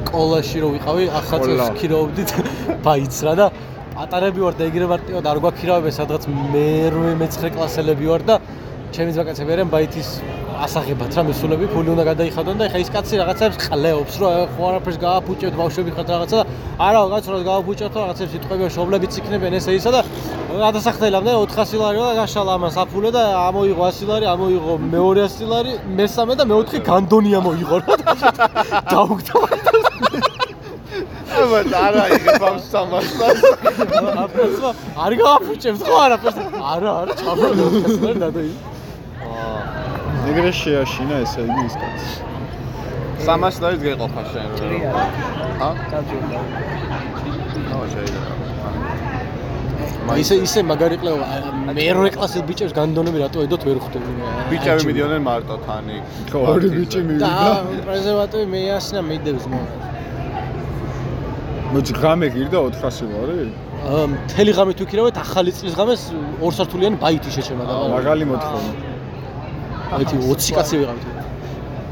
სკოლაში 0.00 0.60
რო 0.62 0.68
ვიყავი 0.74 1.04
ახალ 1.20 1.40
წელს 1.46 1.70
ქირაობდით 1.78 2.30
ბაიც 2.86 3.16
რა 3.26 3.34
და 3.40 3.46
პატარები 3.94 4.44
ვარ 4.44 4.54
და 4.58 4.66
ეგრე 4.70 4.86
მარტივად 4.90 5.26
არ 5.30 5.38
გვაქირავებენ 5.44 5.94
სადღაც 5.96 6.26
მე-8 6.30 7.16
მე-9 7.20 7.54
კლასელები 7.56 8.10
ვარ 8.10 8.22
და 8.28 8.36
ჩემი 8.94 9.14
ძმაკაცები 9.16 9.54
არიან 9.54 9.70
ბაითის 9.74 10.08
ასაღებად 10.60 11.14
რა 11.16 11.22
მისულები 11.24 11.66
ფული 11.72 11.92
უნდა 11.94 12.04
გადაიხადონ 12.10 12.58
და 12.60 12.66
ეხა 12.68 12.80
ის 12.82 12.90
კაცი 12.94 13.20
რაღაცებს 13.20 13.56
ყლეობს 13.64 14.14
რომ 14.20 14.50
ხო 14.54 14.62
არაფერს 14.70 14.98
გააფუჭებთ 15.04 15.56
ბავშვები 15.60 15.94
ხართ 15.96 16.08
რაღაცა 16.14 16.36
და 16.40 16.44
არა 16.86 17.00
კაც 17.12 17.24
რა 17.32 17.38
გააფუჭებთ 17.48 17.94
რაღაცებს 18.00 18.32
სიტყვები 18.34 18.68
შობლებიც 18.76 19.12
იქნებიან 19.20 19.56
ესა 19.60 19.76
ისა 19.78 19.90
და 19.94 20.00
გადასახდელამდე 20.50 21.32
400 21.54 21.80
ლარი 21.80 22.00
და 22.04 22.10
გაშალა 22.20 22.52
ამას 22.60 22.76
აფულე 22.84 23.10
და 23.16 23.22
ამოიღო 23.46 23.82
100 23.88 24.10
ლარი 24.10 24.26
ამოიღო 24.34 24.74
მეორე 24.90 25.22
100 25.38 25.50
ლარი 25.52 25.72
მესამე 26.00 26.34
და 26.40 26.44
მეოთხე 26.50 26.78
განდონი 26.90 27.30
ამოიღო 27.40 27.76
რა 27.80 27.94
დაუგდა 28.90 30.29
აბა 31.40 31.60
არა 31.86 32.04
ბავშვს 32.42 32.66
სამასთან. 32.72 33.34
აფასო 34.24 34.68
არ 35.04 35.12
გააფუჭებს 35.20 35.80
ხო 35.86 35.94
არაფერს 36.06 36.38
არა 36.72 36.90
არა 37.00 37.12
ჩაბრალე 37.20 37.64
400 37.70 38.02
ლარი 38.04 38.18
დადოი 38.24 38.52
ეგრე 40.30 40.50
შეაშინა 40.62 41.16
ესე 41.24 41.40
იგი 41.48 41.62
ის 41.68 41.74
კაცი. 41.80 42.10
300 43.26 43.62
ლარით 43.62 43.80
გეყოფა 43.86 44.22
შენ 44.32 44.48
რა. 44.60 44.68
ჰა? 45.60 45.70
დაძურდა. 45.90 46.38
ნო 47.70 47.78
შეიძლება. 47.94 48.38
ისე 50.22 50.34
ისე 50.46 50.60
მაგარი 50.70 50.96
ყლევა 51.00 51.24
მე-8 51.76 52.10
კლასელ 52.16 52.42
ბიჭებს 52.48 52.72
განდონები 52.78 53.18
რატო 53.22 53.38
ედოთ 53.46 53.62
ვერ 53.68 53.78
ხვდები 53.84 54.12
ბიჭები 54.50 54.82
მიდიოდნენ 54.88 55.22
მარტო 55.28 55.56
თანი. 55.66 55.96
ხო, 56.32 56.38
ორი 56.52 56.68
ბიჭი 56.76 57.00
და 57.00 57.04
მივიდა. 57.06 57.82
პრეზერვატივი 57.86 58.46
მეასნა 58.54 59.00
მიდევს 59.10 59.44
მო 59.52 59.60
მოჭ 61.70 61.88
ღამე 62.02 62.26
გირდა 62.34 62.58
400 62.66 63.06
ლარი? 63.14 63.46
მთელი 64.12 64.50
ღამე 64.58 64.72
თუ 64.78 64.84
ქირავეთ 64.90 65.16
ახალი 65.24 65.50
წლის 65.54 65.74
ღამეს 65.78 66.02
ორ 66.42 66.52
სართულიანი 66.58 66.96
ბაითი 67.02 67.30
შეჩერდა 67.36 67.64
და 67.70 67.74
მაგალი 67.94 68.24
მოთხოვნა. 68.30 68.72
ერთი 70.02 70.16
20 70.18 70.50
კაცი 70.56 70.74
ვიყავით 70.80 71.06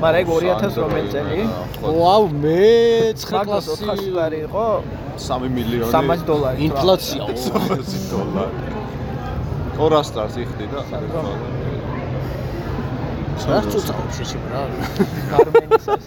მაგრამ 0.02 0.18
ეგ 0.22 0.26
2000 0.30 0.74
რომელი 0.82 1.08
წელი? 1.14 1.38
ვაუ 1.82 2.24
მე 2.42 2.66
9 3.22 3.34
მაგას 3.38 3.66
კლასი 3.86 4.08
400 4.08 4.18
ლარი 4.18 4.38
იყო 4.46 4.66
3 5.18 5.48
მილიონი. 5.56 5.92
300 5.94 6.22
დოლარი. 6.30 6.58
ინფლაცია 6.68 7.22
300 7.26 8.02
დოლარი. 8.10 8.66
200 9.78 10.10
დოლარს 10.14 10.34
იხდი 10.42 10.64
და 10.74 10.80
რა 13.48 13.58
წუწავს 13.70 14.16
შეჩერდა 14.18 14.60
გარმენის 15.30 15.86
ეს 15.94 16.06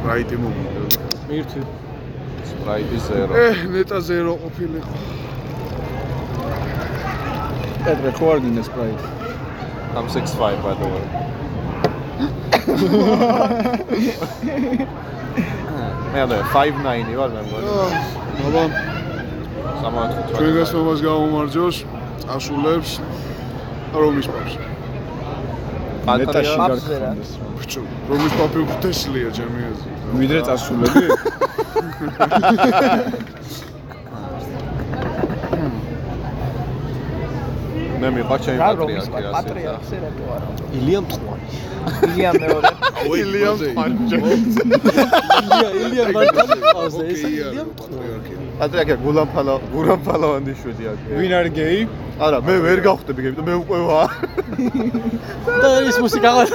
არის. 0.00 0.08
რაიტი 0.08 0.36
მომიდო. 0.42 0.82
ერთი 1.36 1.60
სპრაიტი 2.50 2.98
ზერო. 3.06 3.32
ე, 3.36 3.38
ნეტა 3.74 3.98
ზერო 4.08 4.32
ყოფილიყო. 4.42 4.94
პეტრე 7.84 8.10
ხო 8.18 8.24
არ 8.32 8.38
გინდა 8.44 8.62
სპრაიტი? 8.68 9.06
I'm 9.96 10.06
65 10.08 10.62
by 10.62 10.74
the 10.80 10.86
way. 10.92 11.04
მე 16.10 16.18
არა 16.24 16.38
59 16.52 17.14
ვარ 17.20 17.30
მე 17.34 17.40
მგონი. 17.46 17.68
აბა, 18.46 18.62
სამართლით. 19.80 20.26
ჩვენ 20.36 20.52
გასვამას 20.58 21.00
გამომარჯოს, 21.06 21.76
ასულებს 22.34 22.90
რომის 23.94 24.26
პაპს. 24.30 24.54
ნეტაში 26.06 26.54
პატრია. 26.60 26.98
გარქონდეს. 27.00 27.30
ბიჭო, 27.60 27.80
რომის 28.10 28.32
პაპი 28.40 28.58
უხდესლია 28.66 29.28
ჩემი 29.36 29.60
აზრით. 29.70 29.98
ვიდრე 30.20 30.40
წასულები? 30.48 31.04
მე 38.00 38.08
მიყვარ 38.16 38.38
ჩემი 38.44 38.58
რა 38.60 38.66
პატრიარქი 38.66 38.80
რომის 38.80 39.04
ასე. 39.04 39.10
პატრიარქს 39.34 39.90
ერატო 39.96 40.24
არა 40.34 40.46
ილია 40.78 41.00
მტყვარი 41.04 41.44
ილია 42.08 42.30
მეორე 42.40 42.70
ილიამ 43.20 43.58
პანჯე. 43.76 44.18
ილია 45.40 45.68
ილია 45.84 46.04
მარტანი 46.16 46.58
ყავს 46.64 46.94
ეს 47.04 47.20
ილია 47.28 47.48
პატრიარქია 48.60 48.96
გულამფალო 49.00 49.54
გულამფალოვანი 49.72 50.52
შვილი 50.60 50.84
აქ. 50.90 50.98
ვინ 51.16 51.32
არის 51.38 51.52
გეი? 51.56 51.80
არა, 52.20 52.38
მე 52.44 52.54
ვერ 52.66 52.78
გავხდები 52.84 53.20
გები 53.24 53.36
და 53.40 53.44
მე 53.48 53.54
უკვე 53.64 53.78
ვარ. 53.88 54.10
და 55.62 55.68
ის 55.88 55.96
მუსიკა 56.04 56.30
ყავს 56.36 56.52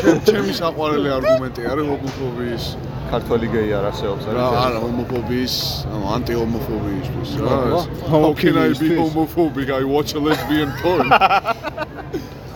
ჩემ 0.00 0.18
ჩემი 0.26 0.52
საყვარელი 0.58 1.08
არგუმენტი 1.16 1.62
არის 1.70 1.86
ჰომოფობიის. 1.92 2.64
ქართველი 3.12 3.46
გეი 3.54 3.70
არ 3.78 3.84
არსებობს 3.90 4.24
რა 4.26 4.42
არის. 4.46 4.58
არა 4.66 4.78
ჰომოფობიის, 4.84 5.54
ანუ 5.94 6.06
ანტიჰომოფობიისთვის 6.16 7.30
რა. 7.38 7.50
აბა, 7.54 7.78
ეს. 7.78 7.84
How 8.10 8.34
can 8.42 8.54
I 8.58 8.68
be 8.74 8.88
homophobic? 8.98 9.70
I 9.70 9.84
watch 9.94 10.10
a 10.18 10.20
lesbian 10.26 10.70
porn. 10.82 11.06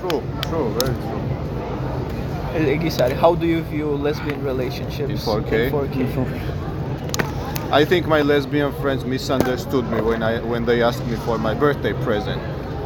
True, 0.01 0.22
true, 0.49 0.66
very 0.78 0.95
true. 0.99 1.20
ეგ 2.74 2.83
ის 2.91 2.97
არის 2.99 3.18
how 3.22 3.33
do 3.39 3.47
you 3.47 3.62
view 3.70 3.95
lesbian 4.07 4.41
relationships 4.45 5.11
In 5.14 5.18
4K? 5.18 5.70
4K 5.70 5.97
I 7.73 7.85
think 7.85 8.07
my 8.07 8.23
lesbian 8.23 8.73
friends 8.81 9.05
misunderstood 9.05 9.89
me 9.91 10.01
when 10.01 10.23
I 10.23 10.41
when 10.41 10.64
they 10.64 10.83
asked 10.83 11.07
me 11.07 11.16
for 11.16 11.39
my 11.39 11.55
birthday 11.55 11.93
present. 11.93 12.41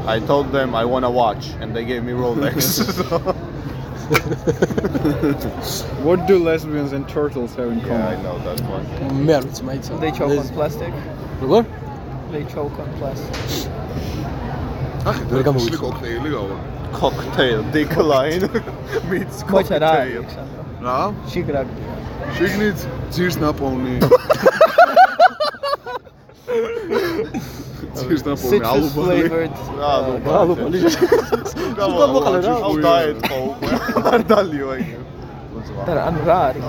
I 0.06 0.20
told 0.20 0.52
them 0.52 0.74
I 0.74 0.84
want 0.84 1.04
a 1.06 1.10
watch, 1.10 1.48
and 1.60 1.74
they 1.74 1.84
gave 1.84 2.04
me 2.04 2.12
Rolex. 2.12 2.84
what 6.02 6.26
do 6.26 6.38
lesbians 6.38 6.92
and 6.92 7.08
turtles 7.08 7.54
have 7.54 7.70
in 7.72 7.78
yeah, 7.78 7.86
common? 7.86 8.02
I 8.02 8.22
know 8.22 8.38
that 8.40 8.60
one. 8.68 9.24
Merz 9.24 9.62
mate. 9.62 9.80
They 10.00 10.10
choke 10.10 10.28
Les- 10.28 10.38
on 10.38 10.48
plastic. 10.48 10.92
What? 11.40 11.66
They 12.30 12.44
choke 12.44 12.78
on 12.78 12.92
plastic. 12.98 13.70
Ah, 15.06 15.18
det 15.30 15.44
kan 15.44 15.54
man. 15.54 15.68
Cocktail, 15.70 16.60
Cocktail 16.92 17.62
decline 17.72 18.48
meets 19.10 19.42
cocktail. 19.42 20.24
რა? 20.84 20.98
შიგრაგდია 21.32 21.92
შიგნით 22.36 22.78
ძირს 23.14 23.36
ნაპოვნი. 23.42 23.94
ძირს 27.98 28.22
ნაპოვნი 28.26 28.58
ალუბალი. 28.72 29.22
რა, 29.30 29.92
uh, 29.94 30.00
ნუ 30.06 30.14
ბალო 30.26 30.54
ბალი 30.60 30.78
Come 31.78 32.06
მოყლა 32.14 32.38
რა. 32.46 32.54
აუ 32.68 32.74
დაეთქო 32.86 33.36
უკვე. 33.50 33.72
არ 34.14 34.20
დალიო 34.32 34.66
აი. 34.74 34.82
და 35.86 35.92
რა- 35.96 36.04
ანუ 36.08 36.20
რა 36.28 36.38
არის 36.48 36.66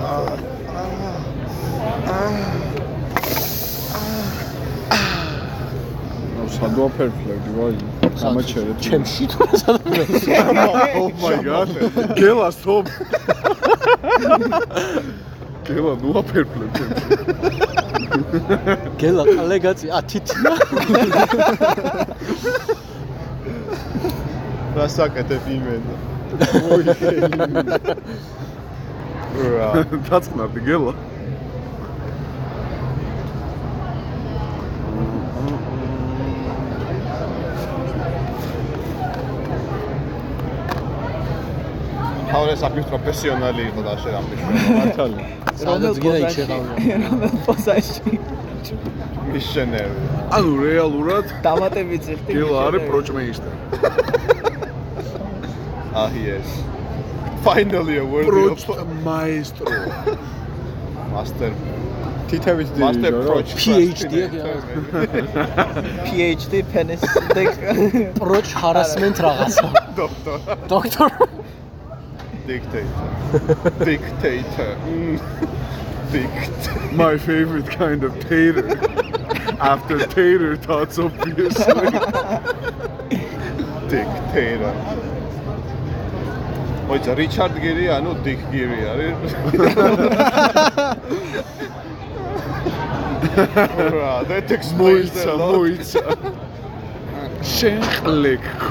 ნუ 6.36 6.44
სადვა 6.56 6.86
ფერფლები 6.96 7.50
ვაი. 7.58 7.76
გამაჩერეთ. 8.20 8.76
ჩემში 8.86 9.24
თუ 9.32 9.38
რა 9.48 9.56
სადაა 9.62 10.84
Oh 11.00 11.10
my 11.22 11.36
god. 11.48 11.68
გელა 12.20 12.48
stop. 12.58 12.86
გელა 15.66 15.92
ნუ 16.02 16.10
აფერფლებ 16.20 16.70
ჩემს. 16.76 17.00
გელა 19.00 19.24
კალეგაცი 19.36 19.86
ა 19.90 20.00
თითია 20.10 20.52
რა 24.76 24.86
საკეთებ 24.96 25.44
იმენ? 25.56 25.82
რა. 29.56 29.68
დაწყნარდი 30.10 30.60
გელა. 30.68 30.92
თავი 42.36 42.54
საფის 42.60 42.84
პროფესიონალი 42.92 43.62
იყო 43.70 43.80
და 43.86 43.92
შეამბიშო. 44.02 44.46
მართალი. 44.76 45.22
სადაც 45.60 45.94
გინდა 46.04 46.18
იქ 46.20 46.30
შეყავნა 46.36 46.72
რომელ 47.04 47.34
პოზაში 47.46 48.12
მისიონერი. 49.32 49.96
ანუ 50.36 50.50
რეალურად 50.66 51.26
დამატები 51.46 51.96
წიხდი 52.04 52.30
გელა 52.36 52.58
არის 52.66 52.82
პროჭმეისტერი. 52.90 53.56
Ah 55.96 56.12
yes. 56.28 56.46
Finally 57.46 57.96
a 57.96 58.04
word 58.04 58.28
of 58.28 58.60
მაესტრო. 59.08 59.66
master 61.14 61.50
თითებით 62.28 62.68
master 62.82 63.00
დირი 63.00 63.16
რა. 63.16 63.20
approach. 63.24 63.50
PhD 63.64 64.14
PhD 66.04 66.52
penis 66.72 67.02
dick 67.36 67.52
პროჩ 68.20 68.46
ჰარასმენტ 68.60 69.16
რაღაცა 69.26 69.68
Doctor. 70.02 70.36
დოქტორ 70.74 71.10
Dictator. 72.46 73.08
Dictator. 73.84 74.76
Mm. 74.86 75.18
Dictator. 76.12 76.92
My 76.92 77.18
favorite 77.18 77.66
kind 77.68 78.04
of 78.04 78.12
tater. 78.28 78.68
After 79.60 79.98
tater 80.06 80.56
tots 80.56 80.98
obviously. 80.98 81.90
Dictator. 83.92 84.74
მოიცა 86.86 87.12
რიჩარდ 87.18 87.54
გირი 87.62 87.86
ანუ 87.96 88.10
დიკ 88.24 88.40
გირი 88.52 88.80
არის. 88.90 89.16
რა, 93.96 94.12
that 94.30 94.46
explains 94.56 95.10
მოიცა, 95.10 95.32
a 95.32 95.34
lot. 95.40 95.50
მოიცა. 95.56 96.04
შენ 97.54 97.82
ყლეკო. 97.96 98.70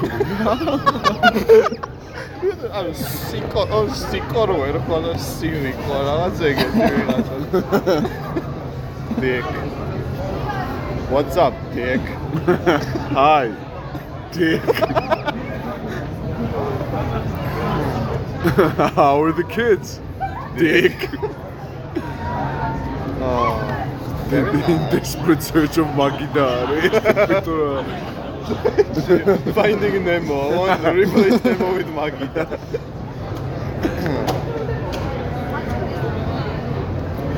ანუ 2.76 2.92
სიკო 3.00 3.64
სიკორო 4.02 4.56
ვერ 4.62 4.78
ხო 4.88 4.98
და 5.06 5.14
სივიკო 5.26 5.96
რაღაც 6.10 6.38
ეგეთი 6.50 6.84
ვიღაცა. 6.96 7.36
Dick. 9.20 9.46
What's 11.10 11.38
up, 11.38 11.54
Dick? 11.74 12.02
Hi. 13.16 13.54
Dick. 14.32 14.62
How 18.96 19.24
are 19.24 19.32
the 19.32 19.44
kids? 19.44 20.00
Dick. 20.58 21.10
Oh. 23.22 23.62
They're 24.28 24.48
in 24.48 24.82
desperate 24.92 25.42
search 25.44 25.78
of 25.78 25.86
Magidare. 25.88 26.82
Finding 29.56 30.06
Nemo. 30.06 30.52
I 30.52 30.58
want 30.58 30.82
to 30.84 30.92
replace 30.94 31.44
Nemo 31.44 31.74
with 31.74 31.88
Magida. 31.88 32.46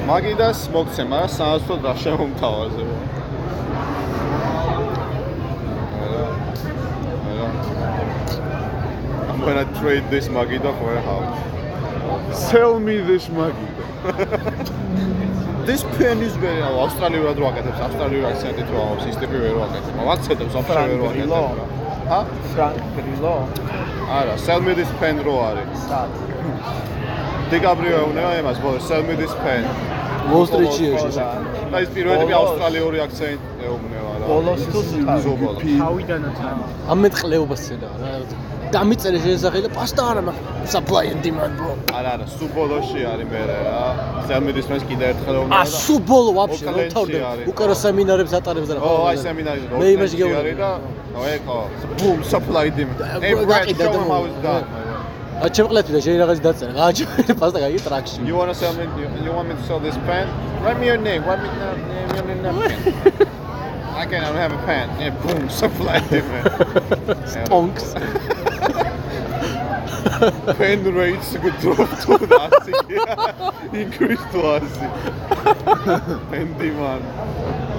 მაგიდას 0.07 0.59
მოგცემა 0.71 1.17
რა 1.19 1.27
საანსოდ 1.35 1.81
რა 1.87 1.93
შემომთავაზებო. 2.03 2.97
არა. 6.03 6.21
არა. 7.31 7.47
I'm 9.31 9.39
gonna 9.47 9.65
trade 9.79 10.05
this 10.09 10.29
Magida 10.29 10.71
for 10.79 10.95
a 10.95 11.01
house. 11.01 11.39
Sell 12.49 12.79
me 12.79 12.97
this 13.09 13.27
Magida. 13.27 13.76
This 15.67 15.81
pen 15.97 16.17
is 16.23 16.35
very 16.39 16.61
ავსტრალიურად 16.63 17.35
რო 17.41 17.45
აკეთებს, 17.51 17.79
ავსტრალიურ 17.87 18.23
აქცენტით 18.29 18.67
რო 18.71 18.79
აქვს, 18.87 19.03
ის 19.11 19.17
ტიპი 19.21 19.37
ვერ 19.43 19.55
ვაკეთებ. 19.61 19.93
ვაკეთებს 20.09 20.53
აფშე 20.59 20.83
ვერ 20.91 20.99
ფრანგრილო. 21.03 21.39
ვაკეთებ. 21.43 21.69
ჰა? 22.11 22.19
Frank 22.53 22.79
Grillo 22.95 23.35
არა, 24.17 24.33
sell 24.45 24.61
me 24.67 24.73
this 24.79 24.91
pen 25.01 25.15
რო 25.27 25.35
არის. 25.49 25.79
სად 25.89 26.09
დიკაბრიო 27.51 27.95
ეუნება 28.03 28.31
იმას, 28.41 28.57
ბოლოს 28.63 28.83
sell 28.89 29.03
me 29.09 29.15
this 29.21 29.33
pen. 29.43 29.63
ვოლსტრიჩი 30.31 30.85
ეშე 30.93 31.11
და 31.71 31.77
ის 31.83 31.89
პირველი 31.95 32.17
ტიპი 32.21 32.33
ბოლოს. 32.33 32.47
ავსტრალიური 32.47 32.97
აქცენტი 33.05 33.47
ეუბნება 33.67 34.11
რა. 34.19 34.25
ბოლოს 34.31 34.61
თუ 34.71 34.79
ზუბოლოს. 35.25 35.63
თავიდანაც 35.83 36.37
არის 36.47 36.67
ამეთ 36.93 37.13
ყლეობას 37.21 37.61
ცედა 37.67 37.89
რა 38.01 38.11
დამიწერე 38.75 39.19
შესახე 39.23 39.59
და 39.65 39.69
პასტა 39.77 40.01
არა 40.11 40.21
მაგრამ 40.27 40.45
supply 40.73 41.03
and 41.11 41.21
demand 41.25 41.53
bro 41.59 41.71
არა, 41.97 42.09
არა, 42.17 42.25
სუბოლოში 42.37 43.01
არის 43.11 43.27
მე 43.31 43.41
რა. 43.49 43.81
this 44.57 44.67
pen 44.71 44.81
კიდე 44.89 45.03
ერთხელ 45.11 45.35
ა 45.35 45.39
ეუბნება 45.39 45.63
და 45.63 45.79
სუბოლო 45.85 46.31
ვაფშე 46.39 46.65
ო, 46.67 46.71
რო 46.75 46.83
თავდა 46.95 47.07
კლენჩი 47.07 47.21
არის. 47.31 47.45
უკარო 47.51 47.73
სემინარებს 47.83 48.33
ატარებს 48.39 48.67
და 48.67 48.73
რა 48.75 48.81
ო, 48.83 48.91
აი 49.11 49.17
სემინარი 49.25 49.59
მე 49.79 49.87
იმაში 49.95 50.15
არის 50.41 50.57
და 50.63 50.69
ო 51.17 51.21
ეკო, 51.37 51.59
boom, 51.99 52.19
supply 52.33 52.65
show 53.87 53.93
და 53.93 54.01
him 54.03 54.11
how 54.11 54.23
it's 54.27 54.37
მო- 54.37 54.45
done. 54.47 54.65
ა 55.37 55.45
ჩემყლეთი 55.53 55.91
და 55.95 55.99
შეიძლება 56.01 56.23
რაღაცი 56.25 56.41
დაწერა. 56.47 56.71
გააჩო 56.81 57.05
პასტა 57.39 57.59
გაიგე 57.63 57.79
ტრაქში. 57.87 58.17
You 58.25 58.35
want 58.41 58.49
to 58.51 58.55
sell 58.57 58.73
me 58.73 58.83
you, 58.97 59.07
want 59.37 59.47
me 59.49 59.53
to 59.53 59.63
sell 59.69 59.79
this 59.79 59.97
pen? 60.09 60.25
Write 60.65 60.79
me 60.81 60.85
your 60.91 60.97
name. 60.97 61.21
Write 61.29 61.41
me 61.45 61.49
your 61.61 61.77
name 61.93 62.09
your 62.17 62.25
name. 62.41 62.57
I 64.01 64.05
can 64.05 64.21
I 64.23 64.27
don't 64.29 64.41
have 64.45 64.53
a 64.53 64.61
pen. 64.65 64.89
Yeah, 64.99 65.09
boom, 65.21 65.49
supply 65.49 65.99
different. 66.09 66.45
Stonks. 67.33 67.85
Pen 70.57 70.83
rates 70.93 71.29
could 71.41 71.57
drop 71.59 71.89
to 72.01 72.17
100. 72.17 73.73
Increase 73.83 74.23
to 74.31 74.39
100. 74.41 76.29
pen 76.31 76.47
demand. 76.61 77.03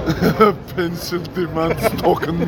pencil 0.75 1.21
demand 1.37 1.77
token 2.01 2.39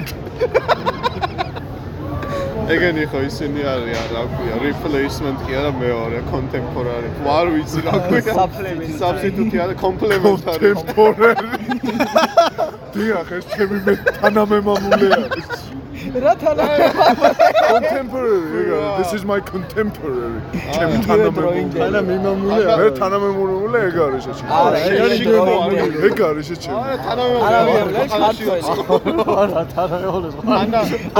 ეგენი 2.71 3.03
ხო 3.11 3.21
ისინი 3.27 3.65
არიან, 3.67 4.05
რა 4.15 4.21
ქვია, 4.31 4.55
replacement 4.63 5.39
კი 5.43 5.57
არა 5.59 5.73
მეორე, 5.75 6.19
contemporary. 6.31 7.11
ვარ 7.27 7.47
ვიცი 7.55 7.81
რა 7.87 7.95
ქვია. 8.07 8.35
Supplementary. 8.39 8.99
substitute 9.03 9.57
არა, 9.65 9.75
complementary. 9.75 10.71
contemporary 10.79 11.35
დიახ 12.95 13.29
ეს 13.39 13.45
ჩემი 13.55 13.79
მე 13.87 13.95
თანამემამულე 14.21 15.09
არის 15.19 15.51
რა 16.11 16.33
თანა 16.43 16.65
contemporary 17.71 18.67
this 18.99 19.13
is 19.17 19.23
my 19.25 19.41
contemporary. 19.53 20.41
ჩემი 20.75 20.97
თანამემამულე 21.07 21.79
ანა 21.87 22.01
მიმამულე 22.11 22.63
მე 22.81 22.89
თანამემამულე 23.01 23.79
ეგ 23.89 23.97
არის 24.07 24.25
ეს 24.33 24.41
არა, 24.61 24.79
ეგ 26.09 26.19
არის 26.31 26.49
ეს 26.55 26.59
ჩემი. 26.65 26.81
არა, 26.83 26.97
თანამემამულე. 27.07 27.99
არა, 29.43 29.61
არა, 29.61 29.63
ქართველი. 29.77 30.19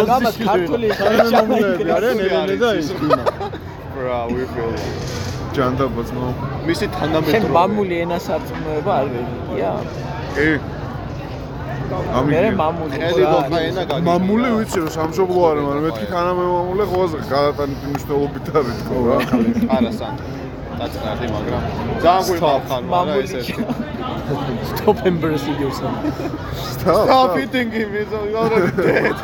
არა, 0.01 0.15
ამას 0.17 0.37
ქართული 0.49 0.87
თანამემამულეები 1.01 1.91
არიან 1.97 2.19
ელენე 2.27 2.57
და 2.63 2.71
ის 2.81 2.89
bro, 3.95 4.19
we 4.35 4.43
feel. 4.53 4.71
ჯანდაბაც 5.55 6.09
ნო 6.15 6.27
მისი 6.67 6.87
შენ 6.87 6.93
თანამედროვე. 6.99 7.55
მამული 7.59 7.95
ენას 8.05 8.27
აწმოება 8.37 8.93
არ 9.01 9.07
ვერიგია? 9.15 9.73
კი 10.35 10.49
მე 11.91 12.37
ამი 12.41 12.51
მამული 12.63 12.97
ელი 13.07 13.25
გოხა 13.35 13.59
ენა 13.69 13.83
გაგი. 13.91 14.03
მამული 14.09 14.49
ვიცი 14.57 14.79
რომ 14.83 14.91
სამშობლო 14.97 15.41
არა 15.51 15.63
მაგრამ 15.69 15.83
მეთქი 15.87 16.07
თანამემამულე 16.15 16.85
ყველაზე 16.93 17.17
გადატანით 17.33 17.81
მნიშვნელობით 17.91 18.47
არის 18.61 18.77
თქო 18.81 18.97
რა 19.07 19.17
არა 19.77 19.91
სან. 19.99 20.15
დაწყნარდი, 20.81 21.27
მაგრამ 21.35 21.63
ძალიან 22.05 22.23
გვიმახარ, 22.31 22.83
მაგრამ 22.95 23.17
ეს 23.25 23.33
ერთი. 23.39 23.55
Stop 24.71 24.97
embarrassing 25.11 25.57
yourself. 25.61 25.97
Stop 26.79 27.37
eating 27.43 27.69
him, 27.77 27.89
he's 27.97 28.13
already 28.15 28.71
dead. 28.79 29.17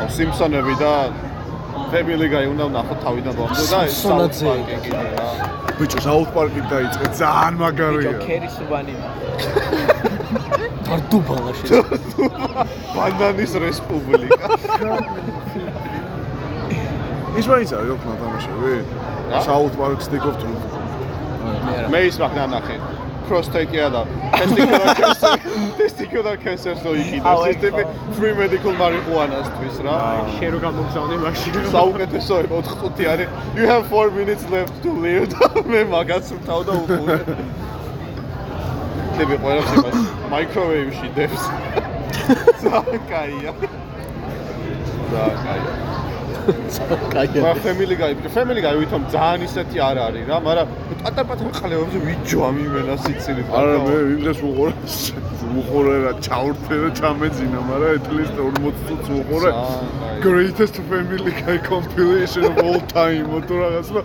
ო 0.00 0.06
სიმსონები 0.16 0.74
და 0.80 0.92
Family 1.90 2.28
Guy 2.32 2.44
უნდა 2.52 2.64
ვნახო 2.70 2.94
თავიდან 3.04 3.32
ბოლომდე 3.38 3.64
და. 3.70 3.78
South 3.90 4.38
Park-ი 4.46 4.76
კიდე 4.84 5.06
რა. 5.18 5.28
ბიჭო 5.80 5.98
საუთ 6.06 6.28
პარკით 6.36 6.66
დაიწყე 6.70 7.06
ძალიან 7.20 7.54
მაგარია 7.62 8.12
კერის 8.26 8.56
უბანი 8.62 8.94
დარდუბალა 10.86 11.52
შე. 11.58 11.80
ბანდანის 12.96 13.52
რესპუბლიკა. 13.64 14.46
ის 17.40 17.46
მაინც 17.50 17.70
არის 17.78 17.90
ოქნა 17.96 18.12
თამაშები 18.20 18.72
რა? 19.32 19.40
საუთ 19.48 19.72
პარკ 19.80 20.00
stick 20.06 20.24
of 20.30 20.36
truth 20.42 20.64
მე 21.92 22.00
ის 22.10 22.16
მაგ 22.22 22.32
ნანახე. 22.38 22.76
Prostate-ია 23.30 23.86
და 23.94 24.00
testicular 24.34 24.90
cancer. 25.00 25.34
Testicular 25.78 26.34
cancer-ს 26.44 26.80
რო 26.86 26.92
იყიდოს. 27.02 27.42
ეს 27.50 27.56
ტიპი 27.62 27.82
free 28.18 28.34
medical 28.40 28.72
marijuana-სთვის 28.80 29.76
რა. 29.86 29.94
შენ 30.38 30.50
რო 30.54 30.58
გამოგზავნე 30.66 31.16
მაშინ 31.24 31.52
საუკეთესო 31.76 32.34
4 32.50 32.74
წუთი 32.82 33.04
არის. 33.12 33.28
You 33.58 33.64
have 33.70 33.84
4 33.94 34.10
minutes 34.18 34.44
left 34.54 34.74
to 34.82 34.90
live. 35.06 35.30
და 35.30 35.46
მე 35.72 35.80
მაგაც 35.94 36.24
ვთავ 36.40 36.60
და 36.66 36.72
უყურე. 36.82 37.18
ტიპი 39.20 39.36
ყველას 39.44 39.70
იმას 39.78 39.98
microwave-ში 40.34 41.08
დევს. 41.18 41.42
ძალიან 42.66 43.02
კაია. 43.12 43.52
ძალიან 45.12 45.38
კაია. 45.46 45.99
მაგრამ 46.48 47.58
family 47.66 47.96
guy, 48.00 48.12
family 48.36 48.60
guy 48.64 48.74
ვითომ 48.80 49.02
ძალიან 49.14 49.40
ისეთი 49.48 49.78
არ 49.88 49.96
არის 50.06 50.24
რა, 50.30 50.36
მაგრამ 50.46 50.66
პატარ-პატარ 51.02 51.52
ხალეებზე 51.60 51.98
ვიჯო 52.06 52.38
ამიმენა 52.48 52.94
სიცილით. 53.04 53.46
არა 53.60 53.76
მე 53.86 53.94
იმდრეს 54.14 54.40
უყურე 54.48 54.74
უყურე 55.60 55.94
რა 56.04 56.12
ჩავრთე 56.26 56.76
და 56.82 56.88
ჩამეძინა 57.00 57.60
მაგრამ 57.70 58.10
least 58.16 58.34
40 58.38 58.74
წუთს 58.86 59.08
უყურე 59.20 59.50
კაი. 59.50 60.20
greatest 60.26 60.76
family 60.90 61.32
guy 61.42 61.58
compilation 61.70 62.42
of 62.50 62.56
all 62.64 62.80
time 62.94 63.26
თუ 63.48 63.54
რაღაც 63.62 63.88
რა 63.96 64.02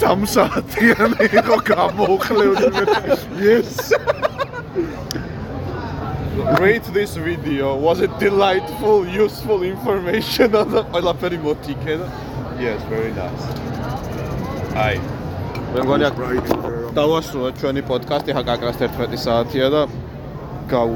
3 0.00 0.26
საათიანი 0.34 1.24
იყო 1.40 1.56
გამოუხლევდი 1.72 2.66
მე 2.76 2.84
yes 3.46 3.72
Rate 6.36 6.84
this 6.92 7.16
video. 7.16 7.76
Was 7.76 8.00
it 8.00 8.10
delightful, 8.18 9.08
useful 9.08 9.62
information 9.64 10.52
და 10.52 10.82
ყველაფერი 10.92 11.38
მოთიქე 11.40 11.94
და 11.96 12.06
Yes, 12.60 12.80
very 12.92 13.12
nice. 13.16 13.44
აი. 14.76 15.00
მე 15.72 15.80
მგონია 15.80 16.10
right 16.12 16.48
დავასრულოთ 16.92 17.54
ჩვენი 17.60 17.82
პოდკასტი, 17.88 18.30
ხა 18.36 18.42
გაკრას 18.52 18.76
11 18.84 19.16
საათია 19.16 19.66
და 19.72 19.82
გავ 20.68 20.92